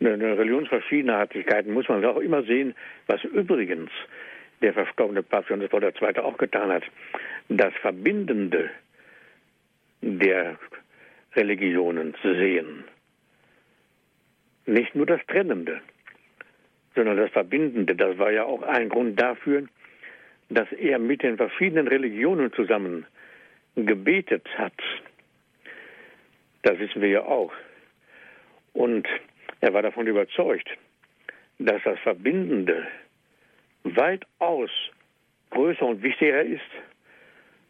eine 0.01 0.39
Religionsverschiedenartigkeiten 0.39 1.73
muss 1.73 1.89
man 1.89 2.05
auch 2.05 2.19
immer 2.19 2.43
sehen, 2.43 2.75
was 3.07 3.23
übrigens 3.25 3.91
der 4.63 4.73
verstorbene 4.73 5.23
Papst 5.23 5.51
Johannes 5.51 5.71
Paul 5.71 5.85
II. 5.85 6.19
auch 6.19 6.39
getan 6.39 6.71
hat. 6.71 6.85
Das 7.49 7.75
Verbindende 7.81 8.71
der 10.03 10.59
Religionen 11.35 12.15
zu 12.23 12.35
sehen. 12.35 12.85
Nicht 14.67 14.95
nur 14.95 15.07
das 15.07 15.21
Trennende, 15.27 15.81
sondern 16.95 17.17
das 17.17 17.31
Verbindende. 17.31 17.95
Das 17.95 18.19
war 18.19 18.31
ja 18.31 18.45
auch 18.45 18.63
ein 18.63 18.89
Grund 18.89 19.21
dafür, 19.21 19.67
dass 20.49 20.71
er 20.73 20.99
mit 20.99 21.23
den 21.23 21.37
verschiedenen 21.37 21.89
Religionen 21.89 22.53
zusammen 22.53 23.07
gebetet 23.77 24.47
hat. 24.57 24.73
Das 26.63 26.79
wissen 26.79 27.01
wir 27.01 27.09
ja 27.09 27.23
auch. 27.23 27.53
Und 28.73 29.07
er 29.61 29.75
war 29.75 29.83
davon 29.83 30.07
überzeugt, 30.07 30.69
dass 31.59 31.83
das 31.85 31.99
Verbindende 32.01 32.87
weitaus 33.85 34.71
größer 35.51 35.87
und 35.87 36.03
wichtiger 36.03 36.43
ist 36.43 36.61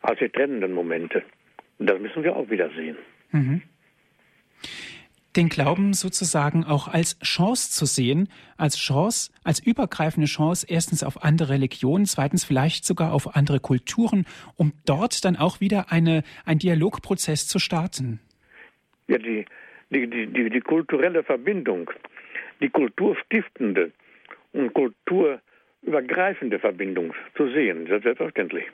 als 0.02 0.18
die 0.18 0.28
trennenden 0.28 0.72
Momente. 0.72 1.22
Das 1.78 1.98
müssen 1.98 2.22
wir 2.22 2.36
auch 2.36 2.48
wieder 2.50 2.70
sehen. 2.70 2.96
Mhm. 3.32 3.62
Den 5.36 5.48
Glauben 5.48 5.92
sozusagen 5.94 6.64
auch 6.64 6.88
als 6.88 7.18
Chance 7.20 7.70
zu 7.70 7.86
sehen, 7.86 8.28
als 8.56 8.76
Chance, 8.76 9.32
als 9.44 9.60
übergreifende 9.64 10.26
Chance, 10.26 10.66
erstens 10.68 11.04
auf 11.04 11.22
andere 11.22 11.54
Religionen, 11.54 12.04
zweitens 12.06 12.44
vielleicht 12.44 12.84
sogar 12.84 13.12
auf 13.12 13.36
andere 13.36 13.60
Kulturen, 13.60 14.26
um 14.56 14.72
dort 14.86 15.24
dann 15.24 15.36
auch 15.36 15.60
wieder 15.60 15.92
eine, 15.92 16.24
ein 16.44 16.58
Dialogprozess 16.58 17.46
zu 17.46 17.60
starten. 17.60 18.18
Ja, 19.06 19.18
die, 19.18 19.46
die, 19.90 20.08
die, 20.08 20.26
die, 20.26 20.50
die 20.50 20.60
kulturelle 20.60 21.22
Verbindung, 21.22 21.90
die 22.60 22.68
kulturstiftende 22.68 23.92
und 24.52 24.72
kulturübergreifende 24.72 26.58
Verbindung 26.58 27.12
zu 27.36 27.48
sehen, 27.50 27.86
selbstverständlich. 27.86 28.64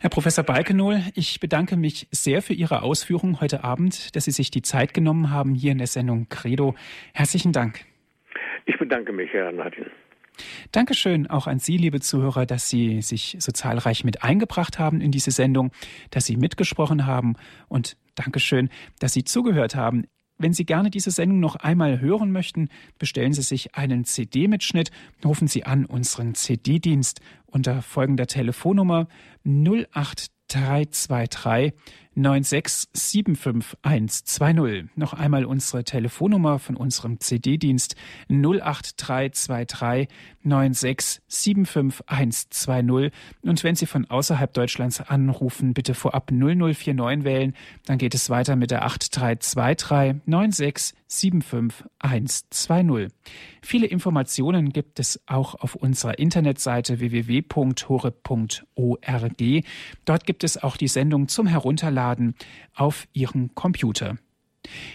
Herr 0.00 0.10
Professor 0.10 0.44
Balkenohl, 0.44 1.00
ich 1.14 1.40
bedanke 1.40 1.76
mich 1.76 2.08
sehr 2.10 2.42
für 2.42 2.52
Ihre 2.52 2.82
Ausführungen 2.82 3.40
heute 3.40 3.64
Abend, 3.64 4.14
dass 4.14 4.26
Sie 4.26 4.32
sich 4.32 4.50
die 4.50 4.60
Zeit 4.60 4.92
genommen 4.92 5.30
haben 5.30 5.54
hier 5.54 5.72
in 5.72 5.78
der 5.78 5.86
Sendung 5.86 6.28
Credo. 6.28 6.74
Herzlichen 7.14 7.52
Dank. 7.52 7.80
Ich 8.66 8.76
bedanke 8.78 9.12
mich, 9.12 9.32
Herr 9.32 9.50
Martin. 9.52 9.86
Dankeschön 10.72 11.28
auch 11.28 11.46
an 11.46 11.58
Sie, 11.58 11.76
liebe 11.76 12.00
Zuhörer, 12.00 12.46
dass 12.46 12.68
Sie 12.68 13.02
sich 13.02 13.36
so 13.38 13.52
zahlreich 13.52 14.04
mit 14.04 14.22
eingebracht 14.22 14.78
haben 14.78 15.00
in 15.00 15.10
diese 15.10 15.30
Sendung, 15.30 15.70
dass 16.10 16.26
Sie 16.26 16.36
mitgesprochen 16.36 17.06
haben 17.06 17.34
und 17.68 17.96
Dankeschön, 18.14 18.70
dass 18.98 19.12
Sie 19.12 19.24
zugehört 19.24 19.74
haben. 19.74 20.04
Wenn 20.36 20.52
Sie 20.52 20.66
gerne 20.66 20.90
diese 20.90 21.12
Sendung 21.12 21.40
noch 21.40 21.56
einmal 21.56 22.00
hören 22.00 22.32
möchten, 22.32 22.68
bestellen 22.98 23.32
Sie 23.32 23.42
sich 23.42 23.76
einen 23.76 24.04
CD-Mitschnitt, 24.04 24.90
rufen 25.24 25.46
Sie 25.46 25.64
an 25.64 25.84
unseren 25.84 26.34
CD-Dienst 26.34 27.20
unter 27.46 27.82
folgender 27.82 28.26
Telefonnummer 28.26 29.06
08323 29.44 31.72
9675120. 32.16 34.88
Noch 34.96 35.12
einmal 35.14 35.44
unsere 35.44 35.84
Telefonnummer 35.84 36.58
von 36.58 36.76
unserem 36.76 37.20
CD-Dienst 37.20 37.94
08323 38.28 40.08
9675120. 40.44 43.12
Und 43.42 43.62
wenn 43.64 43.74
Sie 43.74 43.86
von 43.86 44.08
außerhalb 44.10 44.52
Deutschlands 44.52 45.00
anrufen, 45.00 45.72
bitte 45.74 45.94
vorab 45.94 46.30
0049 46.30 47.24
wählen. 47.24 47.54
Dann 47.86 47.98
geht 47.98 48.14
es 48.14 48.30
weiter 48.30 48.54
mit 48.56 48.70
der 48.70 48.84
8323 48.84 50.22
9675120. 50.26 53.10
Viele 53.62 53.86
Informationen 53.86 54.70
gibt 54.70 55.00
es 55.00 55.20
auch 55.26 55.54
auf 55.54 55.74
unserer 55.74 56.18
Internetseite 56.18 57.00
www.hore.org. 57.00 58.14
Dort 60.04 60.26
gibt 60.26 60.44
es 60.44 60.62
auch 60.62 60.76
die 60.76 60.88
Sendung 60.88 61.28
zum 61.28 61.46
Herunterladen 62.04 62.34
auf 62.74 63.06
Ihren 63.12 63.54
Computer. 63.54 64.16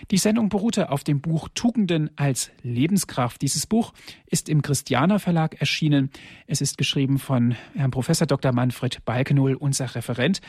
Die 0.09 0.17
Sendung 0.17 0.49
beruhte 0.49 0.89
auf 0.91 1.03
dem 1.03 1.21
Buch 1.21 1.47
Tugenden 1.53 2.09
als 2.15 2.49
Lebenskraft. 2.63 3.41
Dieses 3.41 3.67
Buch 3.67 3.93
ist 4.25 4.49
im 4.49 4.63
Christianer 4.63 5.19
Verlag 5.19 5.61
erschienen. 5.61 6.09
Es 6.47 6.59
ist 6.61 6.77
geschrieben 6.79 7.19
von 7.19 7.55
Herrn 7.75 7.91
Professor 7.91 8.25
Dr. 8.25 8.51
Manfred 8.51 9.05
Balkenohl, 9.05 9.53
unser 9.53 9.93
Referent. 9.93 10.41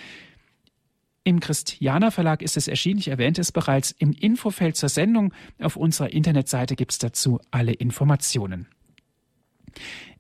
Im 1.23 1.39
Christianer 1.39 2.11
Verlag 2.11 2.41
ist 2.41 2.57
es 2.57 2.67
erschienen, 2.67 2.99
ich 2.99 3.09
erwähnte 3.09 3.43
es 3.43 3.53
bereits, 3.53 3.91
im 3.91 4.13
Infofeld 4.13 4.77
zur 4.77 4.89
Sendung. 4.89 5.35
Auf 5.61 5.77
unserer 5.77 6.11
Internetseite 6.15 6.75
gibt 6.75 6.93
es 6.93 6.99
dazu 6.99 7.41
alle 7.51 7.73
Informationen. 7.73 8.69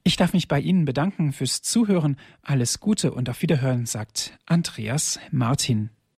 Ich 0.03 0.16
darf 0.16 0.32
mich 0.32 0.47
bei 0.47 0.61
Ihnen 0.61 0.84
bedanken 0.84 1.32
fürs 1.32 1.62
Zuhören. 1.62 2.16
Alles 2.43 2.80
Gute 2.80 3.12
und 3.12 3.28
auf 3.28 3.43
Wiederhören, 3.43 3.86
sagt 3.86 4.38
Andreas 4.47 5.18
Martin. 5.30 5.91